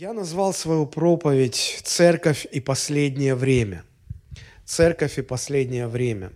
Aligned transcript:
Я 0.00 0.14
назвал 0.14 0.54
свою 0.54 0.86
проповедь 0.86 1.82
«Церковь 1.84 2.46
и 2.50 2.58
последнее 2.58 3.34
время». 3.34 3.84
Церковь 4.64 5.18
и 5.18 5.22
последнее 5.22 5.88
время. 5.88 6.32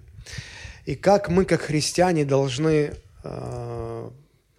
И 0.84 0.94
как 0.94 1.30
мы, 1.30 1.46
как 1.46 1.62
христиане, 1.62 2.26
должны 2.26 2.92
э, 3.22 4.10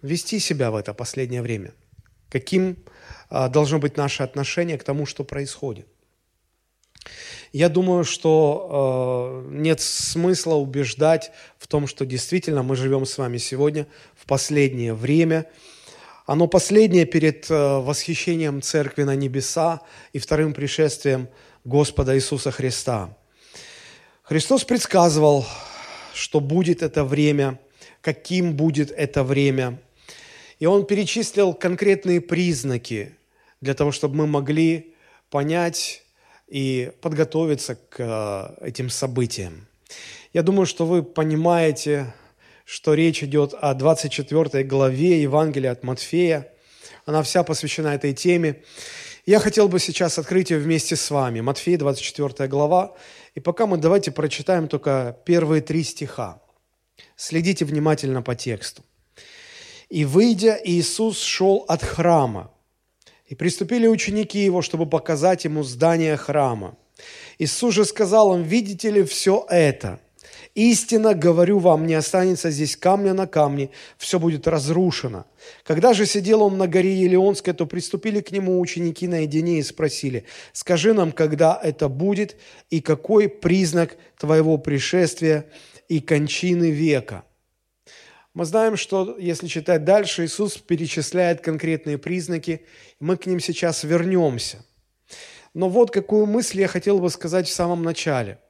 вести 0.02 0.40
себя 0.40 0.72
в 0.72 0.74
это 0.74 0.92
последнее 0.92 1.40
время. 1.40 1.72
Каким 2.30 2.78
э, 3.30 3.48
должно 3.48 3.78
быть 3.78 3.96
наше 3.96 4.24
отношение 4.24 4.76
к 4.76 4.82
тому, 4.82 5.06
что 5.06 5.22
происходит. 5.22 5.86
Я 7.52 7.68
думаю, 7.68 8.02
что 8.02 9.44
э, 9.46 9.54
нет 9.54 9.80
смысла 9.80 10.56
убеждать 10.56 11.30
в 11.58 11.68
том, 11.68 11.86
что 11.86 12.04
действительно 12.04 12.64
мы 12.64 12.74
живем 12.74 13.06
с 13.06 13.18
вами 13.18 13.38
сегодня 13.38 13.86
в 14.16 14.26
последнее 14.26 14.94
время– 14.94 15.46
оно 16.26 16.48
последнее 16.48 17.06
перед 17.06 17.48
э, 17.50 17.78
восхищением 17.78 18.60
церкви 18.60 19.04
на 19.04 19.14
небеса 19.14 19.80
и 20.12 20.18
вторым 20.18 20.54
пришествием 20.54 21.28
Господа 21.64 22.16
Иисуса 22.16 22.50
Христа. 22.50 23.16
Христос 24.24 24.64
предсказывал, 24.64 25.46
что 26.12 26.40
будет 26.40 26.82
это 26.82 27.04
время, 27.04 27.60
каким 28.00 28.56
будет 28.56 28.90
это 28.90 29.22
время. 29.22 29.80
И 30.58 30.66
Он 30.66 30.84
перечислил 30.84 31.54
конкретные 31.54 32.20
признаки 32.20 33.16
для 33.60 33.74
того, 33.74 33.92
чтобы 33.92 34.16
мы 34.16 34.26
могли 34.26 34.94
понять 35.30 36.02
и 36.48 36.90
подготовиться 37.00 37.76
к 37.76 37.96
э, 37.98 38.66
этим 38.66 38.90
событиям. 38.90 39.68
Я 40.32 40.42
думаю, 40.42 40.66
что 40.66 40.86
вы 40.86 41.04
понимаете, 41.04 42.12
что 42.66 42.94
речь 42.94 43.22
идет 43.22 43.54
о 43.54 43.74
24 43.74 44.64
главе 44.64 45.22
Евангелия 45.22 45.70
от 45.70 45.84
Матфея. 45.84 46.52
Она 47.04 47.22
вся 47.22 47.44
посвящена 47.44 47.94
этой 47.94 48.12
теме. 48.12 48.64
Я 49.24 49.38
хотел 49.38 49.68
бы 49.68 49.78
сейчас 49.78 50.18
открыть 50.18 50.50
ее 50.50 50.58
вместе 50.58 50.96
с 50.96 51.10
вами. 51.10 51.40
Матфея, 51.40 51.78
24 51.78 52.48
глава. 52.48 52.96
И 53.36 53.40
пока 53.40 53.66
мы 53.66 53.76
давайте 53.78 54.10
прочитаем 54.10 54.66
только 54.66 55.16
первые 55.24 55.62
три 55.62 55.84
стиха. 55.84 56.42
Следите 57.14 57.64
внимательно 57.64 58.20
по 58.20 58.34
тексту. 58.34 58.82
«И, 59.88 60.04
выйдя, 60.04 60.60
Иисус 60.64 61.22
шел 61.22 61.64
от 61.68 61.84
храма, 61.84 62.50
и 63.26 63.36
приступили 63.36 63.86
ученики 63.86 64.40
его, 64.40 64.60
чтобы 64.60 64.86
показать 64.86 65.44
ему 65.44 65.62
здание 65.62 66.16
храма. 66.16 66.76
Иисус 67.38 67.72
же 67.72 67.84
сказал 67.84 68.34
им, 68.34 68.42
видите 68.42 68.90
ли 68.90 69.04
все 69.04 69.46
это– 69.48 70.00
Истинно 70.56 71.12
говорю 71.12 71.58
вам, 71.58 71.86
не 71.86 71.92
останется 71.92 72.50
здесь 72.50 72.78
камня 72.78 73.12
на 73.12 73.26
камне, 73.26 73.68
все 73.98 74.18
будет 74.18 74.48
разрушено. 74.48 75.26
Когда 75.64 75.92
же 75.92 76.06
сидел 76.06 76.42
он 76.42 76.56
на 76.56 76.66
горе 76.66 76.98
Елеонской, 76.98 77.52
то 77.52 77.66
приступили 77.66 78.22
к 78.22 78.30
нему 78.32 78.58
ученики 78.58 79.06
наедине 79.06 79.58
и 79.58 79.62
спросили, 79.62 80.24
скажи 80.54 80.94
нам, 80.94 81.12
когда 81.12 81.60
это 81.62 81.90
будет 81.90 82.36
и 82.70 82.80
какой 82.80 83.28
признак 83.28 83.98
твоего 84.18 84.56
пришествия 84.56 85.44
и 85.88 86.00
кончины 86.00 86.70
века. 86.70 87.24
Мы 88.32 88.46
знаем, 88.46 88.78
что 88.78 89.14
если 89.18 89.48
читать 89.48 89.84
дальше, 89.84 90.24
Иисус 90.24 90.56
перечисляет 90.56 91.42
конкретные 91.42 91.98
признаки, 91.98 92.64
мы 92.98 93.18
к 93.18 93.26
ним 93.26 93.40
сейчас 93.40 93.84
вернемся. 93.84 94.64
Но 95.52 95.68
вот 95.68 95.90
какую 95.90 96.24
мысль 96.24 96.60
я 96.60 96.66
хотел 96.66 96.98
бы 96.98 97.10
сказать 97.10 97.46
в 97.46 97.52
самом 97.52 97.82
начале– 97.82 98.38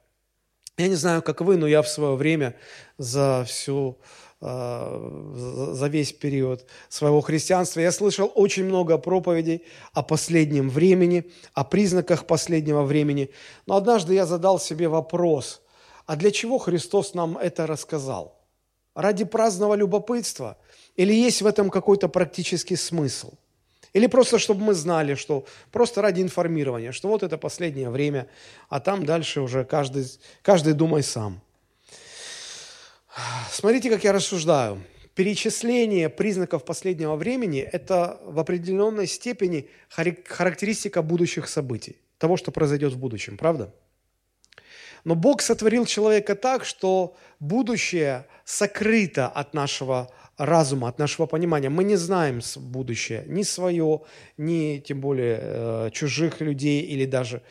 я 0.77 0.87
не 0.87 0.95
знаю, 0.95 1.21
как 1.21 1.41
вы, 1.41 1.57
но 1.57 1.67
я 1.67 1.81
в 1.81 1.87
свое 1.87 2.15
время 2.15 2.55
за 2.97 3.43
всю 3.47 3.97
а, 4.39 5.73
за 5.73 5.87
весь 5.87 6.13
период 6.13 6.65
своего 6.89 7.21
христианства. 7.21 7.79
Я 7.79 7.91
слышал 7.91 8.31
очень 8.35 8.65
много 8.65 8.99
проповедей 8.99 9.63
о 9.93 10.03
последнем 10.03 10.69
времени, 10.69 11.31
о 11.53 11.63
признаках 11.63 12.27
последнего 12.27 12.83
времени. 12.83 13.31
Но 13.65 13.75
однажды 13.75 14.13
я 14.13 14.27
задал 14.27 14.59
себе 14.59 14.87
вопрос, 14.87 15.61
а 16.05 16.15
для 16.15 16.29
чего 16.29 16.59
Христос 16.59 17.15
нам 17.15 17.37
это 17.37 17.65
рассказал? 17.65 18.39
Ради 18.93 19.25
праздного 19.25 19.73
любопытства? 19.73 20.57
Или 20.95 21.13
есть 21.13 21.41
в 21.41 21.47
этом 21.47 21.71
какой-то 21.71 22.07
практический 22.07 22.75
смысл– 22.75 23.33
или 23.93 24.07
просто, 24.07 24.39
чтобы 24.39 24.63
мы 24.63 24.73
знали, 24.73 25.15
что 25.15 25.45
просто 25.71 26.01
ради 26.01 26.21
информирования, 26.21 26.91
что 26.91 27.07
вот 27.07 27.23
это 27.23 27.37
последнее 27.37 27.89
время, 27.89 28.27
а 28.69 28.79
там 28.79 29.05
дальше 29.05 29.41
уже 29.41 29.65
каждый, 29.65 30.05
каждый 30.41 30.73
думай 30.73 31.03
сам. 31.03 31.41
Смотрите, 33.51 33.89
как 33.89 34.03
я 34.03 34.13
рассуждаю. 34.13 34.83
Перечисление 35.15 36.09
признаков 36.09 36.63
последнего 36.63 37.15
времени– 37.15 37.59
это 37.71 38.19
в 38.23 38.37
определенной 38.37 39.07
степени 39.07 39.67
характеристика 39.89 41.01
будущих 41.01 41.49
событий, 41.49 41.97
того, 42.19 42.37
что 42.37 42.51
произойдет 42.51 42.93
в 42.93 42.99
будущем, 42.99 43.35
правда? 43.35 43.73
Но 45.03 45.15
Бог 45.15 45.41
сотворил 45.41 45.85
человека 45.85 46.35
так, 46.35 46.65
что 46.65 47.15
будущее 47.39 48.27
сокрыто 48.45 49.27
от 49.27 49.53
нашего 49.55 50.11
разума, 50.37 50.87
от 50.87 50.99
нашего 50.99 51.25
понимания. 51.25 51.69
Мы 51.69 51.83
не 51.83 51.95
знаем 51.95 52.41
будущее, 52.55 53.23
ни 53.27 53.43
свое, 53.43 54.01
ни 54.37 54.79
тем 54.79 55.01
более 55.01 55.39
э, 55.41 55.89
чужих 55.91 56.41
людей 56.41 56.81
или 56.81 57.05
даже 57.05 57.41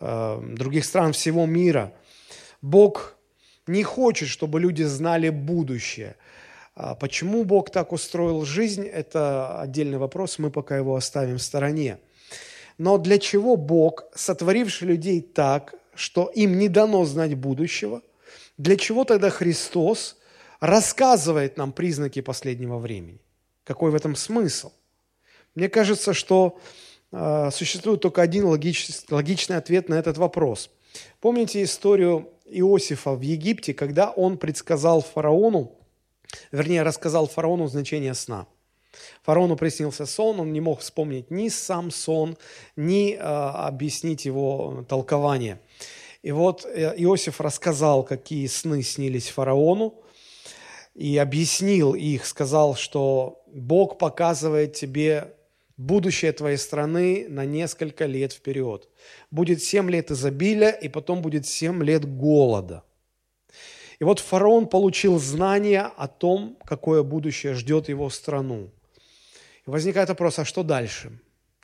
э, 0.00 0.40
других 0.56 0.84
стран 0.84 1.12
всего 1.12 1.46
мира. 1.46 1.92
Бог 2.62 3.16
не 3.66 3.82
хочет, 3.82 4.28
чтобы 4.28 4.60
люди 4.60 4.84
знали 4.84 5.30
будущее. 5.30 6.16
А 6.74 6.94
почему 6.94 7.44
Бог 7.44 7.70
так 7.70 7.92
устроил 7.92 8.44
жизнь, 8.44 8.86
это 8.86 9.60
отдельный 9.60 9.98
вопрос, 9.98 10.38
мы 10.38 10.50
пока 10.50 10.76
его 10.76 10.94
оставим 10.94 11.38
в 11.38 11.42
стороне. 11.42 11.98
Но 12.78 12.98
для 12.98 13.18
чего 13.18 13.56
Бог, 13.56 14.04
сотворивший 14.14 14.88
людей 14.88 15.20
так, 15.20 15.74
что 15.94 16.30
им 16.34 16.58
не 16.58 16.68
дано 16.68 17.04
знать 17.06 17.34
будущего, 17.34 18.02
для 18.56 18.76
чего 18.76 19.04
тогда 19.04 19.30
Христос– 19.30 20.15
рассказывает 20.60 21.56
нам 21.56 21.72
признаки 21.72 22.20
последнего 22.20 22.78
времени. 22.78 23.20
Какой 23.64 23.90
в 23.90 23.94
этом 23.94 24.14
смысл? 24.14 24.72
Мне 25.54 25.68
кажется, 25.68 26.12
что 26.14 26.58
э, 27.12 27.50
существует 27.52 28.00
только 28.00 28.22
один 28.22 28.44
логич, 28.44 28.88
логичный 29.10 29.56
ответ 29.56 29.88
на 29.88 29.94
этот 29.94 30.18
вопрос. 30.18 30.70
Помните 31.20 31.62
историю 31.62 32.28
Иосифа 32.46 33.12
в 33.12 33.20
Египте, 33.20 33.74
когда 33.74 34.10
он 34.10 34.38
предсказал 34.38 35.02
фараону, 35.02 35.72
вернее, 36.52 36.82
рассказал 36.82 37.26
фараону 37.26 37.66
значение 37.66 38.14
сна. 38.14 38.46
Фараону 39.22 39.56
приснился 39.56 40.06
сон, 40.06 40.40
он 40.40 40.52
не 40.52 40.60
мог 40.60 40.80
вспомнить 40.80 41.30
ни 41.30 41.48
сам 41.48 41.90
сон, 41.90 42.36
ни 42.76 43.14
э, 43.14 43.18
объяснить 43.18 44.24
его 44.24 44.84
толкование. 44.88 45.60
И 46.22 46.32
вот 46.32 46.64
э, 46.64 46.94
Иосиф 46.96 47.40
рассказал, 47.40 48.02
какие 48.04 48.46
сны 48.46 48.82
снились 48.82 49.28
фараону, 49.28 49.94
и 50.96 51.18
объяснил 51.18 51.94
их, 51.94 52.24
сказал, 52.24 52.74
что 52.74 53.42
Бог 53.52 53.98
показывает 53.98 54.72
тебе 54.72 55.34
будущее 55.76 56.32
твоей 56.32 56.56
страны 56.56 57.26
на 57.28 57.44
несколько 57.44 58.06
лет 58.06 58.32
вперед. 58.32 58.88
Будет 59.30 59.62
семь 59.62 59.90
лет 59.90 60.10
изобилия, 60.10 60.70
и 60.70 60.88
потом 60.88 61.20
будет 61.20 61.46
семь 61.46 61.84
лет 61.84 62.06
голода. 62.06 62.82
И 63.98 64.04
вот 64.04 64.20
фараон 64.20 64.68
получил 64.68 65.18
знания 65.18 65.82
о 65.82 66.08
том, 66.08 66.56
какое 66.64 67.02
будущее 67.02 67.52
ждет 67.52 67.90
его 67.90 68.08
страну. 68.08 68.70
И 69.66 69.70
возникает 69.70 70.08
вопрос, 70.08 70.38
а 70.38 70.46
что 70.46 70.62
дальше? 70.62 71.18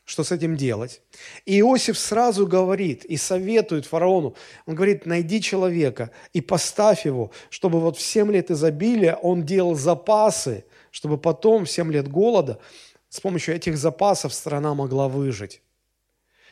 Что 0.04 0.24
с 0.24 0.32
этим 0.32 0.56
делать. 0.56 1.00
И 1.46 1.60
Иосиф 1.60 1.96
сразу 1.98 2.46
говорит 2.46 3.04
и 3.04 3.16
советует 3.16 3.86
фараону, 3.86 4.34
он 4.66 4.74
говорит, 4.74 5.06
найди 5.06 5.40
человека 5.40 6.10
и 6.32 6.40
поставь 6.40 7.06
его, 7.06 7.30
чтобы 7.50 7.80
вот 7.80 7.96
в 7.96 8.00
7 8.00 8.32
лет 8.32 8.50
изобилия 8.50 9.14
он 9.14 9.44
делал 9.44 9.74
запасы, 9.74 10.64
чтобы 10.90 11.18
потом 11.18 11.64
в 11.64 11.70
7 11.70 11.92
лет 11.92 12.08
голода 12.08 12.58
с 13.08 13.20
помощью 13.20 13.54
этих 13.54 13.76
запасов 13.76 14.34
страна 14.34 14.74
могла 14.74 15.08
выжить. 15.08 15.62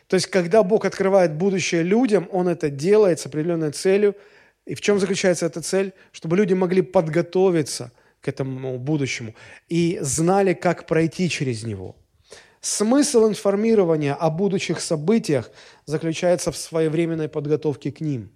То 0.06 0.14
есть, 0.14 0.26
когда 0.26 0.62
Бог 0.62 0.84
открывает 0.84 1.34
будущее 1.34 1.82
людям, 1.82 2.28
Он 2.32 2.48
это 2.48 2.68
делает 2.68 3.20
с 3.20 3.26
определенной 3.26 3.70
целью. 3.70 4.16
И 4.66 4.74
в 4.74 4.80
чем 4.80 4.98
заключается 4.98 5.46
эта 5.46 5.62
цель? 5.62 5.92
Чтобы 6.10 6.36
люди 6.36 6.52
могли 6.52 6.82
подготовиться 6.82 7.92
к 8.20 8.26
этому 8.26 8.76
будущему 8.78 9.34
и 9.68 9.98
знали, 10.02 10.52
как 10.52 10.86
пройти 10.86 11.28
через 11.28 11.62
него– 11.62 11.96
Смысл 12.60 13.26
информирования 13.26 14.12
о 14.14 14.28
будущих 14.28 14.80
событиях 14.80 15.50
заключается 15.86 16.52
в 16.52 16.58
своевременной 16.58 17.28
подготовке 17.28 17.90
к 17.90 18.02
ним. 18.02 18.30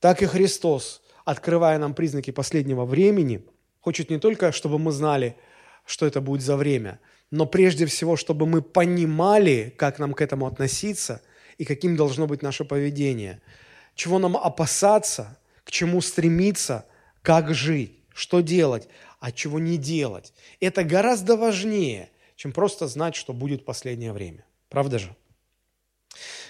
Так 0.00 0.22
и 0.22 0.26
Христос, 0.26 1.02
открывая 1.26 1.78
нам 1.78 1.92
признаки 1.92 2.30
последнего 2.30 2.86
времени, 2.86 3.44
хочет 3.80 4.08
не 4.08 4.18
только, 4.18 4.52
чтобы 4.52 4.78
мы 4.78 4.90
знали, 4.90 5.36
что 5.84 6.06
это 6.06 6.22
будет 6.22 6.40
за 6.40 6.56
время, 6.56 6.98
но 7.30 7.44
прежде 7.44 7.84
всего, 7.84 8.16
чтобы 8.16 8.46
мы 8.46 8.62
понимали, 8.62 9.74
как 9.76 9.98
нам 9.98 10.14
к 10.14 10.22
этому 10.22 10.46
относиться 10.46 11.20
и 11.58 11.66
каким 11.66 11.94
должно 11.94 12.26
быть 12.26 12.40
наше 12.40 12.64
поведение, 12.64 13.42
чего 13.94 14.18
нам 14.18 14.34
опасаться, 14.34 15.38
к 15.64 15.70
чему 15.70 16.00
стремиться, 16.00 16.86
как 17.20 17.52
жить, 17.52 17.98
что 18.14 18.40
делать, 18.40 18.88
а 19.20 19.30
чего 19.30 19.58
не 19.58 19.76
делать. 19.76 20.32
Это 20.58 20.84
гораздо 20.84 21.36
важнее– 21.36 22.08
чем 22.38 22.52
просто 22.52 22.86
знать, 22.86 23.16
что 23.16 23.32
будет 23.32 23.64
последнее 23.64 24.12
время. 24.12 24.46
Правда 24.68 25.00
же? 25.00 25.14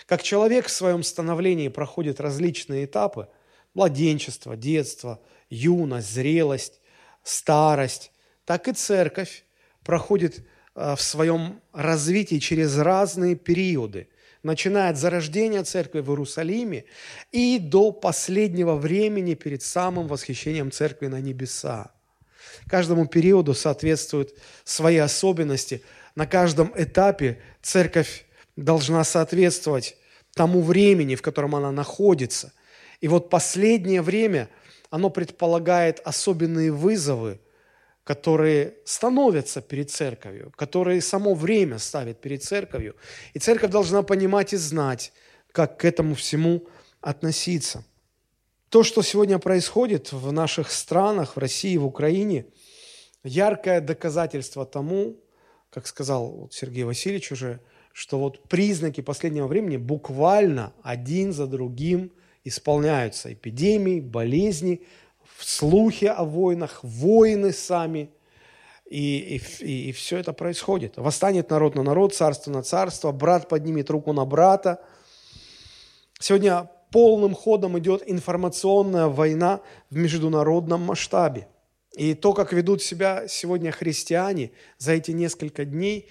Как 0.04 0.22
человек 0.22 0.66
в 0.66 0.70
своем 0.70 1.02
становлении 1.02 1.68
проходит 1.68 2.20
различные 2.20 2.84
этапы– 2.84 3.28
младенчество, 3.74 4.54
детство, 4.54 5.18
юность, 5.48 6.12
зрелость, 6.12 6.80
старость, 7.22 8.12
так 8.44 8.68
и 8.68 8.72
церковь 8.72 9.44
проходит 9.82 10.46
а, 10.74 10.94
в 10.94 11.00
своем 11.00 11.62
развитии 11.72 12.38
через 12.38 12.76
разные 12.76 13.34
периоды, 13.34 14.08
начиная 14.42 14.90
от 14.90 14.98
зарождения 14.98 15.64
церкви 15.64 16.00
в 16.00 16.10
Иерусалиме 16.10 16.84
и 17.32 17.58
до 17.58 17.92
последнего 17.92 18.74
времени 18.74 19.34
перед 19.34 19.62
самым 19.62 20.06
восхищением 20.06 20.70
церкви 20.70 21.06
на 21.06 21.20
небеса. 21.20 21.92
Каждому 22.66 23.06
периоду 23.06 23.54
соответствуют 23.54 24.34
свои 24.64 24.96
особенности. 24.96 25.82
На 26.14 26.26
каждом 26.26 26.72
этапе 26.76 27.40
церковь 27.62 28.26
должна 28.56 29.04
соответствовать 29.04 29.96
тому 30.34 30.62
времени, 30.62 31.14
в 31.14 31.22
котором 31.22 31.54
она 31.54 31.72
находится. 31.72 32.52
И 33.00 33.08
вот 33.08 33.30
последнее 33.30 34.02
время, 34.02 34.48
оно 34.90 35.10
предполагает 35.10 36.00
особенные 36.04 36.72
вызовы, 36.72 37.40
которые 38.04 38.74
становятся 38.84 39.60
перед 39.60 39.90
церковью, 39.90 40.52
которые 40.56 41.00
само 41.02 41.34
время 41.34 41.78
ставит 41.78 42.20
перед 42.20 42.42
церковью. 42.42 42.96
И 43.34 43.38
церковь 43.38 43.70
должна 43.70 44.02
понимать 44.02 44.52
и 44.52 44.56
знать, 44.56 45.12
как 45.52 45.78
к 45.78 45.84
этому 45.84 46.14
всему 46.14 46.66
относиться. 47.00 47.84
То, 48.70 48.82
что 48.82 49.02
сегодня 49.02 49.38
происходит 49.38 50.12
в 50.12 50.30
наших 50.30 50.70
странах, 50.70 51.36
в 51.36 51.38
России, 51.38 51.76
в 51.78 51.86
Украине, 51.86 52.46
яркое 53.24 53.80
доказательство 53.80 54.66
тому, 54.66 55.16
как 55.70 55.86
сказал 55.86 56.48
Сергей 56.52 56.84
Васильевич 56.84 57.32
уже, 57.32 57.60
что 57.94 58.18
вот 58.18 58.42
признаки 58.44 59.00
последнего 59.00 59.46
времени 59.46 59.78
буквально 59.78 60.74
один 60.82 61.32
за 61.32 61.46
другим 61.46 62.12
исполняются. 62.44 63.32
Эпидемии, 63.32 64.00
болезни, 64.00 64.82
слухи 65.40 66.04
о 66.04 66.24
войнах, 66.24 66.80
войны 66.82 67.52
сами. 67.52 68.10
И, 68.84 69.40
и, 69.60 69.88
и 69.88 69.92
все 69.92 70.18
это 70.18 70.32
происходит. 70.32 70.96
Восстанет 70.96 71.50
народ 71.50 71.74
на 71.74 71.82
народ, 71.82 72.14
царство 72.14 72.50
на 72.50 72.62
царство, 72.62 73.12
брат 73.12 73.48
поднимет 73.48 73.90
руку 73.90 74.12
на 74.12 74.24
брата. 74.24 74.82
Сегодня 76.20 76.70
полным 76.90 77.34
ходом 77.34 77.78
идет 77.78 78.02
информационная 78.06 79.06
война 79.06 79.60
в 79.90 79.96
международном 79.96 80.82
масштабе. 80.82 81.48
И 81.96 82.14
то, 82.14 82.32
как 82.32 82.52
ведут 82.52 82.82
себя 82.82 83.26
сегодня 83.28 83.72
христиане 83.72 84.52
за 84.78 84.92
эти 84.92 85.10
несколько 85.10 85.64
дней, 85.64 86.08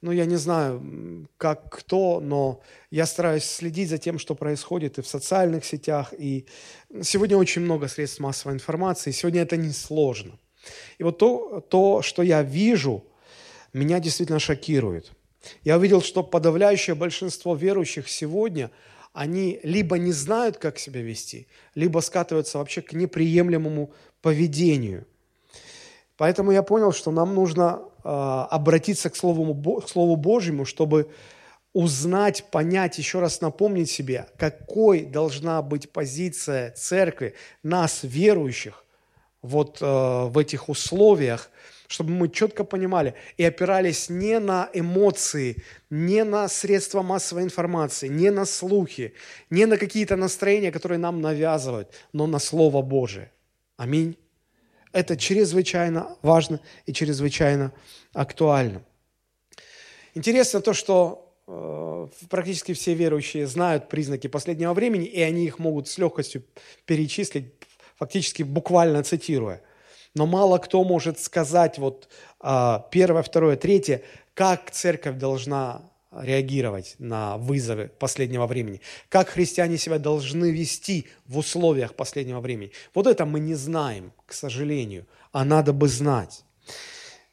ну, 0.00 0.12
я 0.12 0.26
не 0.26 0.36
знаю, 0.36 1.28
как 1.36 1.70
кто, 1.70 2.20
но 2.20 2.60
я 2.90 3.04
стараюсь 3.04 3.44
следить 3.44 3.88
за 3.88 3.98
тем, 3.98 4.18
что 4.18 4.34
происходит 4.34 4.98
и 4.98 5.02
в 5.02 5.08
социальных 5.08 5.64
сетях, 5.64 6.14
и 6.16 6.46
сегодня 7.02 7.36
очень 7.36 7.62
много 7.62 7.88
средств 7.88 8.20
массовой 8.20 8.54
информации, 8.54 9.10
сегодня 9.10 9.42
это 9.42 9.56
несложно. 9.56 10.38
И 10.98 11.02
вот 11.02 11.18
то, 11.18 11.60
то, 11.68 12.02
что 12.02 12.22
я 12.22 12.42
вижу, 12.42 13.04
меня 13.72 13.98
действительно 13.98 14.38
шокирует. 14.38 15.12
Я 15.64 15.78
увидел, 15.78 16.00
что 16.02 16.22
подавляющее 16.22 16.94
большинство 16.94 17.54
верующих 17.54 18.08
сегодня, 18.08 18.70
они 19.18 19.60
либо 19.62 19.98
не 19.98 20.12
знают, 20.12 20.58
как 20.58 20.78
себя 20.78 21.02
вести, 21.02 21.46
либо 21.74 22.00
скатываются 22.00 22.58
вообще 22.58 22.82
к 22.82 22.92
неприемлемому 22.92 23.92
поведению– 24.20 25.06
Поэтому 26.18 26.50
я 26.50 26.62
понял, 26.62 26.92
что 26.92 27.12
нам 27.12 27.34
нужно 27.34 27.80
э, 28.04 28.08
обратиться 28.08 29.08
к 29.08 29.16
Слову, 29.16 29.80
к 29.80 29.88
Слову 29.88 30.16
Божьему, 30.16 30.64
чтобы 30.64 31.10
узнать, 31.72 32.44
понять, 32.50 32.98
еще 32.98 33.20
раз 33.20 33.40
напомнить 33.40 33.88
себе, 33.88 34.26
какой 34.36 35.04
должна 35.04 35.62
быть 35.62 35.92
позиция 35.92 36.72
церкви, 36.72 37.34
нас, 37.62 38.00
верующих, 38.02 38.84
вот 39.42 39.78
э, 39.80 39.84
в 39.86 40.36
этих 40.36 40.68
условиях, 40.68 41.50
чтобы 41.88 42.12
мы 42.12 42.28
четко 42.28 42.64
понимали 42.64 43.14
и 43.38 43.44
опирались 43.44 44.10
не 44.10 44.38
на 44.38 44.68
эмоции, 44.74 45.64
не 45.90 46.22
на 46.22 46.46
средства 46.48 47.02
массовой 47.02 47.42
информации, 47.42 48.08
не 48.08 48.30
на 48.30 48.44
слухи, 48.44 49.14
не 49.50 49.66
на 49.66 49.78
какие-то 49.78 50.14
настроения, 50.14 50.70
которые 50.70 50.98
нам 50.98 51.20
навязывают, 51.20 51.90
но 52.12 52.26
на 52.26 52.38
Слово 52.38 52.82
Божие. 52.82 53.32
Аминь. 53.76 54.16
Это 54.92 55.16
чрезвычайно 55.16 56.16
важно 56.22 56.60
и 56.84 56.92
чрезвычайно 56.92 57.72
актуально. 58.12 58.82
Интересно 60.14 60.60
то, 60.60 60.74
что 60.74 61.34
э, 61.46 62.08
практически 62.28 62.74
все 62.74 62.94
верующие 62.94 63.46
знают 63.46 63.88
признаки 63.88 64.26
последнего 64.26 64.74
времени, 64.74 65.06
и 65.06 65.22
они 65.22 65.46
их 65.46 65.58
могут 65.58 65.88
с 65.88 65.96
легкостью 65.96 66.44
перечислить, 66.84 67.54
фактически 67.96 68.42
буквально 68.42 69.02
цитируя. 69.02 69.62
Но 70.18 70.26
мало 70.26 70.58
кто 70.58 70.82
может 70.82 71.20
сказать 71.20 71.78
вот 71.78 72.08
э, 72.42 72.78
первое, 72.90 73.22
второе, 73.22 73.56
третье, 73.56 74.02
как 74.34 74.72
церковь 74.72 75.16
должна 75.16 75.82
реагировать 76.10 76.96
на 76.98 77.36
вызовы 77.36 77.88
последнего 77.98 78.46
времени, 78.48 78.80
как 79.08 79.28
христиане 79.28 79.78
себя 79.78 80.00
должны 80.00 80.50
вести 80.50 81.06
в 81.26 81.38
условиях 81.38 81.94
последнего 81.94 82.40
времени. 82.40 82.72
Вот 82.94 83.06
это 83.06 83.26
мы 83.26 83.38
не 83.38 83.54
знаем, 83.54 84.12
к 84.26 84.32
сожалению, 84.32 85.06
а 85.30 85.44
надо 85.44 85.72
бы 85.72 85.86
знать. 85.86 86.44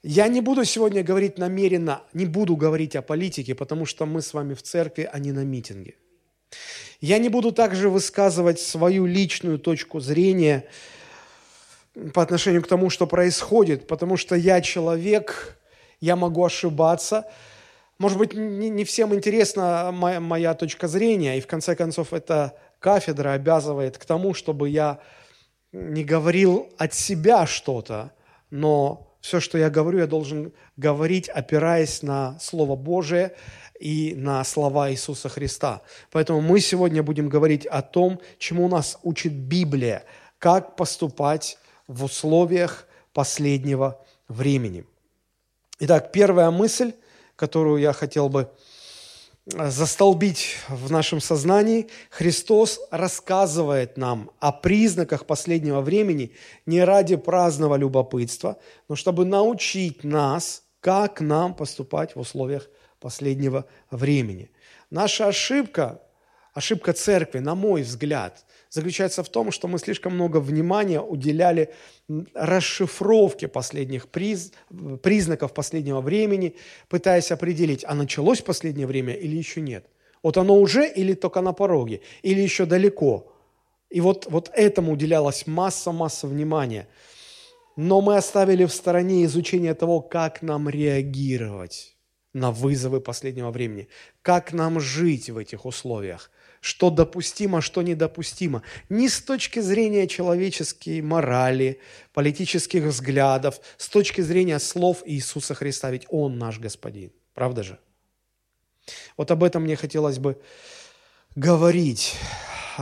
Я 0.04 0.28
не 0.28 0.42
буду 0.42 0.64
сегодня 0.64 1.02
говорить 1.02 1.40
намеренно, 1.40 2.04
не 2.14 2.28
буду 2.28 2.56
говорить 2.56 2.96
о 2.96 3.02
политике, 3.02 3.56
потому 3.56 3.88
что 3.88 4.06
мы 4.06 4.22
с 4.22 4.31
вами 4.31 4.54
в 4.54 4.62
церкви, 4.62 5.10
а 5.12 5.18
не 5.18 5.31
на 5.31 5.44
митинге. 5.44 5.96
Я 7.02 7.18
не 7.18 7.30
буду 7.30 7.52
также 7.52 7.90
высказывать 7.90 8.60
свою 8.60 9.08
личную 9.08 9.58
точку 9.58 10.00
зрения 10.00 10.68
по 12.13 12.21
отношению 12.21 12.62
к 12.62 12.68
тому, 12.68 12.89
что 12.89 13.07
происходит, 13.07 13.88
потому 13.88 14.18
что 14.18 14.36
я 14.36 14.62
человек, 14.62 15.57
я 16.01 16.15
могу 16.15 16.44
ошибаться, 16.44 17.25
может 17.97 18.18
быть, 18.18 18.33
не, 18.33 18.69
не 18.69 18.83
всем 18.83 19.13
интересна 19.15 19.89
моя, 19.94 20.19
моя 20.19 20.53
точка 20.53 20.88
зрения, 20.88 21.38
и 21.38 21.42
в 21.42 21.47
конце 21.47 21.75
концов 21.75 22.12
эта 22.12 22.53
кафедра 22.80 23.31
обязывает 23.31 23.97
к 23.97 24.06
тому, 24.06 24.33
чтобы 24.33 24.69
я 24.69 25.00
не 25.71 26.03
говорил 26.03 26.69
от 26.77 26.94
себя 26.94 27.45
что-то, 27.45 28.12
но 28.50 29.15
все, 29.21 29.39
что 29.39 29.57
я 29.57 29.69
говорю, 29.69 30.00
я 30.00 30.07
должен 30.07 30.53
говорить, 30.77 31.30
опираясь 31.30 32.03
на 32.03 32.38
Слово 32.39 32.75
Божие 32.75 33.33
и 33.80 34.13
на 34.15 34.44
слова 34.44 34.92
Иисуса 34.92 35.30
Христа. 35.30 35.81
Поэтому 36.12 36.42
мы 36.42 36.59
сегодня 36.59 37.01
будем 37.01 37.28
говорить 37.28 37.66
о 37.66 37.81
том, 37.81 38.19
чему 38.37 38.68
нас 38.68 38.99
учит 39.04 39.33
Библия, 39.33 40.04
как 40.37 40.75
поступать 40.75 41.57
в 41.87 42.04
условиях 42.04 42.87
последнего 43.13 43.99
времени. 44.27 44.85
Итак, 45.80 46.11
первая 46.11 46.51
мысль– 46.51 46.94
которую 47.35 47.81
я 47.81 47.94
хотел 47.94 48.30
бы 48.30 48.49
э, 49.54 49.69
застолбить 49.69 50.57
в 50.69 50.92
нашем 50.92 51.19
сознании, 51.19 51.87
Христос 52.09 52.80
рассказывает 52.92 53.97
нам 53.97 54.31
о 54.39 54.51
признаках 54.51 55.25
последнего 55.25 55.81
времени 55.81 56.31
не 56.65 56.83
ради 56.83 57.15
праздного 57.15 57.75
любопытства, 57.75 58.57
но 58.87 58.95
чтобы 58.95 59.25
научить 59.25 60.04
нас, 60.04 60.63
как 60.80 61.19
нам 61.19 61.54
поступать 61.54 62.15
в 62.15 62.19
условиях 62.19 62.69
последнего 62.99 63.65
времени. 63.92 64.51
Наша 64.89 65.27
ошибка, 65.27 66.01
ошибка 66.54 66.94
церкви, 66.94 67.39
на 67.39 67.56
мой 67.56 67.81
взгляд, 67.81 68.45
заключается 68.69 69.24
в 69.24 69.30
том, 69.30 69.52
что 69.52 69.68
мы 69.68 69.80
слишком 69.80 70.14
много 70.14 70.38
внимания 70.38 71.02
уделяли 71.02 71.74
расшифровке 72.34 73.48
последних 73.48 74.07
приз, 74.07 74.52
признаков 75.02 75.54
последнего 75.54 76.02
времени, 76.02 76.56
пытаясь 76.90 77.31
определить, 77.31 77.84
а 77.88 77.95
началось 77.95 78.42
последнее 78.42 78.88
время 78.88 79.14
или 79.14 79.36
еще 79.36 79.62
нет. 79.62 79.86
Вот 80.24 80.38
оно 80.38 80.60
уже 80.60 80.88
или 80.88 81.14
только 81.14 81.42
на 81.42 81.54
пороге, 81.54 82.02
или 82.24 82.42
еще 82.42 82.66
далеко. 82.66 83.31
И 83.90 84.02
вот, 84.02 84.26
вот 84.30 84.52
этому 84.54 84.94
уделялась 84.94 85.48
масса-масса 85.48 86.28
внимания. 86.28 86.88
Но 87.76 88.02
мы 88.02 88.18
оставили 88.18 88.66
в 88.66 88.74
стороне 88.74 89.26
изучение 89.26 89.74
того, 89.74 90.02
как 90.02 90.42
нам 90.42 90.69
реагировать 90.69 91.95
на 92.34 92.52
вызовы 92.52 93.02
последнего 93.02 93.52
времени, 93.52 93.88
как 94.22 94.52
нам 94.54 94.80
жить 94.80 95.30
в 95.30 95.38
этих 95.38 95.66
условиях 95.66 96.31
что 96.66 96.90
допустимо, 96.90 97.62
что 97.62 97.84
недопустимо. 97.84 98.64
Не 98.90 99.07
с 99.07 99.22
точки 99.22 99.60
зрения 99.60 100.07
человеческой 100.07 101.02
морали, 101.02 101.80
политических 102.12 102.86
взглядов, 102.86 103.62
с 103.78 103.88
точки 103.88 104.22
зрения 104.22 104.57
слов 104.57 105.04
Иисуса 105.06 105.54
Христа, 105.54 105.92
ведь 105.92 106.07
Он 106.10 106.40
наш 106.40 106.57
Господин. 106.57 107.12
Правда 107.36 107.62
же? 107.62 107.78
Вот 109.16 109.30
об 109.30 109.44
этом 109.44 109.62
мне 109.62 109.76
хотелось 109.76 110.18
бы 110.18 110.42
говорить. 111.36 112.16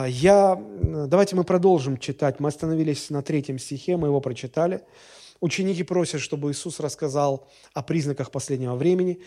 Я, 0.08 0.58
давайте 0.82 1.36
мы 1.36 1.44
продолжим 1.44 1.98
читать. 1.98 2.40
Мы 2.40 2.48
остановились 2.48 3.10
на 3.10 3.22
третьем 3.22 3.60
стихе, 3.60 3.98
мы 3.98 4.08
его 4.08 4.22
прочитали. 4.22 4.80
Ученики 5.44 5.84
просят, 5.84 6.22
чтобы 6.22 6.52
Иисус 6.52 6.80
рассказал 6.80 7.50
о 7.74 7.84
признаках 7.84 8.32
последнего 8.32 8.76
времени. 8.76 9.22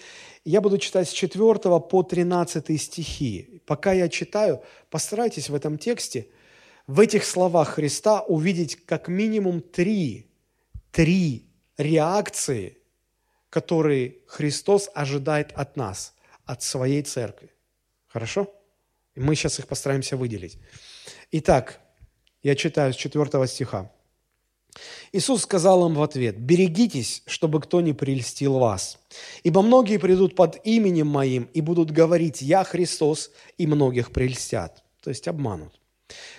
Я 0.47 0.63
буду 0.63 0.79
читать 0.79 1.11
с 1.11 1.13
4 1.13 1.59
по 1.79 2.03
13 2.03 2.81
стихи. 2.81 3.61
пока 3.67 3.93
я 3.93 4.09
читаю, 4.09 4.63
постарайтесь 4.89 5.51
в 5.51 5.55
этом 5.55 5.77
тексте, 5.77 6.29
в 6.87 7.01
этих 7.01 7.23
словах 7.23 7.75
Христа 7.75 8.23
увидеть 8.23 8.77
как 8.87 9.09
минимум 9.09 9.61
три, 9.61 10.31
три 10.91 11.51
реакции, 11.77 12.79
которые 13.51 14.17
Христос 14.27 14.89
ожидает 14.95 15.53
от 15.53 15.77
нас, 15.77 16.15
от 16.47 16.63
своей 16.63 17.03
церкви. 17.03 17.51
Хорошо? 18.07 18.51
Мы 19.17 19.35
сейчас 19.35 19.59
их 19.59 19.67
постараемся 19.67 20.17
выделить. 20.17 20.57
Итак, 21.31 21.79
я 22.43 22.55
читаю 22.55 22.95
с 22.95 22.97
4 22.97 23.47
стиха. 23.49 23.93
Иисус 25.13 25.43
сказал 25.43 25.87
им 25.87 25.95
в 25.95 26.03
ответ, 26.03 26.39
«Берегитесь, 26.39 27.23
чтобы 27.27 27.61
кто 27.61 27.81
не 27.81 27.93
прельстил 27.93 28.59
вас. 28.59 28.99
Ибо 29.43 29.63
многие 29.63 29.99
придут 29.99 30.35
под 30.35 30.61
именем 30.65 31.07
Моим 31.07 31.49
и 31.55 31.61
будут 31.61 31.91
говорить, 31.91 32.43
Я 32.43 32.65
Христос, 32.65 33.31
и 33.59 33.67
многих 33.67 34.11
прельстят». 34.13 34.83
То 35.03 35.11
есть 35.11 35.29
обманут. 35.29 35.73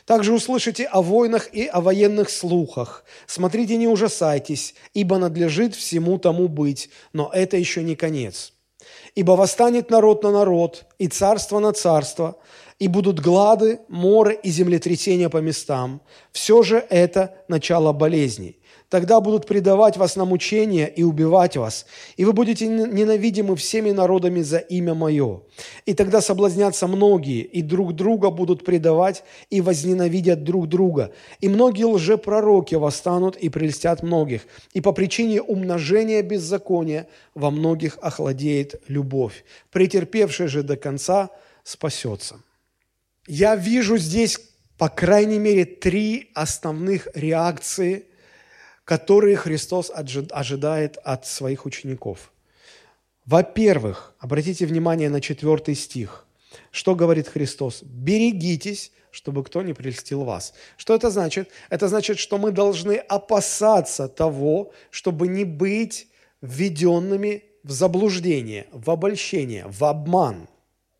Также 0.05 0.33
услышите 0.33 0.85
о 0.85 1.01
войнах 1.01 1.53
и 1.53 1.65
о 1.65 1.81
военных 1.81 2.29
слухах. 2.29 3.03
Смотрите, 3.25 3.75
не 3.77 3.87
ужасайтесь, 3.87 4.75
ибо 4.93 5.17
надлежит 5.17 5.75
всему 5.75 6.17
тому 6.17 6.47
быть, 6.47 6.89
но 7.13 7.29
это 7.33 7.57
еще 7.57 7.83
не 7.83 7.95
конец. 7.95 8.53
Ибо 9.15 9.31
восстанет 9.31 9.89
народ 9.89 10.23
на 10.23 10.31
народ, 10.31 10.85
и 10.99 11.07
царство 11.07 11.59
на 11.59 11.73
царство, 11.73 12.37
и 12.79 12.87
будут 12.87 13.19
глады, 13.19 13.79
моры 13.87 14.37
и 14.41 14.49
землетрясения 14.49 15.29
по 15.29 15.37
местам. 15.37 16.01
Все 16.31 16.61
же 16.63 16.85
это 16.89 17.35
начало 17.47 17.91
болезней. 17.91 18.57
Тогда 18.89 19.19
будут 19.19 19.45
предавать 19.45 19.97
вас 19.97 20.15
на 20.15 20.23
мучения 20.23 20.85
и 20.85 21.03
убивать 21.03 21.57
вас, 21.57 21.87
и 22.15 22.23
вы 22.23 22.31
будете 22.31 22.67
ненавидимы 22.67 23.57
всеми 23.57 23.91
народами 23.91 24.41
за 24.41 24.59
имя 24.59 24.93
Мое. 24.93 25.41
И 25.85 25.93
тогда 25.93 26.21
соблазнятся 26.21 26.87
многие, 26.87 27.41
и 27.41 27.61
друг 27.61 27.93
друга 27.93 28.29
будут 28.29 28.63
предавать, 28.63 29.23
и 29.49 29.59
возненавидят 29.59 30.45
друг 30.45 30.69
друга. 30.69 31.11
И 31.41 31.49
многие 31.49 31.83
лжепророки 31.83 32.75
восстанут 32.75 33.35
и 33.35 33.49
прельстят 33.49 34.03
многих, 34.03 34.43
и 34.73 34.79
по 34.79 34.93
причине 34.93 35.41
умножения 35.41 36.21
беззакония 36.21 37.07
во 37.35 37.51
многих 37.51 37.97
охладеет 38.01 38.81
любовь. 38.87 39.43
Претерпевший 39.69 40.47
же 40.47 40.63
до 40.63 40.77
конца 40.77 41.29
спасется. 41.65 42.37
Я 43.27 43.57
вижу 43.57 43.97
здесь, 43.97 44.39
по 44.77 44.87
крайней 44.87 45.37
мере, 45.37 45.65
три 45.65 46.31
основных 46.33 47.09
реакции, 47.13 48.05
которые 48.85 49.35
Христос 49.35 49.91
ожидает 49.93 50.97
от 51.03 51.27
своих 51.27 51.65
учеников. 51.65 52.31
Во-первых, 53.25 54.15
обратите 54.19 54.65
внимание 54.65 55.09
на 55.09 55.19
четвертый 55.19 55.75
стих. 55.75 56.25
Что 56.71 56.95
говорит 56.95 57.27
Христос? 57.27 57.83
«Берегитесь, 57.83 58.93
чтобы 59.11 59.43
кто 59.43 59.61
не 59.61 59.73
прельстил 59.73 60.23
вас». 60.23 60.53
Что 60.77 60.95
это 60.95 61.09
значит? 61.09 61.49
Это 61.69 61.89
значит, 61.89 62.19
что 62.19 62.37
мы 62.37 62.51
должны 62.51 62.93
опасаться 62.93 64.07
того, 64.07 64.71
чтобы 64.89 65.27
не 65.27 65.43
быть 65.43 66.07
введенными 66.39 67.43
в 67.63 67.71
заблуждение, 67.71 68.67
в 68.71 68.89
обольщение, 68.89 69.65
в 69.67 69.83
обман– 69.83 70.47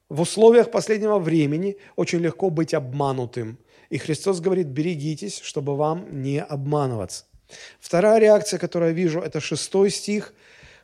в 0.09 0.21
условиях 0.21 0.71
последнего 0.71 1.19
времени 1.19 1.77
очень 1.95 2.19
легко 2.19 2.49
быть 2.49 2.73
обманутым. 2.73 3.57
И 3.89 3.97
Христос 3.97 4.39
говорит, 4.39 4.67
берегитесь, 4.67 5.39
чтобы 5.39 5.75
вам 5.75 6.21
не 6.21 6.41
обманываться. 6.41 7.25
Вторая 7.79 8.19
реакция, 8.19 8.59
которую 8.59 8.91
я 8.91 8.95
вижу, 8.95 9.19
это 9.19 9.39
шестой 9.39 9.89
стих. 9.89 10.33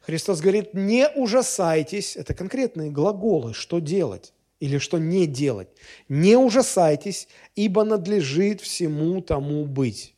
Христос 0.02 0.42
говорит, 0.42 0.74
не 0.74 1.08
ужасайтесь. 1.08 2.18
Это 2.18 2.34
конкретные 2.34 2.92
глаголы, 2.92 3.54
что 3.54 3.80
делать 3.80 4.34
или 4.60 4.78
что 4.78 4.98
не 4.98 5.26
делать. 5.26 5.70
Не 6.08 6.38
ужасайтесь, 6.38 7.28
ибо 7.56 7.84
надлежит 7.84 8.62
всему 8.62 9.22
тому 9.22 9.66
быть. 9.66 10.16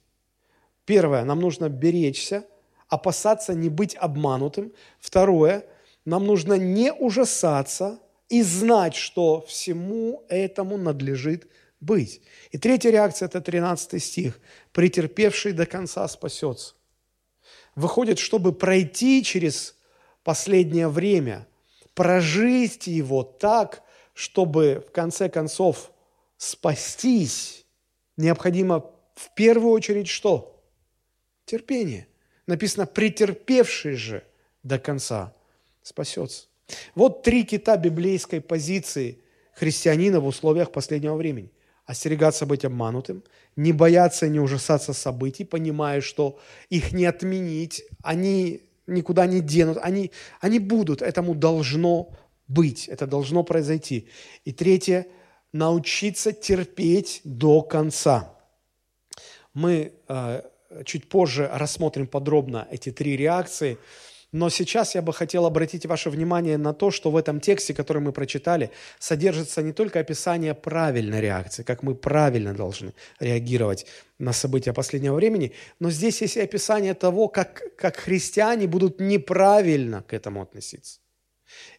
Первое, 0.86 1.24
нам 1.24 1.42
нужно 1.42 1.70
беречься, 1.70 2.46
опасаться 2.88 3.56
не 3.56 3.70
быть 3.70 3.96
обманутым. 3.96 4.72
Второе, 5.00 5.66
нам 6.06 6.26
нужно 6.26 6.54
не 6.54 6.92
ужасаться– 6.92 8.00
и 8.30 8.42
знать, 8.42 8.96
что 8.96 9.42
всему 9.42 10.26
этому 10.30 10.78
надлежит 10.78 11.48
быть. 11.80 12.22
И 12.52 12.58
третья 12.58 12.92
реакция– 12.92 13.26
это 13.28 13.42
13 13.42 14.02
стих. 14.04 14.40
«Претерпевший 14.72 15.52
до 15.52 15.66
конца 15.66 16.08
спасется». 16.08 16.76
Выходит, 17.76 18.20
чтобы 18.20 18.54
пройти 18.54 19.24
через 19.24 19.76
последнее 20.24 20.88
время, 20.88 21.48
прожить 21.94 22.88
его 22.88 23.24
так, 23.24 23.84
чтобы 24.14 24.84
в 24.88 24.92
конце 24.92 25.30
концов 25.30 25.92
спастись, 26.38 27.66
необходимо 28.18 28.92
в 29.14 29.34
первую 29.36 29.72
очередь 29.72 30.08
что? 30.08 30.64
Терпение. 31.46 32.08
Написано, 32.48 32.86
претерпевший 32.86 33.96
же 33.96 34.24
до 34.64 34.80
конца 34.80 35.34
спасется. 35.82 36.48
Вот 36.96 37.24
три 37.24 37.44
кита 37.44 37.78
библейской 37.78 38.40
позиции 38.40 39.20
христианина 39.54 40.20
в 40.20 40.28
условиях 40.28 40.72
последнего 40.72 41.16
времени. 41.16 41.52
Остерегаться 41.86 42.46
быть 42.46 42.66
обманутым, 42.66 43.24
не 43.56 43.72
бояться 43.72 44.26
и 44.26 44.30
не 44.30 44.40
ужасаться 44.40 44.94
событий, 44.94 45.46
понимая, 45.46 46.02
что 46.02 46.40
их 46.70 46.94
не 46.94 47.06
отменить, 47.06 47.84
они 48.02 48.62
никуда 48.88 49.28
не 49.28 49.40
денут, 49.40 49.78
они, 49.82 50.12
они 50.42 50.60
будут, 50.60 51.02
этому 51.02 51.36
должно 51.36 52.10
быть, 52.48 52.88
это 52.88 53.06
должно 53.06 53.44
произойти. 53.44 54.10
И 54.46 54.52
третье, 54.52 55.06
научиться 55.54 56.32
терпеть 56.34 57.22
до 57.24 57.62
конца. 57.62 58.34
Мы 59.54 59.94
э, 60.08 60.42
чуть 60.86 61.08
позже 61.08 61.50
рассмотрим 61.54 62.08
подробно 62.08 62.68
эти 62.72 62.92
три 62.92 63.16
реакции– 63.16 63.78
но 64.36 64.50
сейчас 64.50 64.96
я 64.96 65.02
бы 65.02 65.14
хотел 65.14 65.46
обратить 65.46 65.86
ваше 65.86 66.10
внимание 66.10 66.58
на 66.58 66.74
то, 66.74 66.92
что 66.92 67.10
в 67.10 67.16
этом 67.16 67.40
тексте, 67.40 67.74
который 67.74 68.02
мы 68.02 68.12
прочитали, 68.12 68.70
содержится 69.00 69.62
не 69.62 69.72
только 69.72 70.00
описание 70.00 70.54
правильной 70.54 71.22
реакции, 71.22 71.64
как 71.64 71.84
мы 71.84 71.96
правильно 71.96 72.54
должны 72.54 72.94
реагировать 73.22 73.86
на 74.20 74.34
события 74.34 74.74
последнего 74.74 75.16
времени, 75.16 75.54
но 75.80 75.90
здесь 75.90 76.22
есть 76.22 76.36
и 76.36 76.42
описание 76.42 76.94
того, 76.94 77.30
как, 77.30 77.62
как 77.78 77.96
христиане 77.96 78.68
будут 78.68 79.00
неправильно 79.00 80.02
к 80.02 80.12
этому 80.14 80.42
относиться. 80.42 81.00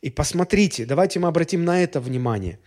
И 0.01 0.09
посмотрите, 0.09 0.87
давайте 0.87 1.19
мы 1.19 1.29
обратим 1.29 1.63
на 1.63 1.83
это 1.83 2.01
внимание. 2.01 2.59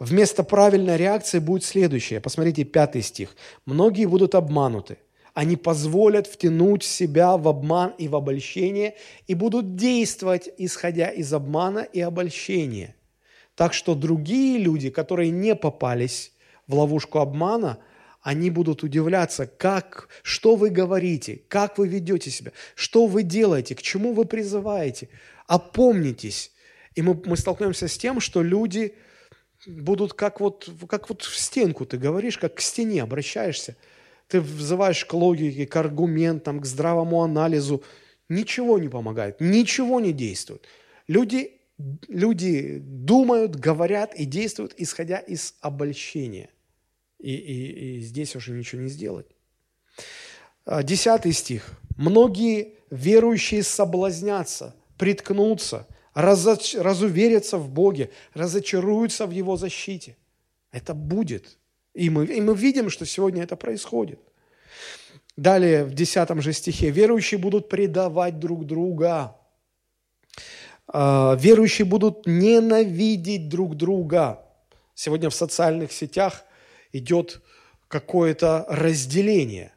Вместо 0.00 0.42
правильной 0.42 0.96
реакции 0.96 1.38
будет 1.38 1.62
следующее. 1.62 2.20
Посмотрите, 2.20 2.64
пятый 2.64 3.02
стих. 3.02 3.36
«Многие 3.66 4.06
будут 4.06 4.34
обмануты, 4.34 4.98
они 5.38 5.54
позволят 5.54 6.26
втянуть 6.26 6.82
себя 6.82 7.36
в 7.36 7.46
обман 7.46 7.94
и 7.96 8.08
в 8.08 8.16
обольщение 8.16 8.96
и 9.28 9.34
будут 9.34 9.76
действовать, 9.76 10.50
исходя 10.58 11.10
из 11.10 11.32
обмана 11.32 11.86
и 11.92 12.00
обольщения. 12.00 12.96
Так 13.54 13.72
что 13.72 13.94
другие 13.94 14.58
люди, 14.58 14.90
которые 14.90 15.30
не 15.30 15.54
попались 15.54 16.32
в 16.66 16.74
ловушку 16.74 17.20
обмана, 17.20 17.78
они 18.20 18.50
будут 18.50 18.82
удивляться, 18.82 19.46
как, 19.46 20.08
что 20.24 20.56
вы 20.56 20.70
говорите, 20.70 21.42
как 21.46 21.78
вы 21.78 21.86
ведете 21.86 22.32
себя, 22.32 22.50
что 22.74 23.06
вы 23.06 23.22
делаете, 23.22 23.76
к 23.76 23.80
чему 23.80 24.14
вы 24.14 24.24
призываете. 24.24 25.08
Опомнитесь. 25.46 26.50
И 26.96 27.02
мы, 27.02 27.14
мы 27.26 27.36
столкнемся 27.36 27.86
с 27.86 27.96
тем, 27.96 28.18
что 28.18 28.42
люди 28.42 28.96
будут 29.68 30.14
как 30.14 30.40
вот, 30.40 30.68
как 30.88 31.08
вот 31.08 31.22
в 31.22 31.38
стенку 31.38 31.86
ты 31.86 31.96
говоришь, 31.96 32.38
как 32.38 32.56
к 32.56 32.60
стене 32.60 33.04
обращаешься– 33.04 33.76
ты 34.28 34.40
взываешь 34.40 35.04
к 35.04 35.14
логике, 35.14 35.66
к 35.66 35.76
аргументам, 35.76 36.60
к 36.60 36.66
здравому 36.66 37.22
анализу. 37.22 37.82
Ничего 38.28 38.78
не 38.78 38.88
помогает, 38.88 39.40
ничего 39.40 40.00
не 40.00 40.12
действует. 40.12 40.66
Люди, 41.06 41.52
люди 42.08 42.78
думают, 42.78 43.56
говорят 43.56 44.14
и 44.14 44.26
действуют, 44.26 44.74
исходя 44.76 45.18
из 45.18 45.54
обольщения. 45.62 46.50
И, 47.18 47.34
и, 47.34 47.96
и 47.96 48.00
здесь 48.00 48.36
уже 48.36 48.52
ничего 48.52 48.82
не 48.82 48.88
сделать. 48.88 49.26
А, 50.66 50.82
десятый 50.82 51.32
стих. 51.32 51.80
«Многие 51.96 52.74
верующие 52.90 53.62
соблазнятся, 53.62 54.76
приткнутся, 54.98 55.88
разоч... 56.14 56.74
разуверятся 56.76 57.58
в 57.58 57.70
Боге, 57.70 58.10
разочаруются 58.34 59.26
в 59.26 59.30
Его 59.30 59.56
защите». 59.56 60.16
Это 60.70 60.94
будет. 60.94 61.58
И 61.98 62.10
мы, 62.10 62.26
и 62.26 62.40
мы 62.40 62.54
видим, 62.54 62.90
что 62.90 63.04
сегодня 63.04 63.42
это 63.42 63.56
происходит. 63.56 64.20
Далее, 65.36 65.84
в 65.84 65.94
10 65.94 66.42
же 66.42 66.52
стихе, 66.52 66.90
верующие 66.90 67.38
будут 67.38 67.68
предавать 67.68 68.38
друг 68.38 68.66
друга. 68.66 69.36
А, 70.86 71.34
верующие 71.34 71.84
будут 71.84 72.24
ненавидеть 72.24 73.48
друг 73.48 73.76
друга. 73.76 74.46
Сегодня 74.94 75.28
в 75.28 75.34
социальных 75.34 75.90
сетях 75.90 76.44
идет 76.92 77.42
какое-то 77.88 78.64
разделение. 78.68 79.72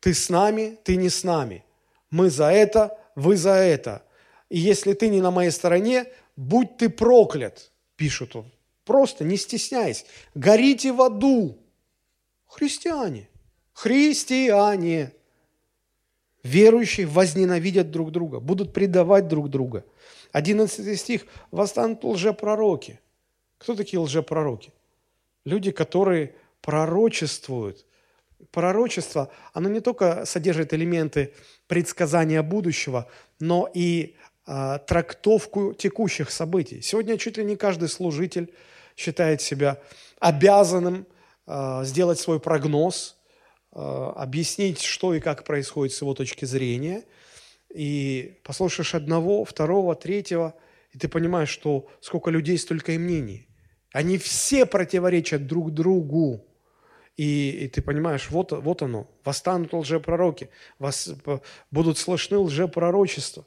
Ты 0.00 0.12
с 0.12 0.28
нами, 0.28 0.76
ты 0.82 0.96
не 0.96 1.08
с 1.08 1.22
нами. 1.22 1.64
Мы 2.10 2.30
за 2.30 2.50
это, 2.50 2.98
вы 3.14 3.36
за 3.36 3.54
это. 3.54 4.02
И 4.48 4.58
если 4.58 4.92
ты 4.94 5.08
не 5.08 5.20
на 5.20 5.30
моей 5.30 5.52
стороне, 5.52 6.06
будь 6.34 6.78
ты 6.78 6.88
проклят, 6.88 7.70
пишут 7.94 8.34
просто 8.90 9.22
не 9.22 9.36
стесняясь. 9.36 10.04
Горите 10.34 10.92
в 10.92 11.00
аду. 11.00 11.56
Христиане. 12.48 13.28
Христиане. 13.72 15.12
Верующие 16.42 17.06
возненавидят 17.06 17.92
друг 17.92 18.10
друга, 18.10 18.40
будут 18.40 18.72
предавать 18.72 19.28
друг 19.28 19.48
друга. 19.48 19.84
11 20.32 20.98
стих. 20.98 21.26
Восстанут 21.52 22.02
лжепророки. 22.02 22.98
Кто 23.58 23.76
такие 23.76 24.00
лжепророки? 24.00 24.72
Люди, 25.44 25.70
которые 25.70 26.34
пророчествуют. 26.60 27.86
Пророчество, 28.50 29.30
оно 29.52 29.68
не 29.68 29.78
только 29.78 30.24
содержит 30.24 30.74
элементы 30.74 31.32
предсказания 31.68 32.42
будущего, 32.42 33.08
но 33.38 33.70
и 33.72 34.16
а, 34.46 34.78
трактовку 34.78 35.74
текущих 35.74 36.32
событий. 36.32 36.80
Сегодня 36.80 37.16
чуть 37.18 37.36
ли 37.36 37.44
не 37.44 37.54
каждый 37.54 37.88
служитель 37.88 38.52
считает 39.00 39.40
себя 39.40 39.80
обязанным 40.18 41.06
а, 41.46 41.84
сделать 41.84 42.18
свой 42.18 42.38
прогноз, 42.38 43.16
а, 43.72 44.12
объяснить, 44.12 44.82
что 44.82 45.14
и 45.14 45.20
как 45.20 45.44
происходит 45.44 45.94
с 45.94 46.02
его 46.02 46.14
точки 46.14 46.44
зрения. 46.44 47.04
И 47.74 48.38
послушаешь 48.44 48.94
одного, 48.94 49.44
второго, 49.44 49.94
третьего, 49.94 50.54
и 50.92 50.98
ты 50.98 51.08
понимаешь, 51.08 51.48
что 51.48 51.88
сколько 52.00 52.30
людей, 52.30 52.58
столько 52.58 52.92
и 52.92 52.98
мнений. 52.98 53.48
Они 53.92 54.18
все 54.18 54.66
противоречат 54.66 55.46
друг 55.46 55.72
другу. 55.72 56.46
И, 57.16 57.50
и 57.50 57.68
ты 57.68 57.82
понимаешь, 57.82 58.28
вот, 58.30 58.52
вот 58.52 58.82
оно, 58.82 59.08
восстанут 59.24 59.72
лжепророки, 59.72 60.48
вас, 60.78 61.10
будут 61.70 61.98
слышны 61.98 62.38
лжепророчества. 62.38 63.46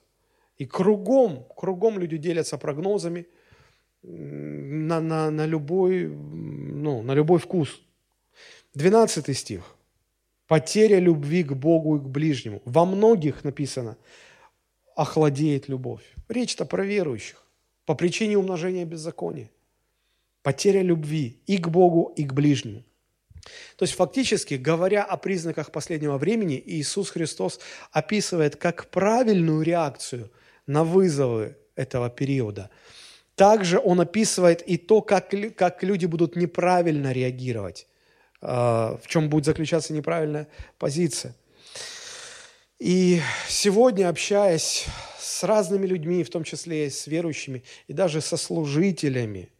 И 0.57 0.65
кругом, 0.65 1.47
кругом 1.55 1.99
люди 1.99 2.17
делятся 2.17 2.57
прогнозами 2.57 3.25
на, 4.03 4.99
на, 4.99 5.31
на, 5.31 5.45
любой, 5.45 6.07
ну, 6.07 7.01
на 7.01 7.13
любой 7.13 7.39
вкус. 7.39 7.81
12 8.75 9.37
стих. 9.37 9.75
Потеря 10.47 10.99
любви 10.99 11.43
к 11.43 11.53
Богу 11.53 11.97
и 11.97 11.99
к 11.99 12.03
ближнему. 12.03 12.61
Во 12.65 12.85
многих 12.85 13.43
написано, 13.43 13.97
охладеет 14.95 15.69
любовь. 15.69 16.03
Речь-то 16.27 16.65
про 16.65 16.85
верующих. 16.85 17.43
По 17.85 17.95
причине 17.95 18.37
умножения 18.37 18.85
беззакония. 18.85 19.49
Потеря 20.41 20.81
любви 20.81 21.41
и 21.47 21.57
к 21.57 21.69
Богу, 21.69 22.13
и 22.17 22.23
к 22.25 22.33
ближнему. 22.33 22.83
То 23.77 23.83
есть 23.83 23.95
фактически, 23.95 24.55
говоря 24.55 25.03
о 25.03 25.17
признаках 25.17 25.71
последнего 25.71 26.17
времени, 26.17 26.61
Иисус 26.65 27.09
Христос 27.09 27.59
описывает 27.91 28.55
как 28.55 28.89
правильную 28.89 29.61
реакцию 29.61 30.31
на 30.65 30.83
вызовы 30.83 31.57
этого 31.75 32.09
периода. 32.09 32.69
Также 33.35 33.79
он 33.79 34.01
описывает 34.01 34.61
и 34.61 34.77
то, 34.77 35.01
как, 35.01 35.33
как 35.55 35.83
люди 35.83 36.05
будут 36.05 36.35
неправильно 36.35 37.11
реагировать, 37.11 37.87
а, 38.41 38.97
в 39.01 39.07
чем 39.07 39.29
будет 39.29 39.45
заключаться 39.45 39.93
неправильная 39.93 40.47
позиция. 40.77 41.35
И 42.79 43.21
сегодня, 43.47 44.09
общаясь 44.09 44.85
с 45.19 45.43
разными 45.43 45.85
людьми, 45.85 46.23
в 46.23 46.29
том 46.29 46.43
числе 46.43 46.87
и 46.87 46.89
с 46.89 47.07
верующими, 47.07 47.63
и 47.87 47.93
даже 47.93 48.21
со 48.21 48.37
служителями– 48.37 49.49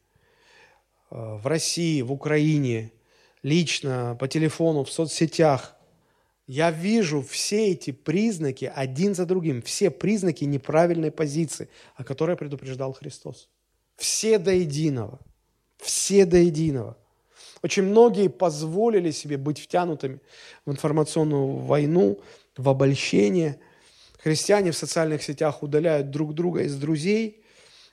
Э, 1.14 1.36
в 1.36 1.46
России, 1.48 2.02
в 2.02 2.12
Украине, 2.12 2.92
лично, 3.44 4.18
по 4.20 4.28
телефону, 4.28 4.84
в 4.84 4.92
соцсетях, 4.92 5.76
я 6.48 6.72
вижу 6.72 7.22
все 7.22 7.72
эти 7.72 7.92
признаки 7.92 8.72
один 8.74 9.14
за 9.14 9.26
другим, 9.26 9.62
все 9.62 9.92
признаки 9.92 10.44
неправильной 10.44 11.12
позиции, 11.12 11.70
о 11.96 12.04
которой 12.04 12.36
предупреждал 12.36 12.94
Христос. 12.94 13.50
Все 13.98 14.38
до 14.38 14.52
единого. 14.52 15.20
Все 15.78 16.26
до 16.26 16.38
единого. 16.38 16.98
Очень 17.62 17.84
многие 17.84 18.28
позволили 18.28 19.12
себе 19.12 19.38
быть 19.38 19.60
втянутыми 19.60 20.20
в 20.66 20.72
информационную 20.72 21.58
войну, 21.58 22.20
в 22.58 22.68
обольщение. 22.68 23.60
Христиане 24.20 24.72
в 24.72 24.78
социальных 24.78 25.24
сетях 25.24 25.64
удаляют 25.64 26.10
друг 26.10 26.34
друга 26.34 26.64
из 26.64 26.76
друзей, 26.76 27.44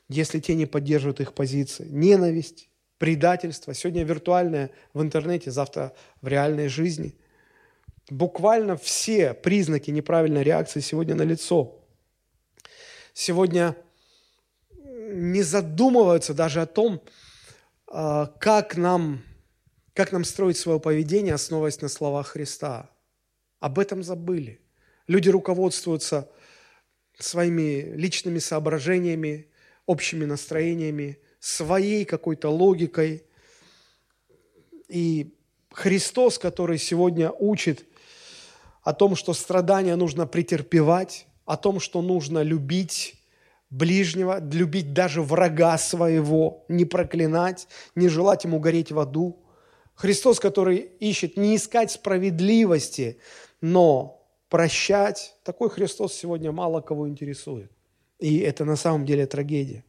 если 0.08 0.40
те 0.40 0.54
не 0.54 0.66
поддерживают 0.66 1.20
их 1.20 1.34
позиции. 1.34 1.86
Ненависть, 1.88 2.68
предательство. 2.98 3.74
Сегодня 3.74 4.04
виртуальное 4.04 4.70
в 4.92 5.02
интернете, 5.02 5.50
завтра 5.50 5.92
в 6.20 6.26
реальной 6.26 6.68
жизни. 6.68 7.14
Буквально 8.10 8.76
все 8.76 9.34
признаки 9.34 9.92
неправильной 9.92 10.42
реакции 10.42 10.80
сегодня 10.80 11.14
на 11.14 11.22
лицо. 11.22 11.80
Сегодня 13.14 13.76
не 15.12 15.42
задумываются 15.42 16.34
даже 16.34 16.62
о 16.62 16.66
том, 16.66 17.02
а, 17.86 18.26
как 18.26 18.76
нам, 18.76 19.22
как 19.94 20.12
нам 20.12 20.24
строить 20.24 20.56
свое 20.56 20.80
поведение, 20.80 21.34
основываясь 21.34 21.80
на 21.80 21.88
словах 21.88 22.28
Христа. 22.28 22.90
Об 23.58 23.78
этом 23.78 24.02
забыли. 24.02 24.60
Люди 25.06 25.28
руководствуются 25.28 26.30
своими 27.18 27.94
личными 27.94 28.38
соображениями, 28.38 29.48
общими 29.86 30.24
настроениями– 30.24 31.18
своей 31.40 32.04
какой-то 32.04 32.50
логикой. 32.50 33.24
И 34.88 35.34
Христос, 35.72 36.38
который 36.38 36.78
сегодня 36.78 37.30
учит 37.30 37.84
о 38.82 38.92
том, 38.92 39.16
что 39.16 39.32
страдания 39.32 39.96
нужно 39.96 40.26
претерпевать, 40.26 41.26
о 41.46 41.56
том, 41.56 41.80
что 41.80 42.02
нужно 42.02 42.42
любить 42.42 43.14
ближнего, 43.70 44.40
любить 44.52 44.92
даже 44.92 45.22
врага 45.22 45.78
своего, 45.78 46.64
не 46.68 46.84
проклинать, 46.84 47.68
не 47.94 48.08
желать 48.08 48.44
ему 48.44 48.58
гореть 48.58 48.92
в 48.92 48.98
аду. 48.98 49.42
Христос, 49.94 50.40
который 50.40 50.76
ищет 50.98 51.36
не 51.36 51.56
искать 51.56 51.92
справедливости, 51.92 53.18
но 53.60 54.26
прощать, 54.48 55.36
такой 55.44 55.70
Христос 55.70 56.14
сегодня 56.14 56.52
мало 56.52 56.80
кого 56.80 57.08
интересует. 57.08 57.70
И 58.18 58.38
это 58.38 58.64
на 58.64 58.76
самом 58.76 59.06
деле 59.06 59.26
трагедия. 59.26 59.84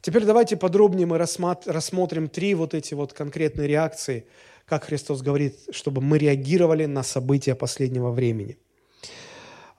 Теперь 0.00 0.24
давайте 0.24 0.56
подробнее 0.56 1.06
мы 1.06 1.18
рассмотрим 1.18 2.28
три 2.28 2.54
вот 2.54 2.74
эти 2.74 2.94
вот 2.94 3.12
конкретные 3.12 3.68
реакции, 3.68 4.26
как 4.64 4.84
Христос 4.84 5.20
говорит, 5.22 5.56
чтобы 5.70 6.00
мы 6.00 6.18
реагировали 6.18 6.86
на 6.86 7.02
события 7.02 7.54
последнего 7.54 8.10
времени. 8.10 8.58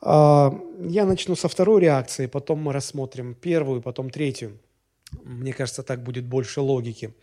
А, 0.06 0.54
я 0.82 1.06
начну 1.06 1.36
со 1.36 1.48
второй 1.48 1.82
реакции, 1.82 2.26
потом 2.26 2.60
мы 2.60 2.74
рассмотрим 2.74 3.36
первую, 3.36 3.82
потом 3.82 4.10
третью. 4.10 4.60
Мне 5.24 5.54
кажется, 5.54 5.82
так 5.82 6.04
будет 6.04 6.26
больше 6.26 6.60
логики 6.60 7.14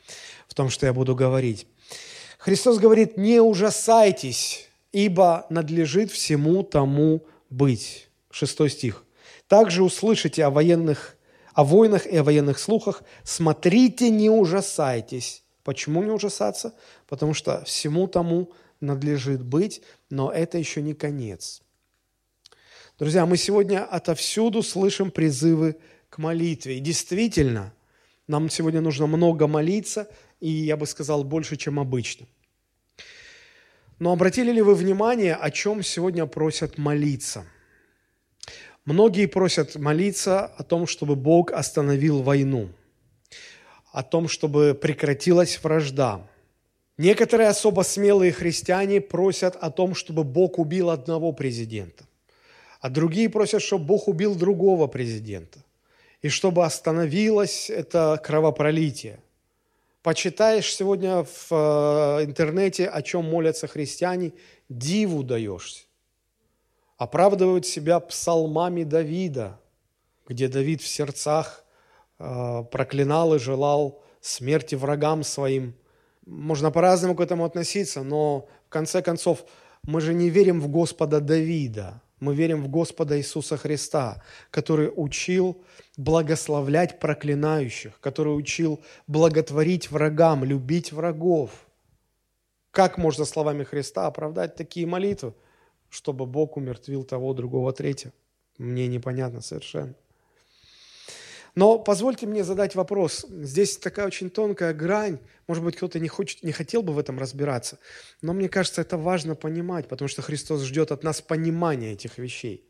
в 0.49 0.55
том, 0.55 0.71
что 0.71 0.87
я 0.87 0.95
буду 0.95 1.15
говорить. 1.15 1.67
Христос 2.39 2.79
говорит, 2.79 3.19
не 3.19 3.41
ужасайтесь, 3.41 4.69
ибо 4.93 5.47
надлежит 5.51 6.11
всему 6.11 6.63
тому 6.63 7.27
быть. 7.51 8.09
Шестой 8.31 8.71
стих. 8.71 9.05
Также 9.47 9.83
услышите 9.83 10.45
о 10.45 10.51
военных 10.51 11.17
о 11.53 11.65
войнах 11.65 12.07
и 12.07 12.17
о 12.17 12.23
военных 12.23 12.59
слухах. 12.59 13.03
Смотрите, 13.25 14.09
не 14.09 14.31
ужасайтесь. 14.31 15.43
Почему 15.65 16.03
не 16.03 16.11
ужасаться? 16.11 16.75
Потому 17.09 17.35
что 17.35 17.65
всему 17.65 18.07
тому 18.07 18.53
надлежит 18.81 19.43
быть, 19.43 19.83
но 20.09 20.31
это 20.31 20.57
еще 20.59 20.81
не 20.81 20.95
конец. 20.95 21.61
Друзья, 23.01 23.27
мы 23.27 23.37
сегодня 23.37 23.85
отовсюду 23.85 24.63
слышим 24.63 25.11
призывы 25.11 25.77
к 26.09 26.19
молитве. 26.19 26.77
И 26.77 26.81
действительно, 26.81 27.73
нам 28.29 28.49
сегодня 28.49 28.81
нужно 28.81 29.09
много 29.09 29.49
молиться, 29.49 30.09
и 30.39 30.49
я 30.49 30.77
бы 30.77 30.87
сказал, 30.87 31.25
больше, 31.25 31.57
чем 31.57 31.81
обычно. 31.81 32.27
Но 33.99 34.13
обратили 34.13 34.53
ли 34.53 34.63
вы 34.63 34.77
внимание, 34.77 35.35
о 35.35 35.51
чем 35.51 35.83
сегодня 35.83 36.27
просят 36.27 36.79
молиться– 36.79 37.45
Многие 38.87 39.27
просят 39.27 39.77
молиться 39.77 40.47
о 40.47 40.63
том, 40.65 40.87
чтобы 40.87 41.15
Бог 41.15 41.53
остановил 41.53 42.23
войну, 42.23 42.71
о 43.93 44.03
том, 44.03 44.27
чтобы 44.27 44.75
прекратилась 44.75 45.63
вражда. 45.63 46.27
Некоторые 46.97 47.51
особо 47.51 47.83
смелые 47.83 48.33
христиане 48.33 49.01
просят 49.01 49.55
о 49.55 49.71
том, 49.71 49.95
чтобы 49.95 50.25
Бог 50.25 50.59
убил 50.59 50.91
одного 50.91 51.33
президента, 51.33 52.05
а 52.81 52.89
другие 52.89 53.29
просят, 53.29 53.63
чтобы 53.63 53.85
Бог 53.85 54.09
убил 54.09 54.35
другого 54.35 54.87
президента, 54.87 55.65
и 56.23 56.29
чтобы 56.29 56.65
остановилось 56.65 57.71
это 57.71 58.21
кровопролитие. 58.23 59.21
Почитаешь 60.03 60.75
сегодня 60.75 61.25
в 61.25 61.49
э, 61.51 62.25
интернете, 62.25 62.87
о 62.87 63.03
чем 63.03 63.25
молятся 63.25 63.67
христиане, 63.67 64.33
диву 64.69 65.23
даешься 65.23 65.85
оправдывают 67.01 67.65
себя 67.65 67.99
псалмами 67.99 68.85
Давида, 68.85 69.59
где 70.29 70.49
Давид 70.49 70.83
в 70.83 70.87
сердцах 70.87 71.65
э, 72.19 72.65
проклинал 72.71 73.35
и 73.35 73.39
желал 73.39 74.03
смерти 74.21 74.75
врагам 74.75 75.23
своим. 75.23 75.75
Можно 76.27 76.71
по-разному 76.71 77.17
к 77.17 77.21
этому 77.23 77.47
относиться, 77.47 78.03
но 78.03 78.47
в 78.67 78.69
конце 78.69 79.01
концов 79.01 79.47
мы 79.83 80.03
же 80.03 80.13
не 80.13 80.29
верим 80.29 80.61
в 80.61 80.69
Господа 80.69 81.21
Давида, 81.21 82.03
Мы 82.21 82.35
верим 82.35 82.63
в 82.63 82.69
Господа 82.69 83.19
Иисуса 83.19 83.57
Христа, 83.57 84.23
который 84.51 84.93
учил 84.95 85.65
благословлять 85.97 87.01
проклинающих, 87.01 87.99
который 88.01 88.37
учил 88.37 88.81
благотворить 89.07 89.91
врагам, 89.91 90.45
любить 90.45 90.93
врагов. 90.93 91.51
Как 92.71 92.99
можно 92.99 93.25
словами 93.25 93.65
Христа 93.65 94.07
оправдать 94.07 94.55
такие 94.55 94.87
молитвы, 94.87 95.35
чтобы 95.89 96.27
Бог 96.27 96.57
умертвил 96.57 97.05
того, 97.05 97.33
другого, 97.33 97.73
третьего? 97.73 98.13
Мне 98.59 98.87
непонятно 98.87 99.41
совершенно. 99.41 99.95
Но 101.55 101.79
позвольте 101.79 102.27
мне 102.27 102.45
задать 102.45 102.75
вопрос. 102.75 103.27
Здесь 103.29 103.77
такая 103.77 104.07
очень 104.07 104.31
тонкая 104.31 104.73
грань. 104.73 105.19
Может 105.47 105.65
быть, 105.65 105.77
кто-то 105.77 105.99
не, 105.99 106.09
хочет, 106.09 106.43
не 106.43 106.53
хотел 106.53 106.83
бы 106.83 106.93
в 106.93 106.99
этом 106.99 107.19
разбираться. 107.19 107.79
Но 108.23 108.33
мне 108.33 108.49
кажется, 108.49 108.81
это 108.81 108.97
важно 108.97 109.35
понимать, 109.35 109.89
потому 109.89 110.09
что 110.09 110.23
Христос 110.23 110.63
ждет 110.63 110.93
от 110.93 111.03
нас 111.03 111.21
понимания 111.21 111.93
этих 111.93 112.19
вещей. 112.19 112.69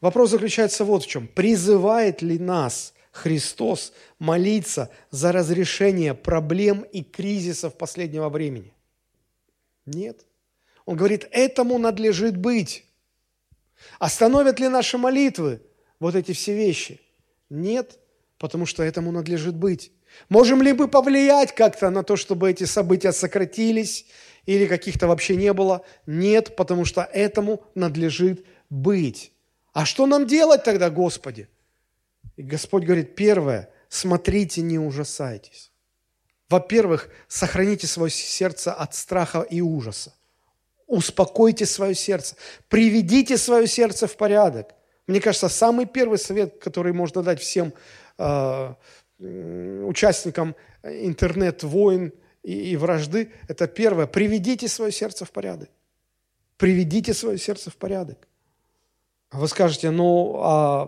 Вопрос 0.00 0.30
заключается 0.30 0.84
вот 0.84 1.04
в 1.04 1.06
чем. 1.06 1.26
Призывает 1.26 2.22
ли 2.22 2.38
нас 2.38 2.94
Христос 3.10 3.92
молиться 4.18 4.90
за 5.10 5.32
разрешение 5.32 6.14
проблем 6.14 6.82
и 6.82 7.02
кризисов 7.02 7.76
последнего 7.76 8.28
времени? 8.28 8.72
Нет. 9.84 10.26
Он 10.84 10.96
говорит, 10.96 11.26
этому 11.30 11.78
надлежит 11.78 12.36
быть. 12.36 12.84
Остановят 13.98 14.60
ли 14.60 14.68
наши 14.68 14.96
молитвы 14.96 15.60
вот 15.98 16.14
эти 16.14 16.32
все 16.32 16.54
вещи? 16.54 17.00
Нет 17.50 17.98
потому 18.42 18.66
что 18.66 18.82
этому 18.82 19.12
надлежит 19.12 19.54
быть. 19.54 19.92
Можем 20.28 20.62
ли 20.62 20.72
мы 20.72 20.88
повлиять 20.88 21.54
как-то 21.54 21.90
на 21.90 22.02
то, 22.02 22.16
чтобы 22.16 22.50
эти 22.50 22.64
события 22.64 23.12
сократились 23.12 24.06
или 24.46 24.66
каких-то 24.66 25.06
вообще 25.06 25.36
не 25.36 25.52
было? 25.52 25.84
Нет, 26.06 26.56
потому 26.56 26.84
что 26.84 27.02
этому 27.02 27.62
надлежит 27.76 28.44
быть. 28.68 29.32
А 29.72 29.84
что 29.84 30.06
нам 30.06 30.26
делать 30.26 30.64
тогда, 30.64 30.90
Господи? 30.90 31.48
И 32.36 32.42
Господь 32.42 32.82
говорит, 32.82 33.14
первое, 33.14 33.70
смотрите, 33.88 34.60
не 34.60 34.76
ужасайтесь. 34.76 35.70
Во-первых, 36.48 37.10
сохраните 37.28 37.86
свое 37.86 38.10
сердце 38.10 38.72
от 38.72 38.96
страха 38.96 39.42
и 39.42 39.60
ужаса. 39.60 40.14
Успокойте 40.88 41.64
свое 41.64 41.94
сердце. 41.94 42.34
Приведите 42.68 43.38
свое 43.38 43.68
сердце 43.68 44.08
в 44.08 44.16
порядок. 44.16 44.74
Мне 45.06 45.20
кажется, 45.20 45.48
самый 45.48 45.86
первый 45.86 46.18
совет, 46.18 46.58
который 46.58 46.92
можно 46.92 47.22
дать 47.22 47.40
всем 47.40 47.72
участникам 49.22 50.54
интернет-войн 50.82 52.12
и, 52.42 52.72
и 52.72 52.76
вражды, 52.76 53.32
это 53.48 53.66
первое. 53.66 54.06
Приведите 54.06 54.68
свое 54.68 54.92
сердце 54.92 55.24
в 55.24 55.30
порядок. 55.30 55.70
Приведите 56.56 57.14
свое 57.14 57.38
сердце 57.38 57.70
в 57.70 57.76
порядок. 57.76 58.18
Вы 59.30 59.48
скажете, 59.48 59.90
ну, 59.90 60.36
а 60.42 60.82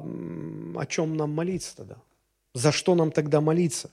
о 0.77 0.87
чем 0.87 1.17
нам 1.17 1.31
молиться 1.31 1.77
тогда? 1.77 1.97
За 2.53 2.73
что 2.73 2.95
нам 2.95 3.11
тогда 3.11 3.41
молиться? 3.41 3.91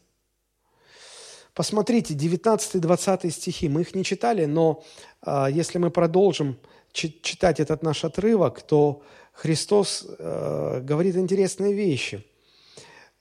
Посмотрите, 1.53 2.13
19-20 2.13 3.29
стихи, 3.29 3.69
мы 3.69 3.81
их 3.81 3.95
не 3.95 4.03
читали, 4.03 4.45
но 4.45 4.83
а, 5.21 5.49
если 5.49 5.79
мы 5.79 5.89
продолжим 5.89 6.57
читать 6.93 7.59
этот 7.59 7.83
наш 7.83 8.03
отрывок, 8.05 8.61
то 8.61 9.03
Христос 9.33 10.05
а, 10.07 10.79
говорит 10.81 11.15
интересные 11.15 11.73
вещи– 11.73 12.25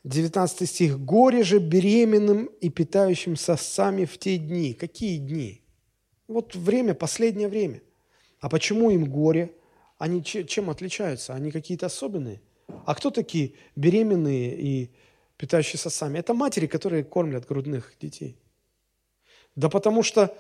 19 0.05 0.69
стих. 0.69 0.99
«Горе 0.99 1.43
же 1.43 1.59
беременным 1.59 2.47
и 2.47 2.71
питающим 2.71 3.37
сосцами 3.37 4.05
в 4.05 4.19
те 4.19 4.39
дни». 4.39 4.73
Какие 4.73 5.19
дни? 5.19 5.63
Вот 6.29 6.55
время, 6.55 6.95
последнее 6.95 7.49
время. 7.49 7.83
А 8.41 8.49
почему 8.49 8.91
им 8.91 9.11
горе? 9.11 9.55
Они 9.99 10.25
чем 10.25 10.71
отличаются? 10.71 11.35
Они 11.35 11.51
какие-то 11.51 11.87
особенные? 11.87 12.41
А 12.87 12.95
кто 12.95 13.11
такие 13.11 13.53
беременные 13.77 14.57
и 14.59 14.91
питающие 15.37 15.79
сосами? 15.79 16.19
Это 16.19 16.33
матери, 16.33 16.67
которые 16.67 17.05
кормят 17.05 17.47
грудных 17.47 17.93
детей. 18.01 18.39
Да 19.57 19.69
потому 19.69 20.03
что 20.03 20.35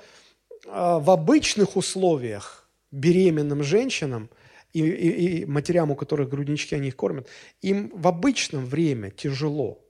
а, 0.66 0.99
в 0.99 1.11
обычных 1.11 1.77
условиях 1.77 2.70
беременным 2.90 3.62
женщинам– 3.62 4.31
и, 4.72 4.80
и, 4.80 5.40
и 5.40 5.44
матерям, 5.46 5.90
у 5.90 5.96
которых 5.96 6.28
груднички, 6.28 6.74
они 6.74 6.88
их 6.88 6.96
кормят, 6.96 7.28
им 7.61 7.90
в 7.94 8.06
обычном 8.06 8.66
время 8.66 9.11
тяжело. 9.11 9.85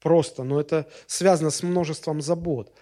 Просто, 0.00 0.42
но 0.42 0.60
это 0.60 0.88
связано 1.06 1.50
с 1.50 1.62
множеством 1.62 2.20
забот. 2.20 2.72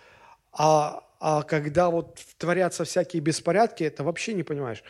А, 0.53 1.05
а 1.21 1.43
когда 1.43 1.91
вот 1.91 2.19
творятся 2.39 2.85
всякие 2.85 3.21
беспорядки, 3.21 3.85
это 3.85 4.05
вообще 4.05 4.33
не 4.33 4.43
понимаешь. 4.43 4.83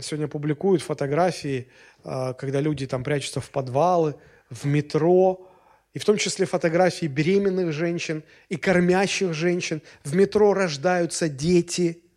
Сегодня 0.00 0.28
публикуют 0.28 0.82
фотографии, 0.82 1.68
а, 2.02 2.32
когда 2.32 2.60
люди 2.60 2.86
там 2.86 3.04
прячутся 3.04 3.40
в 3.40 3.50
подвалы, 3.50 4.14
в 4.48 4.64
метро, 4.64 5.46
и 5.92 5.98
в 5.98 6.04
том 6.04 6.16
числе 6.16 6.46
фотографии 6.46 7.06
беременных 7.06 7.72
женщин 7.72 8.22
и 8.48 8.56
кормящих 8.56 9.34
женщин. 9.34 9.82
В 10.04 10.14
метро 10.14 10.54
рождаются 10.54 11.28
дети– 11.28 12.04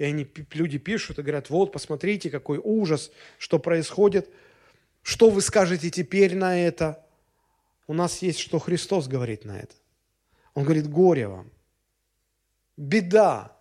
и 0.00 0.04
они, 0.04 0.26
люди 0.54 0.78
пишут 0.78 1.18
и 1.18 1.22
говорят, 1.22 1.50
вот, 1.50 1.72
посмотрите, 1.72 2.30
какой 2.30 2.58
ужас, 2.58 3.10
что 3.36 3.58
происходит. 3.58 4.30
Что 5.02 5.28
вы 5.28 5.42
скажете 5.42 5.90
теперь 5.90 6.34
на 6.34 6.58
это? 6.58 7.04
У 7.86 7.92
нас 7.92 8.22
есть, 8.22 8.38
что 8.38 8.58
Христос 8.58 9.08
говорит 9.08 9.44
на 9.44 9.58
это. 9.58 9.74
Он 10.54 10.64
говорит, 10.64 10.88
горе 10.88 11.28
вам. 11.28 11.50
Беда. 12.78 13.54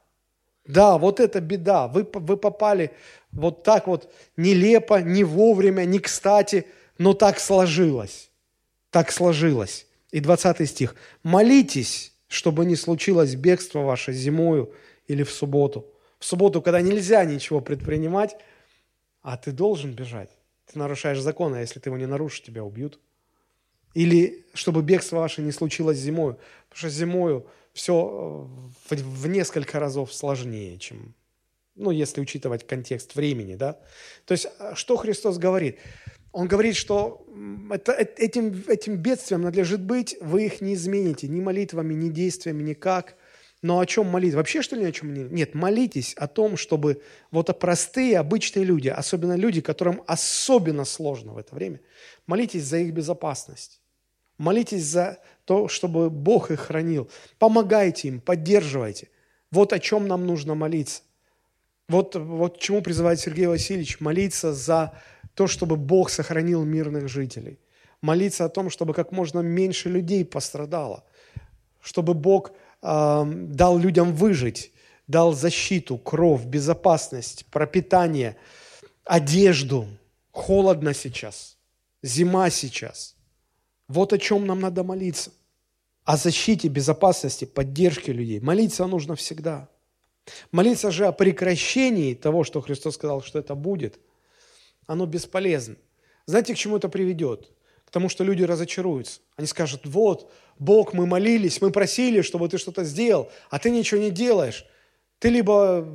Да, 0.66 0.98
вот 0.98 1.20
это 1.20 1.42
беда. 1.42 1.90
Вы, 1.90 2.08
вы 2.10 2.38
попали 2.38 2.92
вот 3.34 3.64
так 3.64 3.88
вот 3.88 4.10
нелепо, 4.38 5.02
не 5.02 5.26
вовремя, 5.26 5.84
не 5.84 6.00
кстати, 6.00 6.68
но 6.98 7.14
так 7.14 7.42
сложилось. 7.42 8.32
Так 8.92 9.12
сложилось. 9.12 9.88
И 10.12 10.22
20 10.22 10.70
стих. 10.70 10.96
«Молитесь, 11.22 12.14
чтобы 12.30 12.64
не 12.64 12.78
случилось 12.78 13.36
бегство 13.36 13.80
ваше 13.80 14.14
зимою 14.14 14.74
или 15.06 15.24
в 15.24 15.32
субботу, 15.32 15.89
в 16.20 16.26
субботу, 16.26 16.62
когда 16.62 16.82
нельзя 16.82 17.24
ничего 17.26 17.62
предпринимать, 17.62 18.36
а 19.22 19.38
ты 19.38 19.52
должен 19.52 19.94
бежать. 19.94 20.30
Ты 20.66 20.78
нарушаешь 20.78 21.20
закон, 21.20 21.54
а 21.54 21.62
если 21.62 21.80
ты 21.80 21.90
его 21.90 21.98
не 21.98 22.06
нарушишь, 22.06 22.44
тебя 22.44 22.64
убьют. 22.64 23.00
Или 23.96 24.46
чтобы 24.54 24.82
бегство 24.84 25.18
ваше 25.18 25.42
не 25.42 25.52
случилось 25.52 25.98
зимою. 25.98 26.38
Потому 26.70 26.78
что 26.78 26.90
зимою 26.90 27.48
все 27.74 27.94
э, 28.90 28.96
в, 28.96 29.24
в 29.24 29.28
несколько 29.28 29.80
разов 29.80 30.14
сложнее, 30.14 30.78
чем, 30.78 31.16
ну, 31.76 31.92
если 31.92 32.22
учитывать 32.22 32.68
контекст 32.68 33.16
времени, 33.16 33.56
да. 33.56 33.80
То 34.26 34.34
есть, 34.34 34.48
э, 34.60 34.74
что 34.76 34.98
Христос 34.98 35.38
говорит? 35.38 35.80
Он 36.32 36.48
говорит, 36.48 36.76
что 36.76 37.26
это, 37.72 37.94
э, 37.94 38.06
этим, 38.18 38.64
этим 38.68 38.98
бедствием 38.98 39.42
надлежит 39.42 39.82
быть, 39.82 40.18
вы 40.22 40.46
их 40.46 40.62
не 40.62 40.74
измените 40.76 41.28
ни 41.28 41.42
молитвами, 41.42 41.94
ни 41.94 42.10
действиями, 42.10 42.62
никак. 42.62 43.16
Но 43.62 43.80
о 43.80 43.86
чем 43.86 44.08
молиться? 44.08 44.38
Вообще, 44.38 44.62
что 44.62 44.76
ли, 44.76 44.86
о 44.86 44.92
чем 44.92 45.10
молиться? 45.10 45.34
Нет, 45.34 45.54
молитесь 45.54 46.14
о 46.14 46.28
том, 46.28 46.56
чтобы 46.56 47.02
вот 47.30 47.58
простые, 47.60 48.18
обычные 48.18 48.64
люди, 48.64 48.88
особенно 48.88 49.36
люди, 49.36 49.60
которым 49.60 50.02
особенно 50.08 50.86
сложно 50.86 51.34
в 51.34 51.38
это 51.38 51.54
время, 51.54 51.82
молитесь 52.26 52.64
за 52.64 52.78
их 52.78 52.94
безопасность. 52.94 53.82
Молитесь 54.38 54.86
за 54.86 55.20
то, 55.44 55.68
чтобы 55.68 56.10
Бог 56.10 56.52
их 56.52 56.62
хранил. 56.62 57.10
Помогайте 57.38 58.08
им, 58.08 58.22
поддерживайте. 58.22 59.10
Вот 59.52 59.74
о 59.74 59.80
чем 59.80 60.08
нам 60.08 60.26
нужно 60.26 60.56
молиться. 60.56 61.02
Вот, 61.90 62.16
вот 62.16 62.60
чему 62.60 62.82
призывает 62.82 63.20
Сергей 63.20 63.48
Васильевич. 63.48 64.00
Молиться 64.00 64.54
за 64.54 64.94
то, 65.34 65.48
чтобы 65.48 65.76
Бог 65.76 66.10
сохранил 66.10 66.64
мирных 66.64 67.10
жителей. 67.10 67.60
Молиться 68.02 68.46
о 68.46 68.50
том, 68.50 68.70
чтобы 68.70 68.94
как 68.94 69.12
можно 69.12 69.42
меньше 69.42 69.90
людей 69.90 70.24
пострадало. 70.24 71.04
Чтобы 71.82 72.14
Бог 72.14 72.52
дал 72.82 73.78
людям 73.78 74.14
выжить, 74.14 74.72
дал 75.08 75.34
защиту, 75.34 75.98
кровь, 75.98 76.46
безопасность, 76.46 77.46
пропитание, 77.48 78.38
одежду. 79.04 79.88
Холодно 80.32 80.94
сейчас, 80.94 81.58
зима 82.02 82.50
сейчас. 82.50 83.16
Вот 83.88 84.14
о 84.14 84.18
чем 84.18 84.46
нам 84.46 84.60
надо 84.60 84.84
молиться. 84.84 85.32
О 86.06 86.16
защите, 86.16 86.68
безопасности, 86.68 87.46
поддержке 87.46 88.14
людей. 88.14 88.40
Молиться 88.40 88.86
нужно 88.88 89.16
всегда. 89.16 89.68
Молиться 90.52 90.92
же 90.92 91.08
о 91.08 91.12
прекращении 91.12 92.14
того, 92.14 92.44
что 92.44 92.62
Христос 92.62 92.96
сказал, 92.96 93.22
что 93.22 93.40
это 93.40 93.56
будет, 93.56 94.00
оно 94.86 95.06
бесполезно. 95.06 95.76
Знаете, 96.26 96.54
к 96.54 96.58
чему 96.58 96.78
это 96.78 96.90
приведет? 96.90 97.52
К 97.86 97.92
тому, 97.92 98.10
что 98.10 98.24
люди 98.24 98.44
разочаруются. 98.44 99.22
Они 99.36 99.48
скажут, 99.48 99.82
вот, 99.86 100.32
Бог, 100.60 100.94
мы 100.94 101.06
молились, 101.06 101.62
мы 101.62 101.72
просили, 101.72 102.22
чтобы 102.22 102.50
ты 102.50 102.58
что-то 102.58 102.84
сделал, 102.84 103.32
а 103.50 103.60
ты 103.60 103.72
ничего 103.72 104.02
не 104.02 104.12
делаешь. 104.12 104.66
Ты 105.20 105.30
либо, 105.30 105.86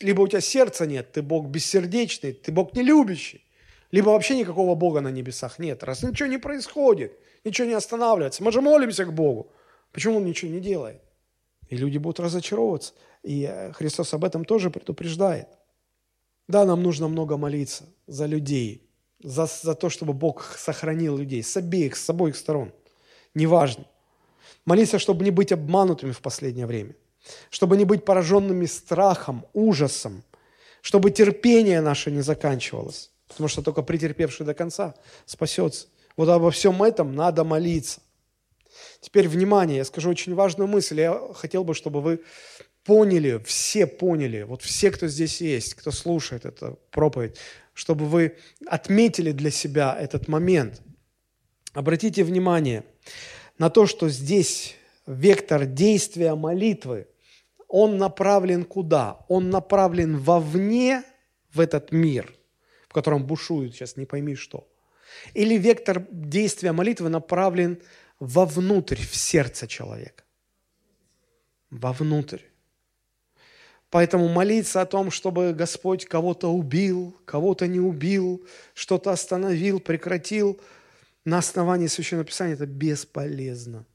либо 0.00 0.20
у 0.22 0.28
тебя 0.28 0.40
сердца 0.40 0.86
нет, 0.86 1.12
ты 1.12 1.22
Бог 1.22 1.46
бессердечный, 1.46 2.32
ты 2.32 2.52
Бог 2.52 2.74
не 2.74 2.82
любящий, 2.82 3.44
либо 3.90 4.10
вообще 4.10 4.36
никакого 4.36 4.74
Бога 4.74 5.00
на 5.00 5.10
небесах 5.10 5.58
нет. 5.58 5.82
Раз 5.82 6.02
ничего 6.02 6.28
не 6.28 6.38
происходит, 6.38 7.18
ничего 7.44 7.66
не 7.66 7.74
останавливается, 7.74 8.42
мы 8.42 8.52
же 8.52 8.60
молимся 8.60 9.04
к 9.04 9.12
Богу. 9.12 9.50
Почему 9.92 10.18
Он 10.18 10.24
ничего 10.24 10.50
не 10.50 10.60
делает? 10.60 11.02
И 11.68 11.76
люди 11.76 11.98
будут 11.98 12.20
разочаровываться. 12.20 12.92
И 13.22 13.46
э, 13.48 13.72
Христос 13.72 14.12
об 14.14 14.24
этом 14.24 14.44
тоже 14.44 14.70
предупреждает. 14.70 15.48
Да, 16.48 16.64
нам 16.64 16.82
нужно 16.82 17.08
много 17.08 17.36
молиться 17.36 17.84
за 18.06 18.26
людей, 18.26 18.90
за, 19.22 19.46
за 19.46 19.74
то, 19.74 19.88
чтобы 19.88 20.12
Бог 20.12 20.56
сохранил 20.58 21.16
людей 21.16 21.42
с 21.42 21.56
обеих, 21.56 21.96
с 21.96 22.10
обоих 22.10 22.36
сторон. 22.36 22.72
Неважно. 23.34 23.86
Молиться, 24.64 24.98
чтобы 24.98 25.24
не 25.24 25.30
быть 25.30 25.52
обманутыми 25.52 26.12
в 26.12 26.20
последнее 26.20 26.66
время, 26.66 26.94
чтобы 27.50 27.76
не 27.76 27.84
быть 27.84 28.04
пораженными 28.04 28.66
страхом, 28.66 29.46
ужасом, 29.52 30.22
чтобы 30.82 31.10
терпение 31.10 31.80
наше 31.80 32.10
не 32.10 32.22
заканчивалось, 32.22 33.10
потому 33.28 33.48
что 33.48 33.62
только 33.62 33.82
претерпевший 33.82 34.46
до 34.46 34.54
конца 34.54 34.94
спасется. 35.26 35.88
Вот 36.16 36.28
обо 36.28 36.50
всем 36.50 36.82
этом 36.82 37.14
надо 37.14 37.44
молиться. 37.44 38.00
Теперь, 39.00 39.28
внимание, 39.28 39.78
я 39.78 39.84
скажу 39.84 40.10
очень 40.10 40.34
важную 40.34 40.68
мысль. 40.68 41.00
Я 41.00 41.20
хотел 41.34 41.64
бы, 41.64 41.74
чтобы 41.74 42.00
вы 42.00 42.20
поняли, 42.84 43.42
все 43.44 43.86
поняли, 43.86 44.42
вот 44.42 44.62
все, 44.62 44.90
кто 44.90 45.06
здесь 45.06 45.40
есть, 45.40 45.74
кто 45.74 45.90
слушает 45.90 46.44
эту 46.44 46.78
проповедь, 46.90 47.36
чтобы 47.74 48.06
вы 48.06 48.36
отметили 48.66 49.32
для 49.32 49.50
себя 49.50 49.96
этот 49.98 50.28
момент. 50.28 50.82
Обратите 51.74 52.24
внимание 52.24 52.84
на 53.58 53.70
то, 53.70 53.86
что 53.86 54.08
здесь 54.08 54.76
вектор 55.06 55.66
действия 55.66 56.34
молитвы, 56.34 57.08
он 57.68 57.96
направлен 57.98 58.64
куда? 58.64 59.24
Он 59.28 59.50
направлен 59.50 60.18
вовне 60.18 61.04
в 61.52 61.60
этот 61.60 61.92
мир, 61.92 62.32
в 62.88 62.92
котором 62.92 63.24
бушует 63.24 63.74
сейчас 63.74 63.96
не 63.96 64.04
пойми 64.04 64.34
что. 64.34 64.68
Или 65.34 65.56
вектор 65.56 66.06
действия 66.10 66.72
молитвы 66.72 67.08
направлен 67.08 67.80
вовнутрь, 68.18 69.00
в 69.00 69.16
сердце 69.16 69.66
человека. 69.66 70.24
Вовнутрь. 71.70 72.42
Поэтому 73.90 74.28
молиться 74.28 74.80
о 74.80 74.86
том, 74.86 75.10
чтобы 75.10 75.52
Господь 75.52 76.06
кого-то 76.06 76.48
убил, 76.48 77.14
кого-то 77.26 77.66
не 77.66 77.78
убил, 77.78 78.46
что-то 78.72 79.10
остановил, 79.10 79.80
прекратил, 79.80 80.58
на 81.24 81.38
основании 81.38 81.86
Священного 81.86 82.26
Писания 82.26 82.54
это 82.54 82.66
бесполезно. 82.66 83.86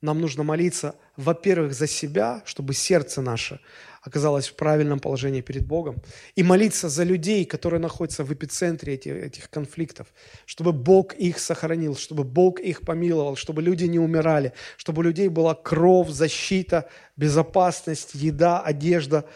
Нам 0.00 0.20
нужно 0.20 0.42
молиться, 0.44 0.94
во-первых, 1.16 1.74
за 1.74 1.86
себя, 1.86 2.42
чтобы 2.46 2.72
сердце 2.72 3.20
наше 3.20 3.60
оказалось 4.02 4.48
в 4.48 4.54
правильном 4.54 4.98
положении 4.98 5.42
перед 5.42 5.66
Богом, 5.66 5.96
и 6.34 6.42
молиться 6.42 6.88
за 6.88 7.04
людей, 7.04 7.44
которые 7.44 7.80
находятся 7.80 8.24
в 8.24 8.32
эпицентре 8.32 8.94
этих, 8.94 9.12
этих 9.12 9.50
конфликтов, 9.50 10.06
чтобы 10.46 10.72
Бог 10.72 11.12
их 11.14 11.38
сохранил, 11.38 11.94
чтобы 11.96 12.24
Бог 12.24 12.60
их 12.60 12.80
помиловал, 12.80 13.36
чтобы 13.36 13.60
люди 13.60 13.84
не 13.84 13.98
умирали, 13.98 14.54
чтобы 14.78 15.00
у 15.00 15.02
людей 15.02 15.28
была 15.28 15.54
кровь, 15.54 16.08
защита, 16.08 16.88
безопасность, 17.16 18.14
еда, 18.14 18.60
одежда, 18.60 19.26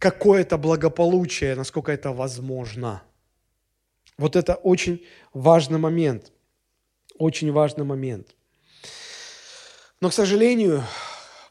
какое-то 0.00 0.58
благополучие, 0.58 1.54
насколько 1.54 1.92
это 1.92 2.12
возможно. 2.12 3.02
Вот 4.18 4.34
это 4.34 4.56
очень 4.56 5.06
важный 5.32 5.78
момент, 5.78 6.32
очень 7.16 7.52
важный 7.52 7.84
момент. 7.84 8.34
Но, 10.00 10.10
к 10.10 10.12
сожалению, 10.12 10.84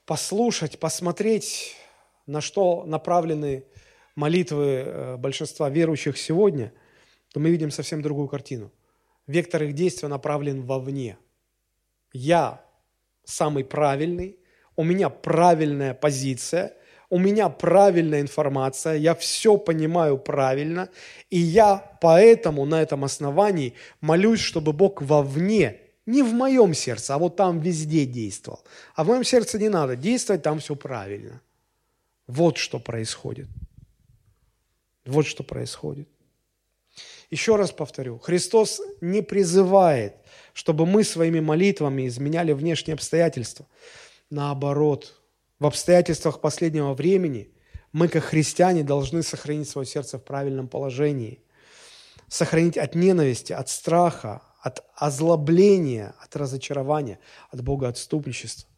послушать, 0.06 0.80
посмотреть, 0.80 1.76
на 2.26 2.42
что 2.42 2.84
направлены 2.86 3.66
молитвы 4.16 4.66
э, 4.66 5.18
большинства 5.18 5.70
верующих 5.70 6.18
сегодня, 6.18 6.74
то 7.32 7.40
мы 7.40 7.50
видим 7.50 7.72
совсем 7.72 8.02
другую 8.02 8.28
картину. 8.28 8.72
Вектор 9.28 9.64
их 9.64 9.74
действия 9.74 10.10
направлен 10.10 10.64
вовне. 10.64 11.18
Я 12.14 12.66
самый 13.24 13.64
правильный, 13.64 14.40
у 14.76 14.84
меня 14.84 15.10
правильная 15.10 15.94
позиция, 15.94 16.77
у 17.10 17.20
меня 17.20 17.50
правильная 17.50 18.22
информация, 18.22 18.96
я 18.96 19.16
все 19.16 19.58
понимаю 19.58 20.18
правильно, 20.18 20.90
и 21.30 21.40
я 21.40 21.98
поэтому 22.02 22.66
на 22.66 22.82
этом 22.82 23.04
основании 23.04 23.74
молюсь, 24.02 24.42
чтобы 24.42 24.74
Бог 24.74 25.02
вовне 25.02 25.80
не 26.06 26.24
в 26.24 26.34
моем 26.34 26.74
сердце, 26.74 27.16
а 27.16 27.18
вот 27.18 27.36
там 27.36 27.60
везде 27.60 28.06
действовал. 28.06 28.64
А 28.96 29.04
в 29.04 29.08
моем 29.08 29.24
сердце 29.24 29.60
не 29.60 29.70
надо 29.70 29.96
действовать, 29.96 30.44
там 30.44 30.60
все 30.60 30.76
правильно. 30.76 31.42
Вот 32.28 32.58
что 32.58 32.80
происходит. 32.80 33.48
Вот 35.06 35.26
что 35.26 35.44
происходит. 35.44 36.10
Еще 37.30 37.56
раз 37.56 37.72
повторю, 37.72 38.20
Христос 38.20 38.82
не 39.02 39.22
призывает, 39.22 40.16
чтобы 40.54 40.86
мы 40.86 41.04
своими 41.04 41.40
молитвами 41.40 42.08
изменяли 42.08 42.54
внешние 42.54 42.96
обстоятельства. 42.96 43.66
Наоборот, 44.30 45.14
в 45.60 45.66
обстоятельствах 45.66 46.40
последнего 46.42 46.94
времени 46.94 47.52
мы, 47.92 48.08
как 48.08 48.24
христиане, 48.24 48.84
должны 48.84 49.24
сохранить 49.24 49.70
свое 49.70 49.88
сердце 49.88 50.18
в 50.18 50.24
правильном 50.24 50.68
положении, 50.68 51.42
сохранить 52.28 52.78
от 52.78 52.96
ненависти, 52.96 53.54
от 53.54 53.70
страха, 53.70 54.42
от 54.62 54.84
озлобления, 54.96 56.16
от 56.20 56.36
разочарования, 56.36 57.20
от 57.50 57.62
Бога 57.62 57.88
отступничества. 57.88 58.70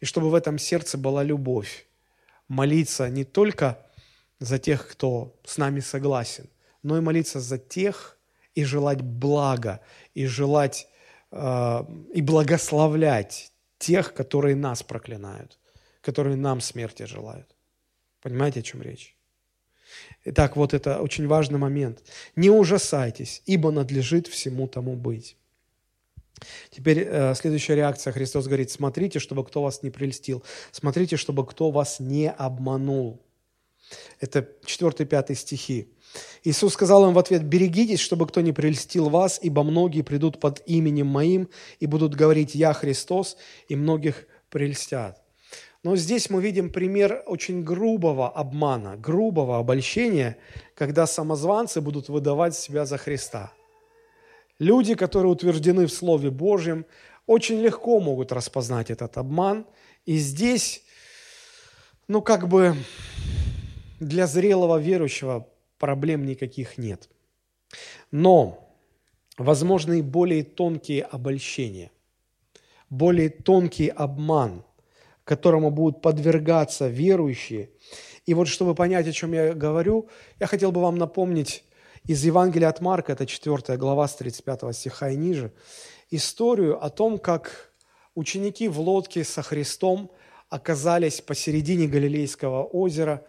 И 0.00 0.04
чтобы 0.04 0.30
в 0.30 0.34
этом 0.34 0.58
сердце 0.58 0.98
была 0.98 1.22
любовь. 1.22 1.86
Молиться 2.48 3.08
не 3.08 3.24
только 3.24 3.78
за 4.38 4.58
тех, 4.58 4.88
кто 4.88 5.34
с 5.44 5.58
нами 5.58 5.80
согласен, 5.80 6.48
но 6.82 6.98
и 6.98 7.00
молиться 7.00 7.40
за 7.40 7.58
тех 7.58 8.18
и 8.54 8.64
желать 8.64 9.00
блага, 9.00 9.80
и 10.14 10.26
желать 10.26 10.88
э, 11.30 11.84
и 12.12 12.20
благословлять 12.20 13.52
тех, 13.78 14.12
которые 14.14 14.56
нас 14.56 14.82
проклинают, 14.82 15.58
которые 16.02 16.36
нам 16.36 16.60
смерти 16.60 17.04
желают. 17.04 17.48
Понимаете, 18.20 18.60
о 18.60 18.62
чем 18.62 18.82
речь? 18.82 19.16
Итак, 20.24 20.56
вот 20.56 20.74
это 20.74 21.00
очень 21.00 21.26
важный 21.26 21.58
момент. 21.58 22.02
Не 22.36 22.50
ужасайтесь, 22.50 23.42
ибо 23.46 23.70
надлежит 23.70 24.26
всему 24.26 24.68
тому 24.68 24.94
быть. 24.94 25.36
Теперь 26.70 27.00
э, 27.00 27.34
следующая 27.34 27.76
реакция. 27.76 28.12
Христос 28.12 28.46
говорит, 28.46 28.70
смотрите, 28.70 29.18
чтобы 29.18 29.44
кто 29.44 29.62
вас 29.62 29.82
не 29.82 29.90
прельстил. 29.90 30.42
Смотрите, 30.70 31.16
чтобы 31.16 31.46
кто 31.46 31.70
вас 31.70 32.00
не 32.00 32.30
обманул. 32.30 33.22
Это 34.20 34.48
4-5 34.64 35.34
стихи. 35.34 35.88
Иисус 36.44 36.74
сказал 36.74 37.06
им 37.08 37.14
в 37.14 37.18
ответ, 37.18 37.42
«Берегитесь, 37.42 38.00
чтобы 38.00 38.26
кто 38.26 38.40
не 38.40 38.52
прельстил 38.52 39.08
вас, 39.08 39.38
ибо 39.42 39.62
многие 39.62 40.02
придут 40.02 40.40
под 40.40 40.62
именем 40.66 41.06
Моим 41.06 41.48
и 41.80 41.86
будут 41.86 42.14
говорить, 42.14 42.54
Я 42.54 42.72
Христос, 42.72 43.36
и 43.68 43.76
многих 43.76 44.26
прельстят». 44.50 45.21
Но 45.82 45.96
здесь 45.96 46.30
мы 46.30 46.40
видим 46.40 46.70
пример 46.70 47.24
очень 47.26 47.64
грубого 47.64 48.28
обмана, 48.28 48.96
грубого 48.96 49.58
обольщения, 49.58 50.38
когда 50.76 51.06
самозванцы 51.06 51.80
будут 51.80 52.08
выдавать 52.08 52.54
себя 52.54 52.86
за 52.86 52.98
Христа. 52.98 53.52
Люди, 54.60 54.94
которые 54.94 55.32
утверждены 55.32 55.86
в 55.86 55.92
Слове 55.92 56.30
Божьем, 56.30 56.86
очень 57.26 57.60
легко 57.60 57.98
могут 57.98 58.30
распознать 58.30 58.90
этот 58.90 59.16
обман. 59.18 59.66
И 60.06 60.18
здесь, 60.18 60.84
ну 62.06 62.22
как 62.22 62.46
бы 62.46 62.76
для 63.98 64.28
зрелого 64.28 64.78
верующего 64.78 65.48
проблем 65.78 66.26
никаких 66.26 66.78
нет. 66.78 67.08
Но 68.12 68.72
возможны 69.36 69.98
и 69.98 70.02
более 70.02 70.44
тонкие 70.44 71.02
обольщения, 71.02 71.90
более 72.88 73.30
тонкий 73.30 73.88
обман– 73.88 74.64
которому 75.24 75.70
будут 75.70 76.02
подвергаться 76.02 76.88
верующие. 76.88 77.70
И 78.26 78.34
вот 78.34 78.48
чтобы 78.48 78.74
понять, 78.74 79.06
о 79.08 79.12
чем 79.12 79.32
я 79.32 79.54
говорю, 79.54 80.08
я 80.40 80.46
хотел 80.46 80.72
бы 80.72 80.80
вам 80.80 80.96
напомнить 80.96 81.64
из 82.04 82.24
Евангелия 82.24 82.68
от 82.68 82.80
Марка, 82.80 83.12
это 83.12 83.26
4 83.26 83.76
глава 83.76 84.08
с 84.08 84.16
35 84.16 84.74
стиха 84.74 85.10
и 85.10 85.16
ниже, 85.16 85.52
историю 86.10 86.84
о 86.84 86.90
том, 86.90 87.18
как 87.18 87.72
ученики 88.14 88.68
в 88.68 88.80
лодке 88.80 89.24
со 89.24 89.42
Христом 89.42 90.10
оказались 90.48 91.20
посередине 91.20 91.86
Галилейского 91.86 92.64
озера, 92.64 93.24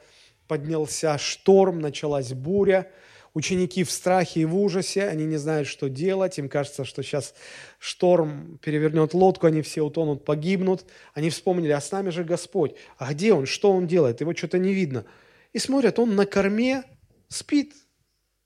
поднялся 0.48 1.18
шторм, 1.18 1.80
началась 1.80 2.34
буря– 2.34 2.92
Ученики 3.34 3.84
в 3.84 3.90
страхе 3.90 4.42
и 4.42 4.46
в 4.46 4.56
ужасе, 4.56 5.08
они 5.08 5.26
не 5.26 5.38
знают, 5.38 5.68
что 5.68 5.90
делать, 5.90 6.38
им 6.38 6.50
кажется, 6.50 6.86
что 6.86 7.02
сейчас 7.02 7.34
шторм 7.80 8.60
перевернет 8.60 9.16
лодку, 9.16 9.48
они 9.48 9.64
все 9.64 9.82
утонут, 9.82 10.24
погибнут. 10.24 10.86
Они 11.16 11.32
вспомнили, 11.32 11.72
а 11.72 11.82
с 11.82 11.92
нами 11.92 12.12
же 12.12 12.24
Господь. 12.24 12.76
А 12.98 13.12
где 13.12 13.34
Он? 13.34 13.48
Что 13.48 13.72
Он 13.72 13.88
делает? 13.88 14.22
Его 14.22 14.36
что-то 14.36 14.60
не 14.60 14.72
видно. 14.72 15.06
И 15.52 15.58
смотрят, 15.58 15.98
Он 15.98 16.16
на 16.16 16.28
корме 16.28 16.84
спит. 17.28 17.74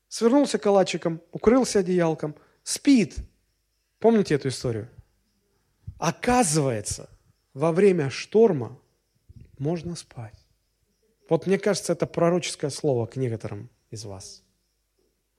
Свернулся 0.07 0.57
калачиком, 0.57 1.21
укрылся 1.33 1.79
одеялком, 1.79 2.35
спит. 2.63 3.15
Помните 3.99 4.35
эту 4.35 4.47
историю? 4.47 4.87
Оказывается, 5.99 7.09
во 7.53 7.73
время 7.73 8.09
шторма 8.09 8.79
можно 9.57 9.97
спать. 9.97 10.45
Вот 11.29 11.45
мне 11.45 11.59
кажется, 11.59 11.91
это 11.91 12.07
пророческое 12.07 12.69
слово 12.69 13.05
к 13.05 13.17
некоторым 13.17 13.69
из 13.91 14.05
вас– 14.05 14.43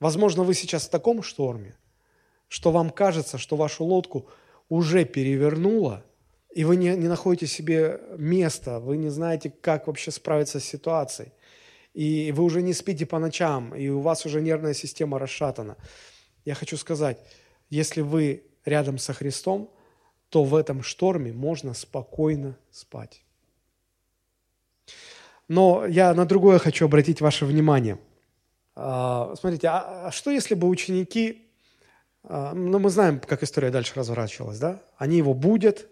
Возможно, 0.01 0.45
вы 0.45 0.55
сейчас 0.55 0.87
в 0.87 0.91
таком 0.91 1.23
шторме, 1.23 1.77
что 2.49 2.71
вам 2.71 2.91
кажется, 2.91 3.39
что 3.39 3.57
вашу 3.57 3.85
лодку 3.85 4.29
уже 4.69 5.05
перевернуло, 5.05 6.05
и 6.55 6.65
вы 6.65 6.77
не, 6.77 6.97
не 6.97 7.09
находите 7.09 7.47
себе 7.47 8.01
места, 8.17 8.81
вы 8.81 8.97
не 8.97 9.09
знаете, 9.09 9.51
как 9.51 9.87
вообще 9.87 10.11
справиться 10.11 10.61
с 10.61 10.65
ситуацией. 10.65 11.33
и 11.95 12.33
вы 12.33 12.45
уже 12.45 12.63
не 12.63 12.75
спите 12.75 13.07
по 13.07 13.19
ночам, 13.19 13.75
и 13.75 13.89
у 13.89 14.01
вас 14.01 14.25
уже 14.27 14.41
нервная 14.41 14.75
система 14.75 15.19
расшатана. 15.19 15.77
Я 16.45 16.55
хочу 16.55 16.77
сказать, 16.77 17.19
если 17.71 18.03
вы 18.03 18.45
рядом 18.65 18.99
со 18.99 19.13
Христом, 19.13 19.71
то 20.29 20.45
в 20.45 20.55
этом 20.55 20.83
шторме 20.83 21.33
можно 21.33 21.75
спокойно 21.75 22.57
спать. 22.71 23.23
Но 25.49 25.87
я 25.87 26.15
на 26.15 26.27
другое 26.27 26.59
хочу 26.59 26.85
обратить 26.85 27.21
ваше 27.21 27.47
внимание. 27.47 27.99
А, 28.81 29.35
смотрите, 29.35 29.67
а, 29.67 30.07
а 30.07 30.11
что 30.13 30.31
если 30.31 30.55
бы 30.55 30.69
ученики, 30.69 31.51
а, 32.23 32.55
ну 32.55 32.79
мы 32.79 32.91
знаем, 32.91 33.19
как 33.19 33.43
история 33.43 33.71
дальше 33.71 33.93
разворачивалась, 33.97 34.61
да? 34.61 34.81
Они 34.97 35.17
его 35.17 35.35
будут, 35.35 35.89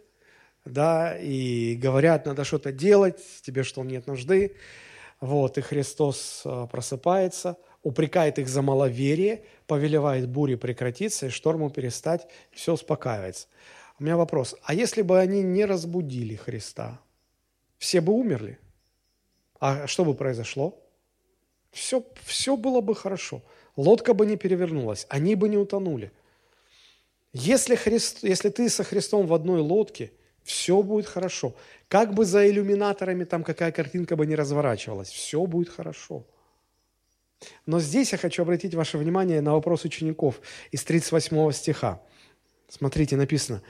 да, 0.64 1.18
и 1.18 1.74
говорят, 1.74 2.26
надо 2.26 2.44
что-то 2.44 2.70
делать, 2.70 3.20
тебе 3.42 3.64
что, 3.64 3.82
нет 3.82 4.06
нужды. 4.06 4.54
Вот, 5.20 5.58
и 5.58 5.62
Христос 5.62 6.44
просыпается, 6.70 7.56
упрекает 7.82 8.38
их 8.38 8.48
за 8.48 8.62
маловерие, 8.62 9.44
повелевает 9.66 10.28
буре 10.28 10.56
прекратиться 10.56 11.26
и 11.26 11.30
шторму 11.30 11.70
перестать, 11.70 12.28
все 12.52 12.74
успокаивается. 12.74 13.48
У 13.98 14.04
меня 14.04 14.16
вопрос, 14.16 14.54
а 14.62 14.74
если 14.74 15.02
бы 15.02 15.18
они 15.18 15.42
не 15.42 15.64
разбудили 15.64 16.36
Христа, 16.36 17.00
все 17.78 18.00
бы 18.00 18.12
умерли? 18.12 18.60
А 19.58 19.88
что 19.88 20.04
бы 20.04 20.14
произошло? 20.14 20.85
Все, 21.70 22.04
все 22.24 22.56
было 22.56 22.80
бы 22.80 22.94
хорошо. 22.94 23.42
Лодка 23.76 24.14
бы 24.14 24.26
не 24.26 24.36
перевернулась, 24.36 25.06
они 25.08 25.34
бы 25.34 25.48
не 25.48 25.58
утонули. 25.58 26.10
Если, 27.32 27.74
Христ, 27.74 28.22
если 28.22 28.48
ты 28.48 28.70
со 28.70 28.82
Христом 28.82 29.26
в 29.26 29.34
одной 29.34 29.60
лодке, 29.60 30.12
все 30.42 30.82
будет 30.82 31.06
хорошо. 31.06 31.54
Как 31.88 32.14
бы 32.14 32.24
за 32.24 32.48
иллюминаторами 32.48 33.24
там 33.24 33.44
какая 33.44 33.72
картинка 33.72 34.16
бы 34.16 34.26
не 34.26 34.34
разворачивалась, 34.34 35.08
все 35.08 35.44
будет 35.44 35.68
хорошо. 35.68 36.24
Но 37.66 37.80
здесь 37.80 38.12
я 38.12 38.18
хочу 38.18 38.42
обратить 38.42 38.74
ваше 38.74 38.96
внимание 38.96 39.40
на 39.42 39.52
вопрос 39.52 39.84
учеников 39.84 40.40
из 40.70 40.84
38 40.84 41.52
стиха. 41.52 42.00
Смотрите, 42.68 43.16
написано 43.16 43.62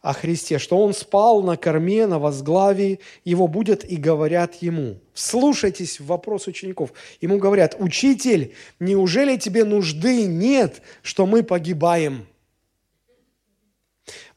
о 0.00 0.14
Христе, 0.14 0.58
что 0.58 0.78
Он 0.78 0.94
спал 0.94 1.42
на 1.42 1.56
корме, 1.56 2.06
на 2.06 2.18
возглавии, 2.18 3.00
Его 3.24 3.48
будет 3.48 3.84
и 3.84 3.96
говорят 3.96 4.54
Ему. 4.62 4.98
Слушайтесь 5.12 6.00
в 6.00 6.06
вопрос 6.06 6.46
учеников. 6.46 6.92
Ему 7.20 7.38
говорят, 7.38 7.76
«Учитель, 7.78 8.54
неужели 8.78 9.36
тебе 9.36 9.64
нужды 9.64 10.26
нет, 10.26 10.80
что 11.02 11.26
мы 11.26 11.42
погибаем?» 11.42 12.26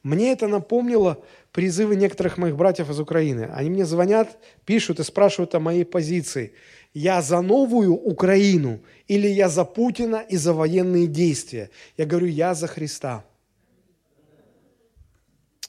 Мне 0.02 0.32
это 0.32 0.48
напомнило 0.48 1.18
призывы 1.50 1.96
некоторых 1.96 2.36
моих 2.36 2.56
братьев 2.56 2.90
из 2.90 3.00
Украины. 3.00 3.48
Они 3.54 3.70
мне 3.70 3.86
звонят, 3.86 4.36
пишут 4.66 5.00
и 5.00 5.02
спрашивают 5.02 5.54
о 5.54 5.60
моей 5.60 5.84
позиции. 5.84 6.52
Я 6.92 7.22
за 7.22 7.40
новую 7.40 7.94
Украину 7.94 8.80
или 9.08 9.28
я 9.28 9.48
за 9.48 9.64
Путина 9.64 10.22
и 10.28 10.36
за 10.36 10.52
военные 10.52 11.06
действия? 11.06 11.70
Я 11.96 12.04
говорю, 12.04 12.26
я 12.26 12.54
за 12.54 12.66
Христа. 12.66 13.24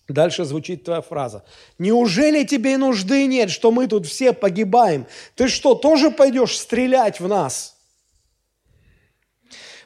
Дальше 0.08 0.46
звучит 0.46 0.84
твоя 0.84 1.02
фраза. 1.02 1.44
Неужели 1.80 2.44
тебе 2.44 2.78
нужды 2.78 3.26
нет, 3.26 3.50
что 3.50 3.72
мы 3.72 3.88
тут 3.88 4.06
все 4.06 4.34
погибаем? 4.34 5.08
Ты 5.36 5.48
что, 5.48 5.74
тоже 5.74 6.12
пойдешь 6.12 6.58
стрелять 6.58 7.20
в 7.20 7.28
нас? 7.28 7.76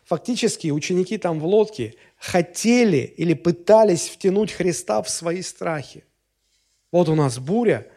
Фактически 0.06 0.72
ученики 0.72 1.18
там 1.18 1.40
в 1.40 1.46
лодке 1.46 1.96
хотели 2.18 3.14
или 3.16 3.34
пытались 3.34 4.10
втянуть 4.10 4.52
Христа 4.52 5.02
в 5.02 5.10
свои 5.10 5.42
страхи. 5.42 6.04
Вот 6.92 7.08
у 7.08 7.16
нас 7.16 7.38
буря, 7.38 7.88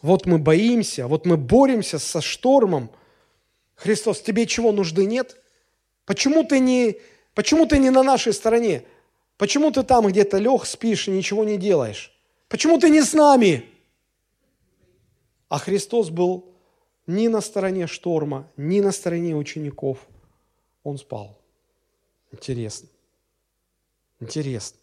вот 0.00 0.24
мы 0.24 0.38
боимся, 0.38 1.06
вот 1.08 1.26
мы 1.26 1.36
боремся 1.36 1.98
со 1.98 2.22
штормом. 2.22 2.90
Христос, 3.74 4.22
тебе 4.22 4.46
чего 4.46 4.72
нужды 4.72 5.04
нет? 5.04 5.36
Почему 6.06 6.44
ты 6.44 6.60
не, 6.60 6.96
почему 7.34 7.66
ты 7.66 7.78
не 7.78 7.90
на 7.90 8.02
нашей 8.02 8.32
стороне? 8.32 8.84
Почему 9.36 9.70
ты 9.70 9.82
там 9.82 10.06
где-то 10.06 10.38
лег, 10.38 10.64
спишь 10.64 11.08
и 11.08 11.10
ничего 11.10 11.44
не 11.44 11.58
делаешь? 11.58 12.12
Почему 12.48 12.78
ты 12.78 12.90
не 12.90 13.02
с 13.02 13.12
нами? 13.12 13.64
А 15.48 15.58
Христос 15.58 16.10
был 16.10 16.52
ни 17.06 17.28
на 17.28 17.40
стороне 17.40 17.86
шторма, 17.86 18.50
ни 18.56 18.80
на 18.80 18.92
стороне 18.92 19.36
учеников. 19.36 19.98
Он 20.82 20.98
спал. 20.98 21.38
Интересно. 22.32 22.88
Интересно. 24.20 24.78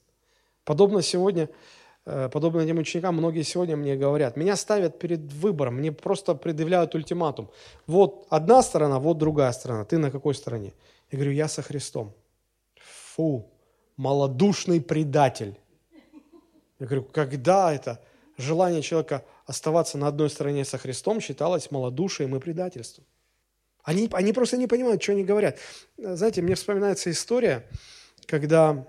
Подобно 0.63 1.01
сегодня, 1.01 1.49
э, 2.05 2.29
подобно 2.29 2.61
этим 2.61 2.77
ученикам, 2.77 3.15
многие 3.15 3.43
сегодня 3.43 3.75
мне 3.75 3.95
говорят, 3.95 4.37
меня 4.37 4.55
ставят 4.55 4.99
перед 4.99 5.19
выбором, 5.33 5.75
мне 5.75 5.91
просто 5.91 6.35
предъявляют 6.35 6.95
ультиматум. 6.95 7.49
Вот 7.87 8.27
одна 8.29 8.61
сторона, 8.61 8.99
вот 8.99 9.17
другая 9.17 9.51
сторона. 9.51 9.83
Ты 9.83 9.97
на 9.97 10.11
какой 10.11 10.35
стороне? 10.35 10.73
Я 11.11 11.17
говорю, 11.17 11.31
я 11.31 11.47
со 11.47 11.61
Христом. 11.61 12.13
Фу, 13.15 13.52
малодушный 14.03 14.81
предатель. 14.81 15.57
Я 16.79 16.85
говорю, 16.87 17.03
когда 17.03 17.73
это 17.73 18.01
желание 18.37 18.81
человека 18.81 19.23
оставаться 19.45 19.97
на 19.97 20.07
одной 20.07 20.29
стороне 20.29 20.65
со 20.65 20.77
Христом 20.77 21.21
считалось 21.21 21.71
малодушием 21.71 22.35
и 22.35 22.39
предательством? 22.39 23.05
Они, 23.83 24.09
они 24.11 24.33
просто 24.33 24.57
не 24.57 24.67
понимают, 24.67 25.01
что 25.01 25.13
они 25.13 25.23
говорят. 25.23 25.57
Знаете, 25.97 26.41
мне 26.41 26.55
вспоминается 26.55 27.11
история, 27.11 27.65
когда 28.25 28.85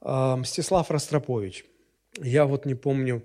э, 0.00 0.36
Мстислав 0.36 0.90
Ростропович, 0.90 1.66
я 2.18 2.46
вот 2.46 2.64
не 2.64 2.74
помню, 2.74 3.22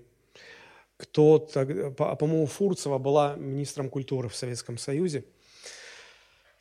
кто, 0.98 1.40
по-моему, 1.40 2.46
Фурцева 2.48 2.98
была 2.98 3.36
министром 3.36 3.90
культуры 3.90 4.28
в 4.28 4.36
Советском 4.36 4.78
Союзе, 4.78 5.24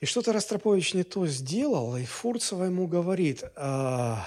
и 0.00 0.06
что-то 0.06 0.32
Ростропович 0.32 0.94
не 0.94 1.04
то 1.04 1.26
сделал, 1.26 1.96
и 1.96 2.04
Фурцева 2.04 2.64
ему 2.64 2.88
говорит, 2.88 3.44
а, 3.54 4.26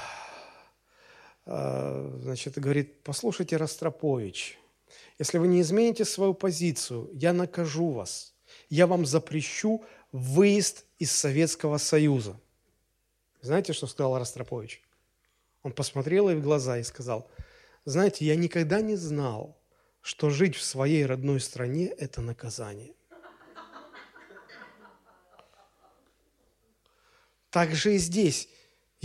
значит, 1.45 2.58
говорит, 2.58 3.03
послушайте, 3.03 3.58
Ростропович, 3.58 4.58
если 5.19 5.38
вы 5.38 5.47
не 5.47 5.62
измените 5.62 6.05
свою 6.05 6.34
позицию, 6.34 7.10
я 7.13 7.34
накажу 7.34 7.91
вас, 7.91 8.34
я 8.69 8.88
вам 8.88 9.05
запрещу 9.05 9.84
выезд 10.12 10.86
из 10.97 11.12
Советского 11.12 11.77
Союза. 11.77 12.39
Знаете, 13.41 13.73
что 13.73 13.88
сказал 13.88 14.17
Ростропович? 14.17 14.81
Он 15.62 15.71
посмотрел 15.71 16.29
ей 16.29 16.36
в 16.36 16.41
глаза 16.41 16.77
и 16.79 16.84
сказал, 16.84 17.29
знаете, 17.86 18.25
я 18.25 18.36
никогда 18.36 18.81
не 18.81 18.95
знал, 18.95 19.58
что 20.01 20.29
жить 20.29 20.55
в 20.55 20.63
своей 20.63 21.05
родной 21.05 21.39
стране– 21.39 21.88
это 21.97 22.21
наказание. 22.21 22.93
Так 27.49 27.73
же 27.73 27.95
и 27.95 27.97
здесь. 27.97 28.49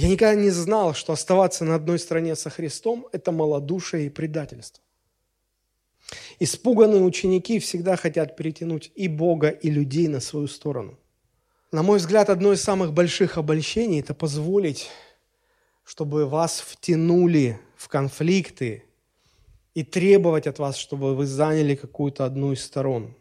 Я 0.01 0.09
никогда 0.09 0.35
не 0.35 0.49
знал, 0.49 0.95
что 0.95 1.13
оставаться 1.13 1.67
на 1.67 1.75
одной 1.75 1.99
стороне 1.99 2.35
со 2.35 2.49
Христом– 2.49 3.07
это 3.13 3.33
малодушие 3.33 4.07
и 4.07 4.09
предательство. 4.09 4.83
Испуганные 6.39 7.03
ученики 7.03 7.59
всегда 7.59 7.97
хотят 7.97 8.35
перетянуть 8.35 8.91
и 8.95 9.09
Бога, 9.09 9.51
и 9.51 9.69
людей 9.69 10.09
на 10.09 10.21
свою 10.21 10.49
сторону. 10.49 10.99
На 11.71 11.83
мой 11.83 11.99
взгляд, 11.99 12.31
одно 12.31 12.55
из 12.55 12.63
самых 12.63 12.95
больших 12.95 13.37
обольщений– 13.37 14.01
это 14.01 14.15
позволить, 14.15 14.89
чтобы 15.85 16.25
вас 16.25 16.61
втянули 16.61 17.61
в 17.77 17.89
конфликты 17.89 18.85
и 19.75 19.83
требовать 19.85 20.47
от 20.47 20.59
вас, 20.59 20.77
чтобы 20.77 21.15
вы 21.15 21.27
заняли 21.27 21.75
какую-то 21.75 22.25
одну 22.25 22.53
из 22.53 22.65
сторон. 22.65 23.15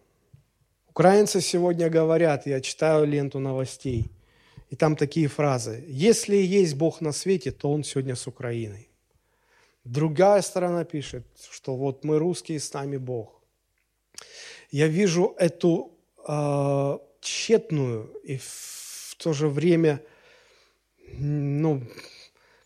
Украинцы 0.87 1.41
сегодня 1.41 1.89
говорят, 1.89 2.47
я 2.47 2.61
читаю 2.61 3.05
ленту 3.05 3.39
новостей– 3.39 4.09
и 4.69 4.75
там 4.75 4.95
такие 4.95 5.27
фразы. 5.27 5.83
Если 5.87 6.35
есть 6.35 6.75
Бог 6.75 7.01
на 7.01 7.11
свете, 7.11 7.51
то 7.51 7.71
Он 7.71 7.83
сегодня 7.83 8.15
с 8.15 8.27
Украиной. 8.27 8.89
Другая 9.83 10.41
сторона 10.41 10.83
пишет, 10.83 11.25
что 11.51 11.75
вот 11.75 12.03
мы 12.03 12.19
русские, 12.19 12.59
с 12.59 12.73
нами 12.73 12.97
Бог. 12.97 13.41
Я 14.71 14.87
вижу 14.87 15.35
эту 15.39 15.97
э, 16.27 16.97
тщетную 17.21 18.13
и 18.23 18.37
в 18.37 19.15
то 19.17 19.33
же 19.33 19.47
время 19.47 20.01
ну, 21.17 21.83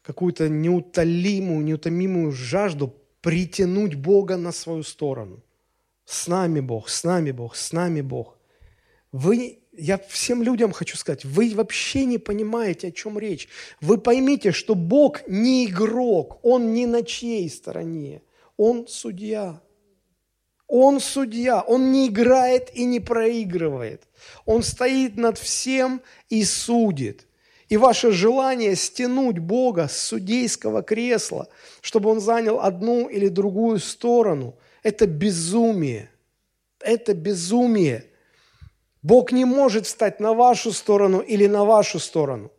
какую-то 0.01 0.49
неутолимую, 0.49 1.63
неутомимую 1.63 2.31
жажду 2.31 2.93
притянуть 3.21 3.95
Бога 3.95 4.35
на 4.35 4.51
свою 4.51 4.83
сторону. 4.83 5.41
С 6.05 6.27
нами 6.27 6.59
Бог, 6.59 6.89
с 6.89 7.05
нами 7.05 7.31
Бог, 7.31 7.55
с 7.55 7.71
нами 7.71 8.01
Бог. 8.01 8.37
Вы 9.13 9.62
я 9.75 9.97
всем 9.97 10.43
людям 10.43 10.71
хочу 10.71 10.97
сказать, 10.97 11.25
вы 11.25 11.51
вообще 11.55 12.05
не 12.05 12.17
понимаете, 12.17 12.87
о 12.87 12.91
чем 12.91 13.17
речь. 13.17 13.47
Вы 13.81 13.97
поймите, 13.97 14.51
что 14.51 14.75
Бог 14.75 15.27
не 15.27 15.65
игрок, 15.65 16.39
Он 16.43 16.73
не 16.73 16.85
на 16.85 17.03
чьей 17.03 17.49
стороне, 17.49 18.21
Он 18.57 18.87
судья. 18.87 19.61
Он 20.67 20.99
судья, 20.99 21.61
Он 21.61 21.91
не 21.91 22.07
играет 22.07 22.75
и 22.75 22.85
не 22.85 22.99
проигрывает. 22.99 24.03
Он 24.45 24.63
стоит 24.63 25.17
над 25.17 25.37
всем 25.37 26.01
и 26.29 26.43
судит. 26.43 27.27
И 27.69 27.77
ваше 27.77 28.11
желание 28.11 28.75
стянуть 28.75 29.39
Бога 29.39 29.87
с 29.87 29.97
судейского 29.97 30.83
кресла, 30.83 31.47
чтобы 31.81 32.09
Он 32.09 32.19
занял 32.19 32.59
одну 32.59 33.07
или 33.07 33.27
другую 33.27 33.79
сторону, 33.79 34.55
это 34.83 35.07
безумие. 35.07 36.09
Это 36.79 37.13
безумие– 37.13 38.05
Бог 39.03 39.33
не 39.33 39.45
может 39.45 39.85
встать 39.85 40.19
на 40.19 40.33
вашу 40.33 40.71
сторону 40.71 41.19
или 41.19 41.45
на 41.47 41.65
вашу 41.65 41.99
сторону. 41.99 42.51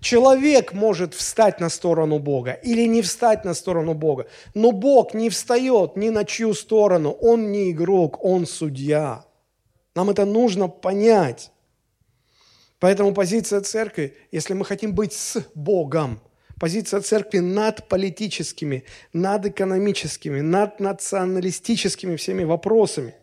Человек 0.00 0.72
может 0.72 1.14
встать 1.14 1.60
на 1.60 1.68
сторону 1.70 2.18
Бога 2.18 2.52
или 2.52 2.86
не 2.86 3.00
встать 3.02 3.44
на 3.44 3.54
сторону 3.54 3.94
Бога. 3.94 4.26
Но 4.54 4.72
Бог 4.72 5.14
не 5.14 5.30
встает 5.30 5.96
ни 5.96 6.10
на 6.10 6.24
чью 6.24 6.54
сторону. 6.54 7.10
Он 7.10 7.52
не 7.52 7.70
игрок, 7.70 8.22
Он 8.24 8.46
судья. 8.46 9.24
Нам 9.94 10.10
это 10.10 10.24
нужно 10.24 10.68
понять. 10.68 11.50
Поэтому 12.80 13.14
позиция 13.14 13.60
церкви, 13.60 14.14
если 14.30 14.52
мы 14.52 14.64
хотим 14.64 14.94
быть 14.94 15.12
с 15.12 15.42
Богом, 15.54 16.20
позиция 16.60 17.00
церкви 17.00 17.38
над 17.38 17.88
политическими, 17.88 18.84
над 19.12 19.46
экономическими, 19.46 20.40
над 20.40 20.80
националистическими 20.80 22.16
всеми 22.16 22.44
вопросами. 22.44 23.14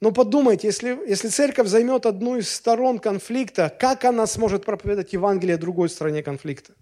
Но 0.00 0.12
подумайте, 0.12 0.68
если, 0.68 0.98
если 1.06 1.28
церковь 1.28 1.68
займет 1.68 2.06
одну 2.06 2.36
из 2.36 2.50
сторон 2.50 2.98
конфликта, 2.98 3.74
как 3.78 4.04
она 4.04 4.26
сможет 4.26 4.64
проповедовать 4.64 5.12
Евангелие 5.12 5.58
другой 5.58 5.90
стороне 5.90 6.22
конфликта? 6.22 6.72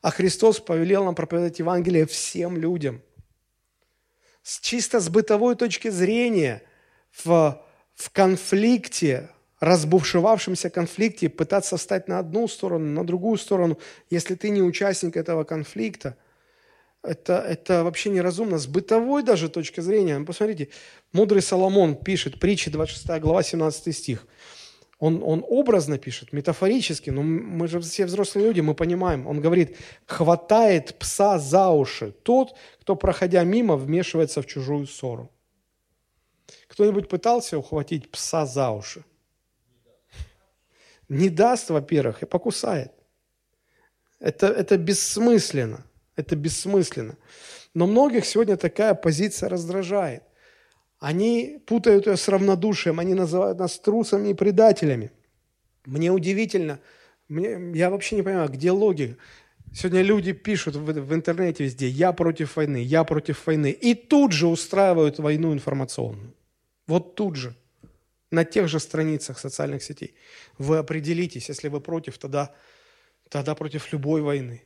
А 0.00 0.10
Христос 0.10 0.60
повелел 0.60 1.04
нам 1.04 1.14
проповедовать 1.14 1.58
Евангелие 1.58 2.06
всем 2.06 2.56
людям. 2.56 3.02
С, 4.42 4.60
чисто 4.60 5.00
с 5.00 5.10
бытовой 5.10 5.56
точки 5.56 5.88
зрения 5.88 6.62
в, 7.24 7.62
в 7.94 8.10
конфликте 8.10 9.28
разбушевавшемся 9.60 10.70
конфликте 10.70 11.28
пытаться 11.28 11.76
встать 11.76 12.08
на 12.08 12.18
одну 12.18 12.48
сторону, 12.48 12.86
на 12.86 13.06
другую 13.06 13.36
сторону, 13.36 13.78
если 14.08 14.34
ты 14.34 14.48
не 14.48 14.62
участник 14.62 15.18
этого 15.18 15.44
конфликта, 15.44 16.16
это, 17.02 17.38
это 17.38 17.84
вообще 17.84 18.10
неразумно. 18.10 18.58
С 18.58 18.66
бытовой 18.66 19.22
даже 19.22 19.48
точки 19.48 19.80
зрения, 19.80 20.20
посмотрите, 20.20 20.68
мудрый 21.12 21.42
Соломон 21.42 21.96
пишет, 21.96 22.40
притчи 22.40 22.70
26 22.70 23.20
глава, 23.20 23.42
17 23.42 23.96
стих. 23.96 24.26
Он, 24.98 25.22
он 25.24 25.44
образно 25.48 25.96
пишет, 25.96 26.32
метафорически, 26.32 27.08
но 27.08 27.22
мы 27.22 27.68
же 27.68 27.80
все 27.80 28.04
взрослые 28.04 28.46
люди, 28.46 28.60
мы 28.60 28.74
понимаем. 28.74 29.26
Он 29.26 29.40
говорит, 29.40 29.78
хватает 30.04 30.98
пса 30.98 31.38
за 31.38 31.70
уши 31.70 32.12
тот, 32.22 32.54
кто, 32.80 32.96
проходя 32.96 33.42
мимо, 33.44 33.76
вмешивается 33.76 34.42
в 34.42 34.46
чужую 34.46 34.86
ссору. 34.86 35.30
Кто-нибудь 36.66 37.08
пытался 37.08 37.56
ухватить 37.58 38.10
пса 38.10 38.44
за 38.44 38.70
уши? 38.70 39.04
не 41.10 41.28
даст, 41.28 41.70
во-первых, 41.70 42.22
и 42.22 42.26
покусает. 42.26 42.92
Это, 44.20 44.46
это 44.46 44.78
бессмысленно. 44.78 45.84
Это 46.20 46.36
бессмысленно. 46.36 47.16
Но 47.74 47.86
многих 47.86 48.24
сегодня 48.24 48.56
такая 48.56 48.94
позиция 48.94 49.48
раздражает. 49.48 50.22
Они 50.98 51.62
путают 51.66 52.06
ее 52.06 52.16
с 52.16 52.28
равнодушием, 52.28 53.00
они 53.00 53.14
называют 53.14 53.58
нас 53.58 53.78
трусами 53.78 54.28
и 54.28 54.34
предателями. 54.34 55.12
Мне 55.86 56.12
удивительно, 56.12 56.78
мне, 57.28 57.58
я 57.74 57.88
вообще 57.88 58.16
не 58.16 58.22
понимаю, 58.22 58.50
где 58.50 58.70
логика. 58.70 59.16
Сегодня 59.72 60.02
люди 60.02 60.32
пишут 60.32 60.76
в, 60.76 60.84
в 60.84 61.14
интернете 61.14 61.64
везде, 61.64 61.88
я 61.88 62.12
против 62.12 62.56
войны, 62.56 62.82
я 62.82 63.04
против 63.04 63.46
войны. 63.46 63.70
И 63.70 63.94
тут 63.94 64.32
же 64.32 64.46
устраивают 64.46 65.18
войну 65.18 65.52
информационную. 65.54 66.34
Вот 66.86 67.14
тут 67.14 67.36
же 67.36 67.54
на 68.30 68.44
тех 68.44 68.68
же 68.68 68.78
страницах 68.78 69.38
социальных 69.38 69.82
сетей. 69.82 70.14
Вы 70.58 70.78
определитесь, 70.78 71.48
если 71.48 71.68
вы 71.68 71.80
против, 71.80 72.18
тогда, 72.18 72.52
тогда 73.28 73.54
против 73.54 73.92
любой 73.92 74.20
войны. 74.20 74.64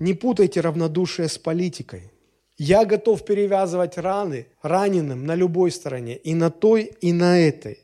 Не 0.00 0.14
путайте 0.14 0.60
равнодушие 0.60 1.28
с 1.28 1.38
политикой. 1.38 2.12
Я 2.58 2.84
готов 2.84 3.24
перевязывать 3.24 3.98
раны 3.98 4.48
раненым 4.62 5.24
на 5.24 5.34
любой 5.34 5.70
стороне, 5.70 6.16
и 6.16 6.34
на 6.34 6.50
той, 6.50 6.84
и 7.00 7.12
на 7.12 7.38
этой, 7.38 7.80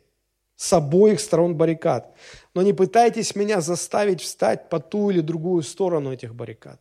с 0.56 0.72
обоих 0.72 1.20
сторон 1.20 1.56
баррикад. 1.56 2.14
Но 2.54 2.62
не 2.62 2.72
пытайтесь 2.72 3.34
меня 3.34 3.60
заставить 3.60 4.20
встать 4.20 4.68
по 4.68 4.78
ту 4.80 5.10
или 5.10 5.20
другую 5.20 5.62
сторону 5.62 6.12
этих 6.12 6.34
баррикад. 6.34 6.80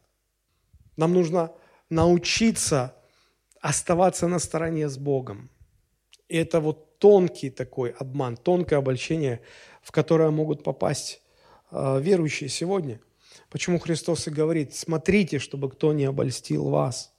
Нам 0.98 1.14
нужно 1.14 1.52
научиться 1.90 2.96
оставаться 3.62 4.28
на 4.28 4.40
стороне 4.40 4.90
с 4.90 4.98
Богом. 4.98 5.50
И 6.28 6.38
это 6.38 6.60
вот 6.60 6.98
тонкий 7.00 7.50
такой 7.50 7.92
обман, 7.92 8.38
тонкое 8.38 8.80
обольщение, 8.80 9.42
в 9.82 9.92
которое 9.92 10.30
могут 10.30 10.64
попасть 10.64 11.22
э, 11.72 12.00
верующие 12.02 12.50
сегодня. 12.50 13.00
Почему 13.52 13.78
Христос 13.78 14.28
и 14.28 14.32
говорит, 14.32 14.74
смотрите, 14.74 15.38
чтобы 15.38 15.70
кто 15.70 15.94
не 15.94 16.06
обольстил 16.06 16.70
вас. 16.70 17.14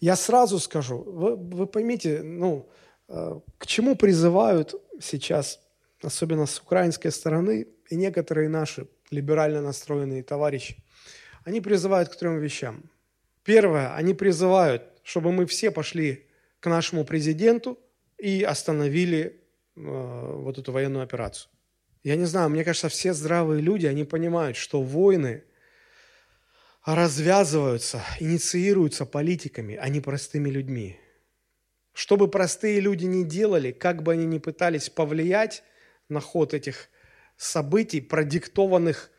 Я 0.00 0.16
сразу 0.16 0.58
скажу, 0.58 1.02
вы, 1.02 1.36
вы 1.36 1.66
поймите, 1.66 2.22
ну, 2.22 2.70
э, 3.08 3.40
к 3.58 3.66
чему 3.66 3.94
призывают 3.94 4.74
сейчас, 5.00 5.60
особенно 6.02 6.46
с 6.46 6.58
украинской 6.58 7.10
стороны, 7.10 7.66
и 7.90 7.96
некоторые 7.96 8.48
наши 8.48 8.88
либерально 9.10 9.60
настроенные 9.60 10.22
товарищи, 10.22 10.82
они 11.44 11.60
призывают 11.60 12.08
к 12.08 12.16
трем 12.16 12.38
вещам. 12.38 12.90
Первое, 13.44 13.94
они 13.94 14.14
призывают, 14.14 14.82
чтобы 15.02 15.32
мы 15.32 15.44
все 15.44 15.70
пошли 15.70 16.26
к 16.60 16.70
нашему 16.70 17.04
президенту– 17.04 17.78
и 18.22 18.44
остановили 18.44 19.40
э, 19.74 19.80
вот 20.44 20.56
эту 20.56 20.70
военную 20.70 21.02
операцию. 21.02 21.50
Я 22.02 22.16
не 22.16 22.24
знаю, 22.24 22.50
мне 22.50 22.64
кажется, 22.64 22.88
все 22.88 23.14
здравые 23.14 23.62
люди, 23.62 23.86
они 23.86 24.04
понимают, 24.04 24.56
что 24.56 24.82
войны 24.82 25.44
развязываются, 26.84 28.02
инициируются 28.18 29.06
политиками, 29.06 29.76
а 29.76 29.88
не 29.88 30.00
простыми 30.00 30.50
людьми. 30.50 30.98
Что 31.92 32.16
бы 32.16 32.28
простые 32.28 32.80
люди 32.80 33.04
ни 33.04 33.22
делали, 33.22 33.70
как 33.70 34.02
бы 34.02 34.12
они 34.12 34.26
ни 34.26 34.38
пытались 34.38 34.90
повлиять 34.90 35.62
на 36.08 36.20
ход 36.20 36.54
этих 36.54 36.88
событий, 37.36 38.00
продиктованных 38.00 39.10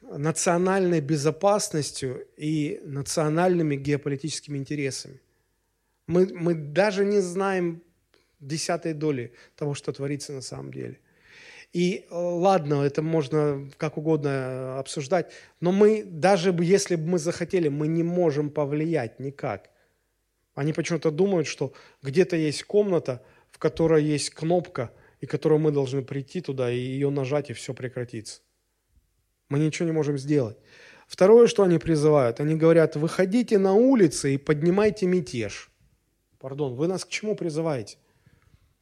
национальной 0.00 1.00
безопасностью 1.00 2.26
и 2.36 2.80
национальными 2.84 3.76
геополитическими 3.76 4.58
интересами. 4.58 5.20
Мы, 6.06 6.26
мы 6.34 6.54
даже 6.54 7.04
не 7.04 7.20
знаем 7.20 7.82
десятой 8.40 8.94
доли 8.94 9.32
того, 9.54 9.74
что 9.74 9.92
творится 9.92 10.32
на 10.32 10.40
самом 10.40 10.72
деле. 10.72 10.98
И 11.72 12.06
э, 12.10 12.14
ладно, 12.14 12.82
это 12.82 13.00
можно 13.00 13.70
как 13.76 13.96
угодно 13.96 14.28
э, 14.28 14.78
обсуждать, 14.78 15.32
но 15.60 15.70
мы, 15.70 16.02
даже 16.04 16.54
если 16.60 16.96
бы 16.96 17.06
мы 17.06 17.18
захотели, 17.18 17.68
мы 17.68 17.86
не 17.86 18.02
можем 18.02 18.50
повлиять 18.50 19.20
никак. 19.20 19.70
Они 20.54 20.72
почему-то 20.72 21.10
думают, 21.12 21.46
что 21.46 21.72
где-то 22.02 22.36
есть 22.36 22.64
комната, 22.64 23.22
в 23.52 23.58
которой 23.58 24.02
есть 24.02 24.30
кнопка, 24.30 24.90
и 25.20 25.26
которую 25.26 25.60
мы 25.60 25.70
должны 25.70 26.02
прийти 26.02 26.40
туда 26.40 26.70
и 26.72 26.78
ее 26.78 27.10
нажать, 27.10 27.50
и 27.50 27.52
все 27.52 27.72
прекратится. 27.72 28.40
Мы 29.48 29.58
ничего 29.58 29.86
не 29.86 29.92
можем 29.92 30.18
сделать. 30.18 30.56
Второе, 31.06 31.46
что 31.46 31.62
они 31.62 31.78
призывают, 31.78 32.40
они 32.40 32.56
говорят, 32.56 32.96
выходите 32.96 33.58
на 33.58 33.74
улицы 33.74 34.34
и 34.34 34.38
поднимайте 34.38 35.06
мятеж. 35.06 35.70
Пардон, 36.38 36.74
вы 36.74 36.88
нас 36.88 37.04
к 37.04 37.08
чему 37.08 37.36
призываете? 37.36 37.98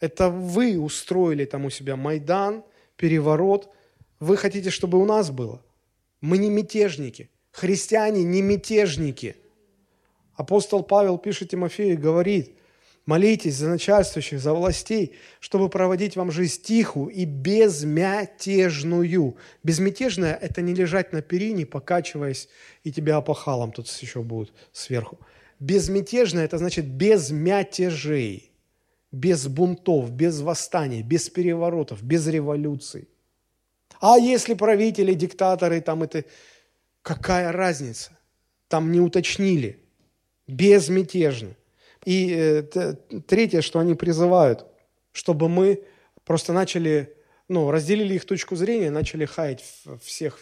Это 0.01 0.31
вы 0.31 0.79
устроили 0.79 1.45
там 1.45 1.65
у 1.65 1.71
себя 1.71 1.97
Майдан, 1.97 2.65
переворот. 2.99 3.71
Вы 4.21 4.37
хотите, 4.37 4.69
чтобы 4.69 4.99
у 4.99 5.07
нас 5.07 5.31
было? 5.31 5.63
Мы 6.21 6.37
не 6.37 6.51
мятежники. 6.51 7.31
Христиане 7.53 8.25
не 8.25 8.43
мятежники. 8.43 9.37
Апостол 10.35 10.83
Павел 10.83 11.17
пишет 11.17 11.49
Тимофею 11.51 11.95
и 11.95 11.97
говорит, 11.97 12.59
молитесь 13.07 13.57
за 13.57 13.69
начальствующих, 13.69 14.39
за 14.39 14.53
властей, 14.53 15.15
чтобы 15.41 15.71
проводить 15.71 16.17
вам 16.17 16.31
жизнь 16.31 16.61
тихую 16.63 17.09
и 17.09 17.25
безмятежную. 17.25 18.59
Безмятежная– 19.63 20.35
это 20.43 20.61
не 20.61 20.75
лежать 20.75 21.13
на 21.13 21.23
перине, 21.23 21.65
покачиваясь, 21.65 22.49
и 22.85 22.93
тебя 22.93 23.17
опахалом 23.17 23.73
тут 23.73 23.89
еще 23.89 24.23
будет 24.23 24.53
сверху. 24.73 25.19
Безмятежная– 25.59 26.45
это 26.47 26.59
значит 26.59 26.87
без 26.87 27.31
мятежей 27.31 28.53
без 29.13 29.47
бунтов, 29.47 30.11
без 30.11 30.41
восстаний, 30.41 31.03
без 31.03 31.31
переворотов, 31.31 32.03
без 32.03 32.27
революций. 32.27 33.09
А 34.01 34.17
если 34.17 34.55
правители, 34.55 35.15
диктаторы, 35.15 35.81
там 35.81 36.03
это... 36.03 36.25
Какая 37.03 37.53
разница? 37.53 38.11
Там 38.69 38.93
не 38.93 39.01
уточнили. 39.01 39.83
Безмятежно. 40.47 41.57
И 42.05 42.33
э, 42.35 42.63
третье, 43.27 43.63
что 43.63 43.79
они 43.79 43.95
призывают, 43.95 44.67
чтобы 45.13 45.49
мы 45.49 45.85
просто 46.25 46.53
начали, 46.53 47.17
ну, 47.49 47.71
разделили 47.71 48.15
их 48.15 48.25
точку 48.27 48.57
зрения, 48.57 48.91
начали 48.91 49.25
хаять 49.25 49.65
всех 50.03 50.41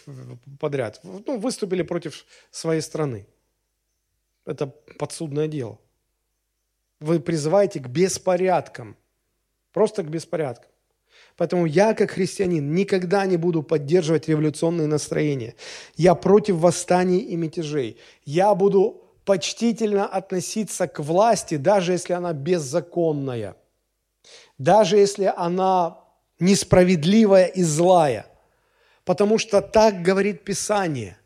подряд. 0.58 1.00
Ну, 1.02 1.38
выступили 1.38 1.82
против 1.82 2.26
своей 2.50 2.80
страны. 2.80 3.26
Это 4.44 4.66
подсудное 4.98 5.48
дело. 5.48 5.78
Вы 7.01 7.20
призываете 7.20 7.80
к 7.80 7.88
беспорядкам. 7.88 8.97
Просто 9.72 10.03
к 10.03 10.09
беспорядкам. 10.09 10.70
Поэтому 11.36 11.66
я, 11.66 11.92
как 11.94 12.12
христианин, 12.12 12.74
никогда 12.74 13.26
не 13.26 13.36
буду 13.36 13.62
поддерживать 13.62 14.28
революционные 14.28 14.86
настроения. 14.86 15.55
Я 15.97 16.14
против 16.14 16.57
восстаний 16.57 17.18
и 17.18 17.36
мятежей. 17.36 17.99
Я 18.24 18.55
буду 18.55 19.03
почтительно 19.24 20.07
относиться 20.07 20.86
к 20.86 21.01
власти, 21.01 21.57
даже 21.57 21.92
если 21.92 22.14
она 22.14 22.32
беззаконная. 22.32 23.55
даже 24.59 24.97
если 24.97 25.32
она 25.36 25.99
несправедливая 26.38 27.47
и 27.47 27.62
злая, 27.62 28.26
потому 29.05 29.38
что 29.38 29.61
так 29.61 30.03
говорит 30.03 30.44
Писание. 30.44 31.18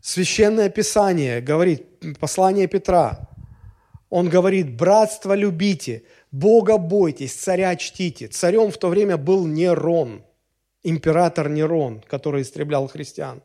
Священное 0.00 0.68
Писание 0.68 1.40
говорит, 1.40 1.86
послание 2.20 2.66
Петра, 2.66 3.27
он 4.10 4.28
говорит, 4.28 4.76
братство 4.76 5.34
любите, 5.34 6.04
Бога 6.30 6.78
бойтесь, 6.78 7.34
царя 7.34 7.76
чтите. 7.76 8.28
Царем 8.28 8.70
в 8.70 8.78
то 8.78 8.88
время 8.88 9.16
был 9.16 9.46
Нерон, 9.46 10.22
император 10.82 11.48
Нерон, 11.48 12.02
который 12.06 12.42
истреблял 12.42 12.88
христиан. 12.88 13.42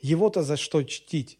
Его-то 0.00 0.42
за 0.42 0.56
что 0.56 0.82
чтить? 0.82 1.38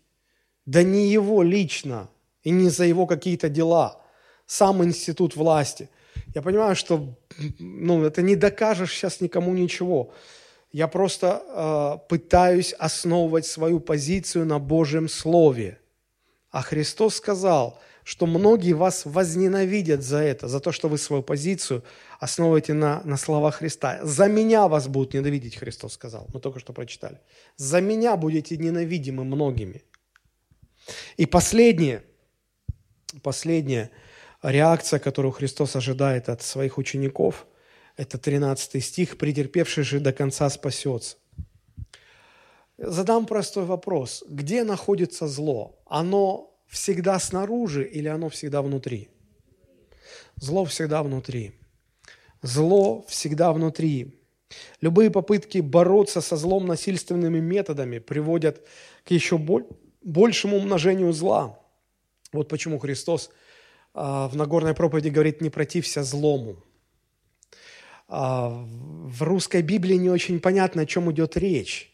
Да 0.66 0.83
не 0.83 1.09
его 1.09 1.43
лично 1.43 2.11
и 2.43 2.51
не 2.51 2.69
за 2.69 2.85
его 2.85 3.07
какие-то 3.07 3.49
дела. 3.49 4.01
Сам 4.47 4.85
институт 4.85 5.37
власти. 5.37 5.89
Я 6.35 6.43
понимаю, 6.43 6.77
что 6.77 7.14
ну, 7.59 8.05
это 8.05 8.23
не 8.23 8.37
докажешь 8.37 8.93
сейчас 8.93 9.21
никому 9.21 9.55
ничего. 9.55 10.12
Я 10.73 10.89
просто 10.89 11.43
э, 11.47 12.09
пытаюсь 12.09 12.75
основывать 12.75 13.47
свою 13.47 13.81
позицию 13.81 14.45
на 14.45 14.59
Божьем 14.59 15.09
Слове. 15.09 15.79
А 16.51 16.62
Христос 16.62 17.16
сказал, 17.16 17.79
что 18.09 18.25
многие 18.25 18.73
вас 18.73 19.05
возненавидят 19.05 20.03
за 20.03 20.21
это, 20.21 20.49
за 20.49 20.61
то, 20.61 20.73
что 20.73 20.89
вы 20.89 20.97
свою 20.97 21.23
позицию 21.23 21.85
основываете 22.19 22.73
на, 22.73 23.03
на 23.05 23.19
словах 23.19 23.57
Христа. 23.57 24.01
За 24.03 24.29
меня 24.29 24.67
вас 24.67 24.89
будут 24.89 25.13
ненавидеть, 25.13 25.57
Христос 25.57 25.93
сказал. 25.93 26.27
Мы 26.33 26.41
только 26.41 26.59
что 26.59 26.73
прочитали. 26.73 27.21
За 27.57 27.83
меня 27.83 28.17
будете 28.17 28.57
ненавидимы 28.57 29.25
многими. 29.25 29.83
И 31.19 31.27
последнее, 31.27 32.03
последняя 33.23 33.91
реакция, 34.43 35.01
которую 35.01 35.33
Христос 35.33 35.77
ожидает 35.77 36.31
от 36.31 36.41
своих 36.41 36.79
учеников, 36.79 37.47
это 37.99 38.17
13 38.17 38.83
стих, 38.83 39.19
«Претерпевший 39.19 39.85
же 39.85 40.01
до 40.01 40.15
конца 40.15 40.49
спасется». 40.49 41.19
Задам 42.79 43.27
простой 43.27 43.67
вопрос. 43.67 44.25
Где 44.27 44.65
находится 44.65 45.29
зло? 45.29 45.79
Оно 45.85 46.48
всегда 46.69 47.19
снаружи 47.19 47.85
или 47.85 48.09
оно 48.09 48.29
всегда 48.29 48.62
внутри? 48.62 49.09
Зло 50.37 50.64
всегда 50.64 51.03
внутри. 51.03 51.53
Зло 52.43 53.05
всегда 53.09 53.53
внутри. 53.53 54.14
Любые 54.81 55.11
попытки 55.11 55.59
бороться 55.59 56.21
со 56.21 56.37
злом 56.37 56.66
насильственными 56.66 57.41
методами 57.41 57.99
приводят 57.99 58.66
к 59.05 59.11
еще 59.11 59.39
большему 60.03 60.57
умножению 60.57 61.12
зла. 61.12 61.59
Вот 62.33 62.49
почему 62.49 62.79
Христос 62.79 63.31
а, 63.95 64.29
в 64.29 64.37
Нагорной 64.37 64.75
проповеди 64.75 65.09
говорит 65.09 65.41
«не 65.41 65.51
протився 65.51 66.03
злому». 66.03 66.62
А, 68.07 68.49
в 68.51 69.23
русской 69.23 69.62
Библии 69.62 69.97
не 69.97 70.09
очень 70.09 70.41
понятно, 70.41 70.83
о 70.83 70.87
чем 70.87 71.11
идет 71.11 71.37
речь. 71.37 71.93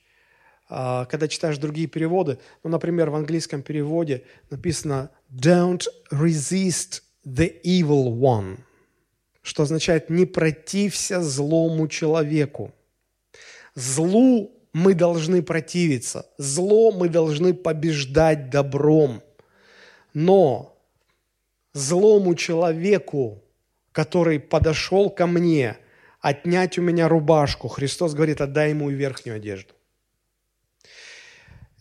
А, 0.77 1.05
когда 1.05 1.29
читаешь 1.29 1.59
другие 1.59 1.87
переводы, 1.87 2.39
ну, 2.65 2.71
например, 2.71 3.09
в 3.09 3.15
английском 3.15 3.63
переводе 3.63 4.25
написано 4.51 5.11
«don't 5.33 5.85
resist 6.11 7.03
the 7.25 7.63
evil 7.63 8.09
one», 8.19 8.59
что 9.41 9.63
означает 9.63 10.11
«не 10.11 10.27
протився 10.27 11.23
злому 11.23 11.87
человеку». 11.87 12.73
Злу 13.77 14.51
мы 14.73 14.95
должны 14.95 15.43
противиться, 15.43 16.27
зло 16.39 16.91
мы 16.91 17.09
должны 17.09 17.55
побеждать 17.55 18.51
добром. 18.51 19.23
Но 20.13 20.77
злому 21.73 22.35
человеку, 22.35 23.45
который 23.93 24.41
подошел 24.41 25.09
ко 25.09 25.29
мне, 25.29 25.77
отнять 26.21 26.79
у 26.79 26.83
меня 26.83 27.07
рубашку, 27.07 27.69
Христос 27.69 28.15
говорит, 28.15 28.41
отдай 28.41 28.71
ему 28.71 28.91
и 28.91 28.95
верхнюю 28.95 29.37
одежду. 29.37 29.74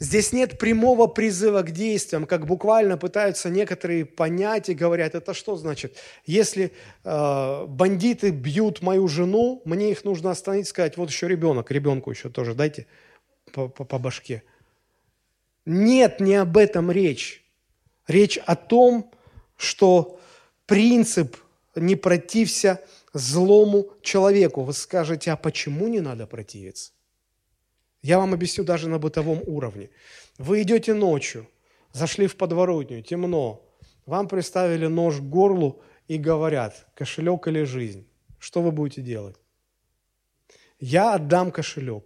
Здесь 0.03 0.33
нет 0.33 0.57
прямого 0.57 1.07
призыва 1.07 1.61
к 1.61 1.71
действиям, 1.71 2.25
как 2.25 2.45
буквально 2.45 2.97
пытаются 2.97 3.49
некоторые 3.49 4.03
понять 4.03 4.67
и 4.67 4.73
говорят, 4.73 5.15
это 5.15 5.33
что 5.33 5.55
значит? 5.55 5.95
Если 6.25 6.73
э, 7.05 7.65
бандиты 7.65 8.31
бьют 8.31 8.81
мою 8.81 9.07
жену, 9.07 9.61
мне 9.63 9.91
их 9.91 10.03
нужно 10.03 10.31
остановить 10.31 10.67
сказать, 10.67 10.97
вот 10.97 11.09
еще 11.09 11.29
ребенок, 11.29 11.71
ребенку 11.71 12.11
еще 12.11 12.29
тоже 12.29 12.53
дайте 12.53 12.85
по, 13.53 13.69
по, 13.69 13.85
по 13.85 13.97
башке. 13.97 14.43
Нет, 15.65 16.19
не 16.19 16.35
об 16.35 16.57
этом 16.57 16.91
речь. 16.91 17.41
Речь 18.05 18.37
о 18.39 18.57
том, 18.57 19.09
что 19.55 20.19
принцип 20.65 21.37
«не 21.75 21.95
протився 21.95 22.81
злому 23.13 23.87
человеку». 24.01 24.63
Вы 24.63 24.73
скажете, 24.73 25.31
а 25.31 25.37
почему 25.37 25.87
не 25.87 26.01
надо 26.01 26.27
противиться? 26.27 26.91
Я 28.03 28.19
вам 28.19 28.33
объясню 28.33 28.65
даже 28.65 28.89
на 28.89 28.99
бытовом 28.99 29.41
уровне. 29.47 29.89
Вы 30.37 30.61
идете 30.63 30.93
ночью, 30.93 31.47
зашли 31.93 32.27
в 32.27 32.35
подворотню, 32.35 33.01
темно, 33.01 33.65
вам 34.05 34.27
приставили 34.27 34.87
нож 34.87 35.19
к 35.19 35.21
горлу 35.21 35.81
и 36.09 36.17
говорят, 36.17 36.85
кошелек 36.95 37.47
или 37.47 37.63
жизнь. 37.63 38.05
Что 38.39 38.61
вы 38.61 38.71
будете 38.71 39.01
делать? 39.01 39.37
Я 40.79 41.13
отдам 41.13 41.49
кошелек 41.49 42.03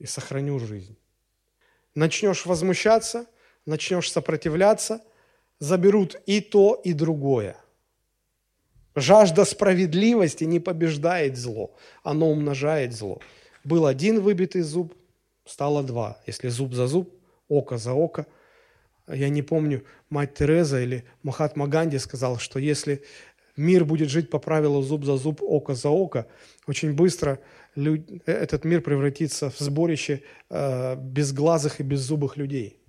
и 0.00 0.06
сохраню 0.06 0.58
жизнь. 0.58 0.96
Начнешь 1.94 2.44
возмущаться, 2.44 3.26
начнешь 3.66 4.10
сопротивляться, 4.10 5.00
заберут 5.60 6.20
и 6.26 6.40
то, 6.40 6.80
и 6.84 6.92
другое. 6.92 7.56
Жажда 8.96 9.44
справедливости 9.44 10.42
не 10.42 10.58
побеждает 10.58 11.36
зло, 11.36 11.76
оно 12.02 12.30
умножает 12.30 12.92
зло. 12.92 13.20
Был 13.62 13.86
один 13.86 14.20
выбитый 14.20 14.62
зуб– 14.62 14.92
стало 15.46 15.82
два. 15.82 16.18
Если 16.26 16.48
зуб 16.48 16.74
за 16.74 16.86
зуб, 16.86 17.12
око 17.48 17.78
за 17.78 17.92
око. 17.92 18.26
Я 19.08 19.28
не 19.28 19.42
помню, 19.42 19.84
мать 20.10 20.34
Тереза 20.34 20.80
или 20.80 21.04
Махатма 21.22 21.68
Ганди 21.68 21.98
сказал, 21.98 22.38
что 22.38 22.58
если 22.58 23.04
мир 23.56 23.84
будет 23.84 24.08
жить 24.08 24.30
по 24.30 24.38
правилу 24.38 24.82
зуб 24.82 25.04
за 25.04 25.16
зуб, 25.16 25.42
око 25.42 25.74
за 25.74 25.90
око, 25.90 26.26
очень 26.66 26.92
быстро 26.92 27.38
люд... 27.76 28.00
Э, 28.26 28.32
этот 28.32 28.64
мир 28.64 28.80
превратится 28.82 29.50
в 29.50 29.58
сборище 29.58 30.22
э, 30.50 30.96
безглазых 30.96 31.80
и 31.80 31.84
беззубых 31.84 32.36
людей. 32.36 32.80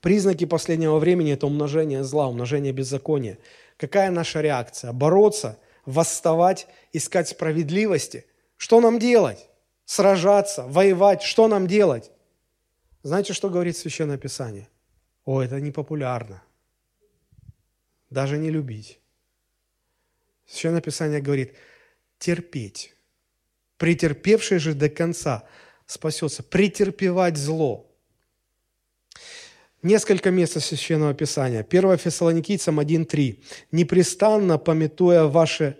Признаки 0.00 0.46
последнего 0.46 0.98
времени– 0.98 1.32
это 1.34 1.46
умножение 1.46 2.04
зла, 2.04 2.28
умножение 2.28 2.72
беззакония. 2.72 3.38
Какая 3.76 4.10
наша 4.10 4.40
реакция? 4.40 4.92
Бороться, 4.92 5.58
восставать, 5.84 6.66
искать 6.92 7.28
справедливости? 7.28 8.24
Что 8.56 8.80
нам 8.80 8.98
делать? 8.98 9.48
Сражаться, 9.86 10.64
воевать, 10.64 11.22
что 11.22 11.48
нам 11.48 11.66
делать? 11.66 12.10
Знаете, 13.02 13.32
что 13.32 13.48
говорит 13.48 13.76
Священное 13.76 14.18
Писание? 14.18 14.68
О, 15.24 15.40
это 15.40 15.60
не 15.60 15.70
популярно. 15.70 16.42
Даже 18.10 18.36
не 18.36 18.50
любить. 18.50 19.00
Священное 20.46 20.80
Писание 20.80 21.20
говорит, 21.20 21.54
терпеть. 22.18 22.94
Претерпевший 23.78 24.58
же 24.58 24.74
до 24.74 24.88
конца 24.88 25.44
спасется. 25.86 26.42
Претерпевать 26.42 27.36
зло. 27.36 27.90
Несколько 29.82 30.30
мест 30.30 30.56
из 30.56 30.64
Священного 30.64 31.14
Писания. 31.14 31.64
1 31.68 31.98
Фессалоникийцам 31.98 32.80
1.3. 32.80 33.42
«Непрестанно, 33.70 34.58
пометуя 34.58 35.24
ваше 35.24 35.76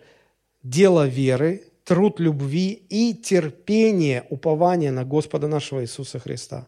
дело 0.62 1.08
веры, 1.08 1.64
труд 1.86 2.18
любви 2.18 2.72
и 2.90 3.14
терпение, 3.14 4.26
упование 4.28 4.90
на 4.90 5.04
Господа 5.04 5.46
нашего 5.46 5.82
Иисуса 5.82 6.18
Христа. 6.18 6.66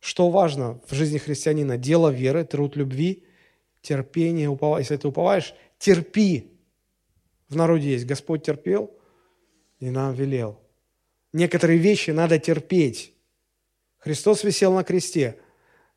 Что 0.00 0.30
важно 0.30 0.80
в 0.88 0.94
жизни 0.94 1.18
христианина? 1.18 1.76
Дело 1.76 2.08
веры, 2.08 2.44
труд 2.44 2.74
любви, 2.74 3.24
терпение, 3.82 4.48
упование. 4.48 4.84
Если 4.84 4.96
ты 4.96 5.08
уповаешь, 5.08 5.54
терпи. 5.78 6.50
В 7.50 7.56
народе 7.56 7.90
есть 7.90 8.06
Господь 8.06 8.42
терпел 8.42 8.90
и 9.78 9.90
нам 9.90 10.14
велел. 10.14 10.58
Некоторые 11.34 11.78
вещи 11.78 12.10
надо 12.10 12.38
терпеть. 12.38 13.12
Христос 13.98 14.42
висел 14.42 14.72
на 14.72 14.84
кресте. 14.84 15.38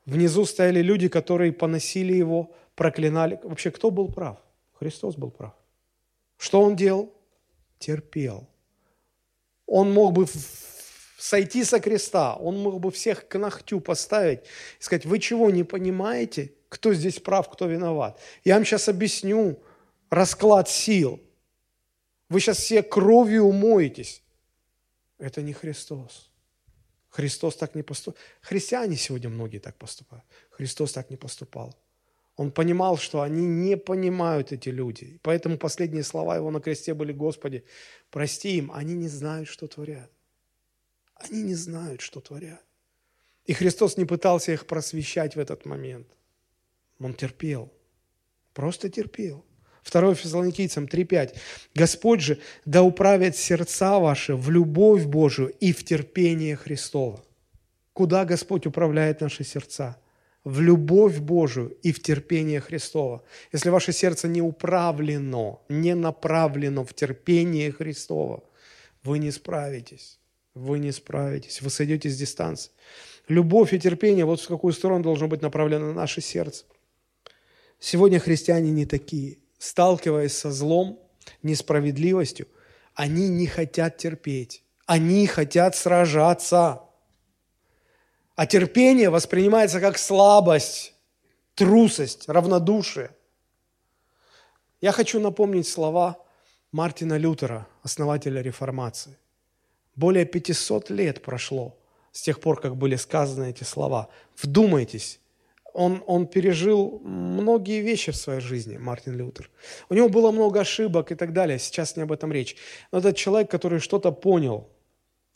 Внизу 0.05 0.43
стояли 0.43 0.82
люди, 0.82 1.07
которые 1.07 1.53
поносили 1.53 2.13
его, 2.13 2.53
проклинали. 2.75 3.39
Вообще, 3.41 3.71
кто 3.71 3.89
был 3.89 4.11
прав? 4.11 4.38
Христос 4.73 5.15
был 5.15 5.32
прав. 5.32 5.53
Что 6.38 6.61
он 6.61 6.75
делал? 6.75 7.16
Терпел. 7.80 8.47
Он 9.65 9.91
мог 9.91 10.13
бы 10.13 10.25
сойти 11.17 11.63
со 11.63 11.80
креста, 11.80 12.36
он 12.36 12.59
мог 12.59 12.80
бы 12.80 12.91
всех 12.91 13.28
к 13.28 13.38
ногтю 13.38 13.80
поставить 13.82 14.41
и 14.80 14.84
сказать, 14.84 15.05
вы 15.05 15.19
чего 15.19 15.49
не 15.49 15.63
понимаете, 15.63 16.53
кто 16.69 16.93
здесь 16.93 17.19
прав, 17.19 17.49
кто 17.49 17.65
виноват? 17.65 18.19
Я 18.43 18.55
вам 18.55 18.65
сейчас 18.65 18.89
объясню 18.89 19.59
расклад 20.09 20.69
сил. 20.69 21.21
Вы 22.30 22.39
сейчас 22.39 22.57
все 22.57 22.84
кровью 22.84 23.43
умоетесь. 23.43 24.21
Это 25.17 25.41
не 25.41 25.53
Христос. 25.53 26.30
Христос 27.09 27.55
так 27.55 27.73
не 27.73 27.84
поступал. 27.84 28.21
Христиане 28.41 28.95
сегодня 28.95 29.30
многие 29.30 29.59
так 29.59 29.75
поступают. 29.75 30.25
Христос 30.51 30.91
так 30.91 31.09
не 31.09 31.17
поступал. 31.17 31.75
Он 32.38 32.52
понимал, 32.52 32.98
что 32.98 33.22
они 33.22 33.46
не 33.48 33.76
понимают 33.78 34.52
эти 34.52 34.70
люди. 34.70 35.20
Поэтому 35.24 35.58
последние 35.58 36.04
слова 36.04 36.36
его 36.36 36.52
на 36.52 36.62
кресте 36.62 36.94
были, 36.94 37.12
Господи, 37.12 37.64
прости 38.12 38.58
им, 38.58 38.72
они 38.72 38.94
не 38.94 39.08
знают, 39.08 39.50
что 39.50 39.68
творят. 39.68 40.12
Они 41.16 41.42
не 41.42 41.56
знают, 41.56 42.02
что 42.02 42.22
творят. 42.22 42.64
И 43.46 43.54
Христос 43.54 43.98
не 43.98 44.06
пытался 44.06 44.52
их 44.52 44.68
просвещать 44.68 45.36
в 45.36 45.40
этот 45.40 45.66
момент. 45.66 46.08
Он 47.00 47.16
терпел, 47.16 47.74
просто 48.54 48.90
терпел. 48.90 49.44
2 49.92 50.16
Фессалоникийцам 50.16 50.86
3.5. 50.86 51.36
«Господь 51.74 52.22
же 52.22 52.40
да 52.66 52.84
управит 52.84 53.36
сердца 53.36 54.00
ваши 54.00 54.36
в 54.36 54.52
любовь 54.52 55.06
Божию 55.06 55.50
и 55.60 55.72
в 55.72 55.84
терпение 55.84 56.56
Христова». 56.56 57.24
Куда 57.94 58.26
Господь 58.26 58.68
управляет 58.68 59.22
наши 59.22 59.44
сердца? 59.44 59.98
В 60.48 60.62
любовь 60.62 61.20
Божию 61.20 61.76
и 61.84 61.91
в 61.91 62.02
терпение 62.02 62.62
Христова. 62.62 63.22
Если 63.52 63.70
ваше 63.70 63.91
сердце 63.91 64.30
не 64.30 64.41
управлено, 64.41 65.60
не 65.68 65.93
направлено 65.93 66.86
в 66.86 66.93
терпение 66.93 67.70
Христова, 67.74 68.45
вы 69.04 69.20
не 69.20 69.32
справитесь. 69.32 70.20
Вы 70.54 70.80
не 70.80 70.93
справитесь. 70.93 71.62
Вы 71.62 71.70
сойдете 71.70 72.10
с 72.10 72.18
дистанции. 72.18 72.72
Любовь 73.28 73.74
и 73.74 73.80
терпение, 73.80 74.24
вот 74.24 74.39
в 74.39 74.48
какую 74.48 74.72
сторону 74.72 75.04
должно 75.04 75.28
быть 75.28 75.41
направлено 75.41 75.91
наше 75.91 76.22
сердце. 76.22 76.64
Сегодня 77.78 78.18
христиане 78.18 78.72
не 78.72 78.86
такие. 78.86 79.39
Сталкиваясь 79.58 80.38
со 80.38 80.52
злом, 80.52 80.98
несправедливостью, 81.43 82.48
они 82.93 83.28
не 83.28 83.48
хотят 83.48 83.98
терпеть. 83.98 84.64
Они 84.86 85.28
хотят 85.28 85.76
сражаться. 85.76 86.87
А 88.38 88.46
терпение 88.46 89.10
воспринимается 89.10 89.82
как 89.82 89.98
слабость, 89.98 90.94
трусость, 91.56 92.30
равнодушие. 92.30 93.10
Я 94.80 94.92
хочу 94.92 95.20
напомнить 95.20 95.68
слова 95.68 96.24
Мартина 96.72 97.18
Лютера, 97.18 97.68
основателя 97.82 98.44
реформации. 98.44 99.18
Более 99.96 100.26
500 100.26 100.92
лет 100.92 101.24
прошло 101.24 101.80
с 102.12 102.22
тех 102.22 102.40
пор, 102.40 102.62
как 102.62 102.76
были 102.76 102.96
сказаны 102.96 103.50
эти 103.50 103.64
слова. 103.64 104.08
Вдумайтесь, 104.40 105.20
он, 105.74 106.04
он 106.06 106.28
пережил 106.28 107.02
многие 107.04 107.82
вещи 107.82 108.12
в 108.12 108.18
своей 108.18 108.40
жизни, 108.40 108.78
Мартин 108.78 109.18
Лютер. 109.18 109.50
У 109.90 109.96
него 109.96 110.10
было 110.10 110.30
много 110.30 110.60
ошибок 110.60 111.12
и 111.12 111.16
так 111.16 111.34
далее, 111.34 111.58
сейчас 111.58 111.96
не 111.96 112.04
об 112.04 112.12
этом 112.12 112.32
речь. 112.32 112.56
Но 112.92 113.00
это 113.00 113.14
человек, 113.14 113.50
который 113.50 113.80
что-то 113.80 114.12
понял– 114.12 114.70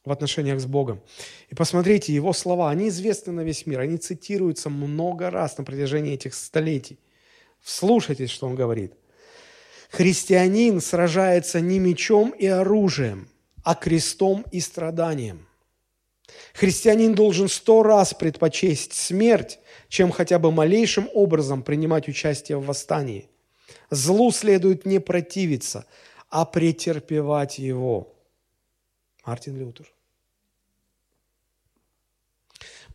в 0.03 0.11
отношениях 0.11 0.59
с 0.59 0.65
Богом. 0.65 1.01
И 1.49 1.55
посмотрите, 1.55 2.13
его 2.13 2.33
слова, 2.33 2.69
они 2.69 2.89
известны 2.89 3.33
на 3.33 3.41
весь 3.41 3.65
мир, 3.65 3.81
они 3.81 3.97
цитируются 3.97 4.69
много 4.69 5.29
раз 5.29 5.57
на 5.57 5.63
протяжении 5.63 6.13
этих 6.13 6.33
столетий. 6.33 6.99
Вслушайтесь, 7.61 8.31
что 8.31 8.47
он 8.47 8.55
говорит. 8.55 8.93
Христианин 9.91 10.81
сражается 10.81 11.59
не 11.61 11.77
мечом 11.77 12.31
и 12.31 12.47
оружием, 12.47 13.29
а 13.63 13.75
крестом 13.75 14.45
и 14.51 14.59
страданием. 14.59 15.45
Христианин 16.53 17.13
должен 17.13 17.49
сто 17.49 17.83
раз 17.83 18.13
предпочесть 18.13 18.93
смерть, 18.93 19.59
чем 19.89 20.11
хотя 20.11 20.39
бы 20.39 20.51
малейшим 20.51 21.09
образом 21.13 21.61
принимать 21.61 22.07
участие 22.07 22.57
в 22.57 22.65
восстании. 22.65 23.29
Злу 23.89 24.31
следует 24.31 24.85
не 24.85 24.99
противиться, 24.99 25.85
а 26.29 26.45
претерпевать 26.45 27.59
его. 27.59 28.15
Мартин 29.31 29.55
Лютер. 29.57 29.85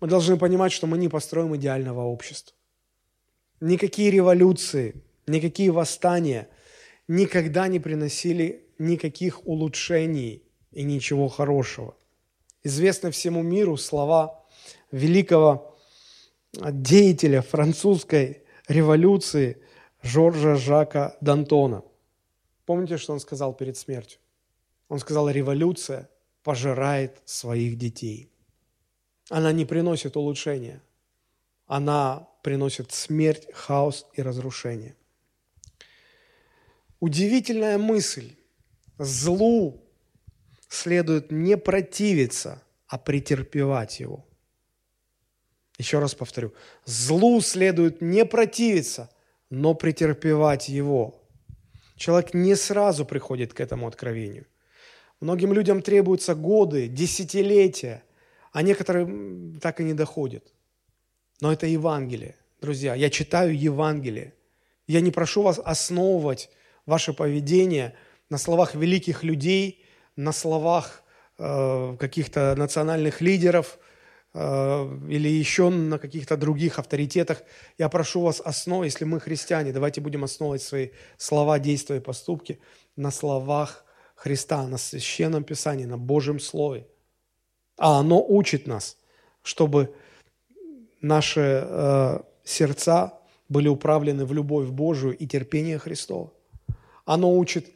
Мы 0.01 0.07
должны 0.07 0.37
понимать, 0.37 0.71
что 0.71 0.87
мы 0.87 0.99
не 0.99 1.09
построим 1.09 1.57
идеального 1.57 2.03
общества. 2.03 2.55
Никакие 3.61 4.11
революции, 4.11 5.03
никакие 5.27 5.71
восстания 5.71 6.51
никогда 7.09 7.69
не 7.69 7.81
приносили 7.81 8.67
никаких 8.79 9.47
улучшений 9.47 10.43
и 10.73 10.83
ничего 10.83 11.29
хорошего. 11.29 11.97
Известны 12.63 13.11
всему 13.13 13.43
миру 13.43 13.79
слова 13.79 14.45
великого 14.93 15.75
деятеля 16.53 17.41
французской 17.41 18.43
революции 18.69 19.57
Жоржа 20.03 20.57
Жака 20.57 21.17
Д'Антона. 21.23 21.83
Помните, 22.67 22.99
что 22.99 23.15
он 23.15 23.21
сказал 23.21 23.55
перед 23.55 23.79
смертью? 23.79 24.21
Он 24.91 24.99
сказал, 24.99 25.31
революция 25.31 26.11
пожирает 26.47 27.21
своих 27.25 27.77
детей. 27.77 28.31
Она 29.31 29.51
не 29.51 29.65
приносит 29.65 30.17
улучшения. 30.17 30.81
Она 31.67 32.29
приносит 32.45 32.93
смерть, 32.93 33.49
хаос 33.53 34.07
и 34.15 34.23
разрушение. 34.23 34.95
Удивительная 37.01 37.79
мысль. 37.79 38.37
Злу 38.97 39.83
следует 40.69 41.33
не 41.33 41.57
противиться, 41.57 42.63
а 42.87 42.97
претерпевать 42.97 43.99
его. 43.99 44.25
Еще 45.79 45.99
раз 45.99 46.15
повторю. 46.15 46.55
Злу 46.85 47.41
следует 47.41 48.01
не 48.01 48.25
противиться, 48.25 49.11
но 49.51 49.75
претерпевать 49.75 50.69
его. 50.69 51.21
Человек 51.97 52.35
не 52.35 52.55
сразу 52.55 53.05
приходит 53.05 53.53
к 53.53 53.59
этому 53.59 53.89
откровению. 53.89 54.47
Многим 55.21 55.53
людям 55.55 55.81
требуются 55.81 56.35
годы, 56.35 56.89
десятилетия, 56.89 58.03
а 58.53 58.63
некоторые 58.63 59.59
так 59.61 59.81
и 59.81 59.85
не 59.85 59.95
доходят. 59.95 60.53
Но 61.41 61.53
это 61.53 61.67
Евангелие, 61.67 62.37
друзья. 62.61 62.95
Я 62.95 63.09
читаю 63.09 63.59
Евангелие. 63.59 64.35
Я 64.87 65.01
не 65.01 65.11
прошу 65.11 65.43
вас 65.43 65.59
основывать 65.59 66.51
ваше 66.85 67.15
поведение 67.15 67.95
на 68.29 68.39
словах 68.39 68.75
великих 68.75 69.25
людей, 69.25 69.85
на 70.17 70.33
словах 70.33 71.03
э, 71.39 71.97
каких-то 71.99 72.55
национальных 72.57 73.23
лидеров 73.23 73.79
э, 74.35 74.99
или 75.09 75.29
еще 75.29 75.71
на 75.71 75.99
каких-то 75.99 76.37
других 76.37 76.79
авторитетах. 76.79 77.43
Я 77.79 77.89
прошу 77.89 78.21
вас 78.21 78.41
основывать, 78.45 78.93
если 78.93 79.07
мы 79.07 79.19
христиане, 79.19 79.73
давайте 79.73 80.03
будем 80.03 80.25
основывать 80.25 80.63
свои 80.63 80.91
слова, 81.17 81.59
действия 81.59 81.97
и 81.97 82.01
поступки 82.01 82.61
на 82.97 83.11
словах 83.11 83.86
Христа, 84.17 84.67
на 84.67 84.79
Священном 84.79 85.45
Писании, 85.45 85.85
на 85.85 85.99
Божьем 85.99 86.41
Слове. 86.41 86.89
А 87.77 88.01
оно 88.01 88.25
учит 88.27 88.67
нас, 88.67 88.97
чтобы 89.43 89.95
наши 91.01 91.63
э, 91.63 92.21
сердца 92.43 93.21
были 93.49 93.69
управлены 93.69 94.25
в 94.25 94.33
любовь 94.33 94.69
Божию 94.69 95.17
и 95.17 95.27
терпение 95.27 95.79
Христова. 95.79 96.33
Оно 97.05 97.37
учит 97.37 97.71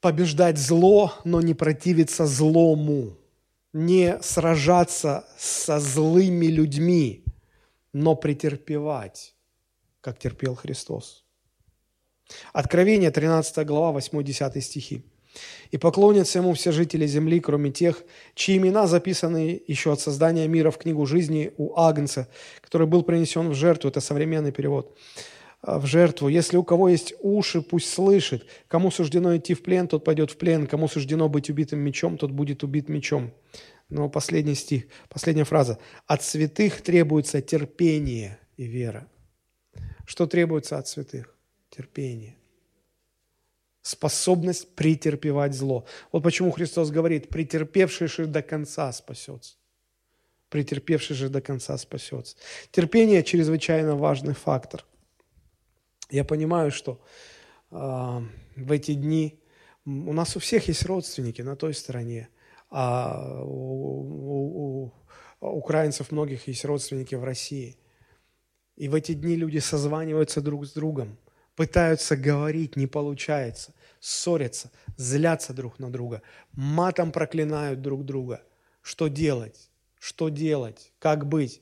побеждать 0.00 0.58
зло, 0.58 1.12
но 1.24 1.40
не 1.42 1.54
противиться 1.54 2.26
злому, 2.26 3.18
не 3.74 4.18
сражаться 4.22 5.26
со 5.38 5.78
злыми 5.78 6.46
людьми, 6.46 7.24
но 7.92 8.16
претерпевать, 8.16 9.34
как 10.00 10.18
терпел 10.18 10.54
Христос. 10.54 11.24
Откровение, 12.52 13.10
13 13.10 13.66
глава, 13.66 13.98
8-10 13.98 14.60
стихи. 14.60 15.04
«И 15.70 15.78
поклонятся 15.78 16.38
ему 16.38 16.52
все 16.54 16.72
жители 16.72 17.06
земли, 17.06 17.40
кроме 17.40 17.70
тех, 17.70 18.02
чьи 18.34 18.56
имена 18.56 18.86
записаны 18.86 19.60
еще 19.66 19.92
от 19.92 20.00
создания 20.00 20.48
мира 20.48 20.70
в 20.70 20.78
книгу 20.78 21.06
жизни 21.06 21.52
у 21.56 21.76
Агнца, 21.78 22.28
который 22.60 22.86
был 22.86 23.02
принесен 23.02 23.50
в 23.50 23.54
жертву». 23.54 23.88
Это 23.88 24.00
современный 24.00 24.52
перевод. 24.52 24.96
«А, 25.62 25.78
«В 25.78 25.86
жертву. 25.86 26.28
Если 26.28 26.56
у 26.56 26.64
кого 26.64 26.88
есть 26.88 27.14
уши, 27.20 27.62
пусть 27.62 27.92
слышит. 27.92 28.46
Кому 28.68 28.90
суждено 28.90 29.36
идти 29.36 29.54
в 29.54 29.62
плен, 29.62 29.88
тот 29.88 30.04
пойдет 30.04 30.30
в 30.30 30.36
плен. 30.36 30.66
Кому 30.66 30.88
суждено 30.88 31.28
быть 31.28 31.50
убитым 31.50 31.80
мечом, 31.80 32.18
тот 32.18 32.30
будет 32.30 32.62
убит 32.62 32.88
мечом». 32.88 33.32
Но 33.88 34.08
последний 34.08 34.54
стих, 34.54 34.84
последняя 35.08 35.44
фраза. 35.44 35.78
«От 36.06 36.22
святых 36.22 36.80
требуется 36.80 37.40
терпение 37.42 38.38
и 38.56 38.64
вера». 38.64 39.06
Что 40.06 40.26
требуется 40.26 40.78
от 40.78 40.88
святых? 40.88 41.36
терпение, 41.70 42.36
способность 43.82 44.74
претерпевать 44.74 45.54
зло. 45.54 45.86
Вот 46.12 46.22
почему 46.22 46.50
Христос 46.50 46.90
говорит, 46.90 47.28
претерпевший 47.28 48.08
же 48.08 48.26
до 48.26 48.42
конца 48.42 48.92
спасется. 48.92 49.56
Претерпевший 50.48 51.16
же 51.16 51.28
до 51.28 51.40
конца 51.40 51.78
спасется. 51.78 52.36
Терпение– 52.70 53.22
чрезвычайно 53.24 53.96
важный 53.96 54.34
фактор. 54.34 54.84
Я 56.10 56.24
понимаю, 56.24 56.72
что 56.72 57.00
э, 57.70 57.76
в 57.76 58.72
эти 58.72 58.94
дни 58.94 59.40
у 59.84 60.12
нас 60.12 60.36
у 60.36 60.40
всех 60.40 60.68
есть 60.68 60.84
родственники 60.84 61.40
на 61.40 61.56
той 61.56 61.72
стороне, 61.72 62.28
а 62.68 63.42
у, 63.44 64.88
у, 64.88 64.92
у 65.40 65.46
украинцев 65.46 66.10
многих 66.10 66.48
есть 66.48 66.64
родственники 66.64 67.14
в 67.14 67.24
России. 67.24 67.78
И 68.76 68.88
в 68.88 68.94
эти 68.94 69.14
дни 69.14 69.36
люди 69.36 69.58
созваниваются 69.58 70.40
друг 70.40 70.66
с 70.66 70.72
другом– 70.72 71.16
пытаются 71.60 72.16
говорить, 72.16 72.76
не 72.76 72.86
получается, 72.86 73.74
ссорятся, 74.00 74.70
злятся 74.96 75.52
друг 75.52 75.78
на 75.78 75.92
друга, 75.92 76.22
матом 76.52 77.12
проклинают 77.12 77.82
друг 77.82 78.06
друга. 78.06 78.42
Что 78.80 79.08
делать? 79.08 79.68
Что 79.98 80.30
делать? 80.30 80.94
Как 80.98 81.26
быть? 81.26 81.60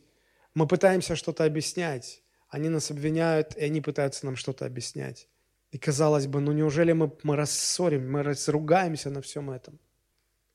Мы 0.55 0.69
пытаемся 0.69 1.17
что-то 1.17 1.45
объяснять, 1.45 2.23
Они 2.49 2.69
нас 2.69 2.93
обвиняют, 2.93 3.57
и 3.57 3.65
они 3.65 3.81
пытаются 3.81 4.25
нам 4.25 4.37
что-то 4.37 4.67
объяснять. 4.67 5.27
И 5.73 5.79
казалось 5.79 6.29
бы, 6.29 6.41
ну 6.41 6.53
неужели 6.53 6.93
мы, 6.93 7.11
мы 7.25 7.35
рассорим, 7.35 8.09
мы 8.09 8.23
разругаемся 8.23 9.11
на 9.11 9.21
всем 9.21 9.51
этом? 9.51 9.81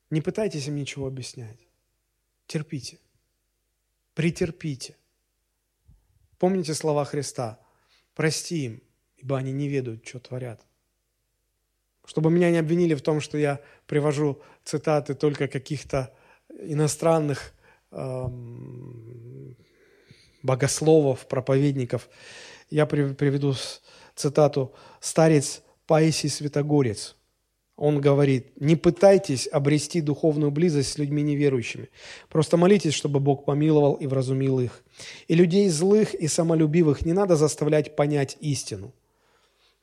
Не 0.08 0.22
пытайтесь 0.22 0.68
им 0.68 0.76
ничего 0.76 1.06
объяснять. 1.06 1.68
Терпите. 2.46 2.98
Претерпите. 4.14 4.96
Помните 6.38 6.72
слова 6.72 7.04
Христа. 7.04 7.60
Прости 8.14 8.64
им, 8.64 8.82
ибо 9.24 9.38
они 9.38 9.52
не 9.52 9.68
ведают, 9.68 10.06
что 10.06 10.20
творят. 10.20 10.60
Чтобы 12.04 12.30
меня 12.30 12.50
не 12.50 12.58
обвинили 12.58 12.94
в 12.94 13.00
том, 13.00 13.22
что 13.22 13.38
я 13.38 13.60
привожу 13.86 14.42
цитаты 14.64 15.14
только 15.14 15.48
каких-то 15.48 16.12
иностранных 16.60 17.54
эм, 17.90 19.56
богословов, 20.42 21.26
проповедников, 21.26 22.10
я 22.68 22.84
приведу 22.84 23.54
цитату 24.14 24.74
«Старец 25.00 25.62
Паисий 25.86 26.28
Святогорец». 26.28 27.16
Он 27.76 28.00
говорит, 28.00 28.60
не 28.60 28.76
пытайтесь 28.76 29.48
обрести 29.50 30.00
духовную 30.00 30.52
близость 30.52 30.92
с 30.92 30.98
людьми 30.98 31.22
неверующими. 31.22 31.88
Просто 32.28 32.56
молитесь, 32.56 32.94
чтобы 32.94 33.18
Бог 33.18 33.46
помиловал 33.46 33.94
и 33.94 34.06
вразумил 34.06 34.60
их. 34.60 34.84
И 35.26 35.34
людей 35.34 35.68
злых 35.70 36.14
и 36.14 36.28
самолюбивых 36.28 37.04
не 37.04 37.14
надо 37.14 37.34
заставлять 37.34 37.96
понять 37.96 38.36
истину. 38.40 38.92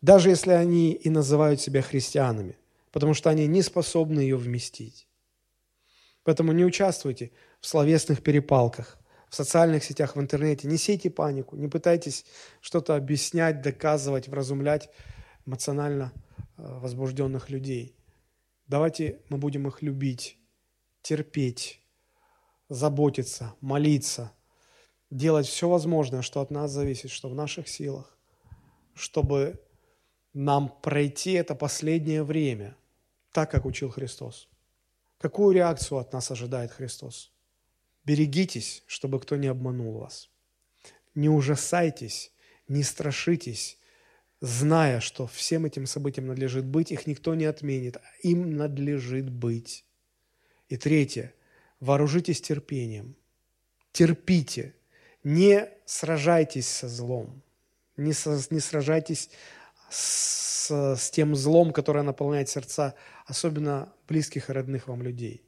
Даже 0.01 0.29
если 0.29 0.51
они 0.51 0.93
и 0.93 1.09
называют 1.09 1.61
себя 1.61 1.81
христианами, 1.81 2.57
потому 2.91 3.13
что 3.13 3.29
они 3.29 3.47
не 3.47 3.61
способны 3.61 4.19
ее 4.19 4.35
вместить. 4.35 5.07
Поэтому 6.23 6.51
не 6.51 6.65
участвуйте 6.65 7.31
в 7.59 7.67
словесных 7.67 8.21
перепалках, 8.23 8.97
в 9.29 9.35
социальных 9.35 9.83
сетях, 9.83 10.15
в 10.15 10.19
интернете. 10.19 10.67
Не 10.67 10.77
сейте 10.77 11.09
панику, 11.09 11.55
не 11.55 11.67
пытайтесь 11.67 12.25
что-то 12.59 12.95
объяснять, 12.95 13.61
доказывать, 13.61 14.27
вразумлять 14.27 14.89
эмоционально 15.45 16.11
э, 16.57 16.79
возбужденных 16.79 17.49
людей. 17.49 17.95
Давайте 18.67 19.21
мы 19.29 19.37
будем 19.37 19.67
их 19.67 19.81
любить, 19.81 20.37
терпеть, 21.01 21.81
заботиться, 22.69 23.53
молиться, 23.61 24.31
делать 25.09 25.47
все 25.47 25.69
возможное, 25.69 26.21
что 26.21 26.41
от 26.41 26.51
нас 26.51 26.71
зависит, 26.71 27.11
что 27.11 27.29
в 27.29 27.35
наших 27.35 27.67
силах, 27.67 28.17
чтобы 28.93 29.59
нам 30.33 30.69
пройти 30.81 31.33
это 31.33 31.55
последнее 31.55 32.23
время 32.23 32.75
так, 33.31 33.51
как 33.51 33.65
учил 33.65 33.89
Христос. 33.89 34.47
Какую 35.17 35.53
реакцию 35.53 35.99
от 35.99 36.13
нас 36.13 36.31
ожидает 36.31 36.71
Христос? 36.71 37.31
Берегитесь, 38.05 38.83
чтобы 38.87 39.19
кто 39.19 39.35
не 39.35 39.47
обманул 39.47 39.99
вас. 39.99 40.29
Не 41.13 41.29
ужасайтесь, 41.29 42.31
не 42.67 42.83
страшитесь, 42.83 43.77
зная, 44.39 44.99
что 44.99 45.27
всем 45.27 45.65
этим 45.65 45.85
событиям 45.85 46.27
надлежит 46.27 46.65
быть, 46.65 46.91
их 46.91 47.05
никто 47.05 47.35
не 47.35 47.45
отменит, 47.45 47.97
а 47.97 48.01
им 48.23 48.57
надлежит 48.57 49.29
быть. 49.29 49.85
И 50.69 50.77
третье, 50.77 51.33
вооружитесь 51.79 52.41
терпением, 52.41 53.15
терпите, 53.91 54.73
не 55.23 55.69
сражайтесь 55.85 56.67
со 56.67 56.87
злом, 56.89 57.43
не, 57.97 58.13
со, 58.13 58.41
не 58.49 58.59
сражайтесь 58.59 59.29
с, 59.91 60.95
с 60.95 61.11
тем 61.11 61.35
злом, 61.35 61.73
которое 61.73 62.03
наполняет 62.03 62.49
сердца, 62.49 62.95
особенно 63.25 63.93
близких 64.07 64.49
и 64.49 64.53
родных 64.53 64.87
вам 64.87 65.03
людей. 65.03 65.43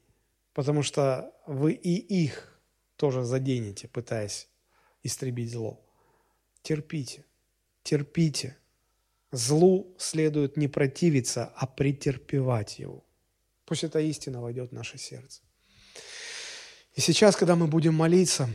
Потому 0.53 0.83
что 0.83 1.33
вы 1.47 1.73
и 1.73 1.95
их 1.95 2.59
тоже 2.97 3.23
заденете, 3.23 3.87
пытаясь 3.87 4.47
истребить 5.01 5.51
зло. 5.51 5.83
Терпите, 6.61 7.25
терпите. 7.83 8.57
Злу 9.31 9.95
следует 9.97 10.57
не 10.57 10.67
противиться, 10.67 11.51
а 11.55 11.65
претерпевать 11.65 12.77
его. 12.77 13.03
Пусть 13.65 13.83
эта 13.83 13.99
истина 13.99 14.41
войдет 14.41 14.69
в 14.69 14.73
наше 14.73 14.97
сердце. 14.97 15.41
И 16.93 17.01
сейчас, 17.01 17.35
когда 17.35 17.55
мы 17.55 17.65
будем 17.65 17.95
молиться, 17.95 18.47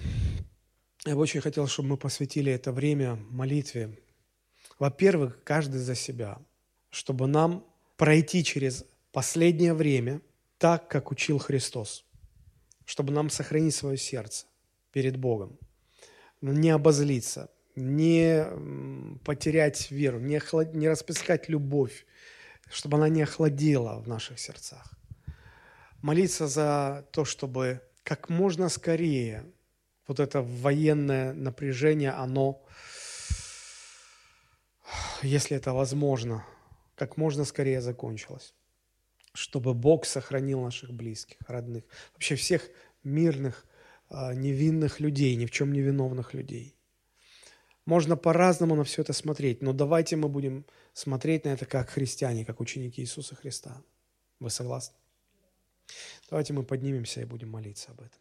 я 1.04 1.14
бы 1.16 1.20
очень 1.20 1.40
хотел, 1.40 1.66
чтобы 1.66 1.90
мы 1.90 1.96
посвятили 1.96 2.52
это 2.52 2.70
время 2.70 3.16
молитве, 3.30 3.98
во-первых, 4.78 5.42
каждый 5.44 5.80
за 5.80 5.94
себя, 5.94 6.38
чтобы 6.90 7.26
нам 7.26 7.66
пройти 7.96 8.44
через 8.44 8.84
последнее 9.12 9.74
время 9.74 10.20
так, 10.58 10.88
как 10.88 11.10
учил 11.10 11.38
Христос, 11.38 12.04
чтобы 12.84 13.12
нам 13.12 13.30
сохранить 13.30 13.74
свое 13.74 13.96
сердце 13.96 14.46
перед 14.92 15.16
Богом, 15.16 15.58
не 16.40 16.70
обозлиться, 16.70 17.50
не 17.74 18.44
потерять 19.24 19.90
веру, 19.90 20.20
не, 20.20 20.36
охлад... 20.36 20.74
не 20.74 20.88
расплескать 20.88 21.48
любовь, 21.48 22.06
чтобы 22.70 22.96
она 22.96 23.08
не 23.08 23.22
охладела 23.22 24.00
в 24.00 24.08
наших 24.08 24.38
сердцах. 24.38 24.92
Молиться 26.02 26.46
за 26.46 27.06
то, 27.12 27.24
чтобы 27.24 27.80
как 28.04 28.28
можно 28.28 28.68
скорее 28.68 29.44
вот 30.06 30.20
это 30.20 30.40
военное 30.40 31.32
напряжение, 31.34 32.12
оно 32.12 32.64
если 35.22 35.56
это 35.56 35.72
возможно, 35.72 36.44
как 36.94 37.16
можно 37.16 37.44
скорее 37.44 37.80
закончилось. 37.80 38.54
Чтобы 39.34 39.74
Бог 39.74 40.06
сохранил 40.06 40.62
наших 40.62 40.92
близких, 40.92 41.36
родных, 41.46 41.84
вообще 42.14 42.34
всех 42.34 42.68
мирных, 43.04 43.66
а, 44.08 44.34
невинных 44.34 45.00
людей, 45.00 45.36
ни 45.36 45.46
в 45.46 45.50
чем 45.50 45.72
не 45.72 45.80
виновных 45.80 46.34
людей. 46.34 46.74
Можно 47.84 48.16
по-разному 48.16 48.74
на 48.74 48.84
все 48.84 49.02
это 49.02 49.12
смотреть, 49.12 49.62
но 49.62 49.72
давайте 49.72 50.16
мы 50.16 50.28
будем 50.28 50.66
смотреть 50.92 51.44
на 51.44 51.50
это 51.50 51.66
как 51.66 51.90
христиане, 51.90 52.44
как 52.44 52.60
ученики 52.60 53.00
Иисуса 53.00 53.34
Христа. 53.34 53.82
Вы 54.40 54.50
согласны? 54.50 54.96
Давайте 56.28 56.52
мы 56.52 56.64
поднимемся 56.64 57.20
и 57.20 57.24
будем 57.24 57.50
молиться 57.50 57.90
об 57.92 58.00
этом. 58.00 58.20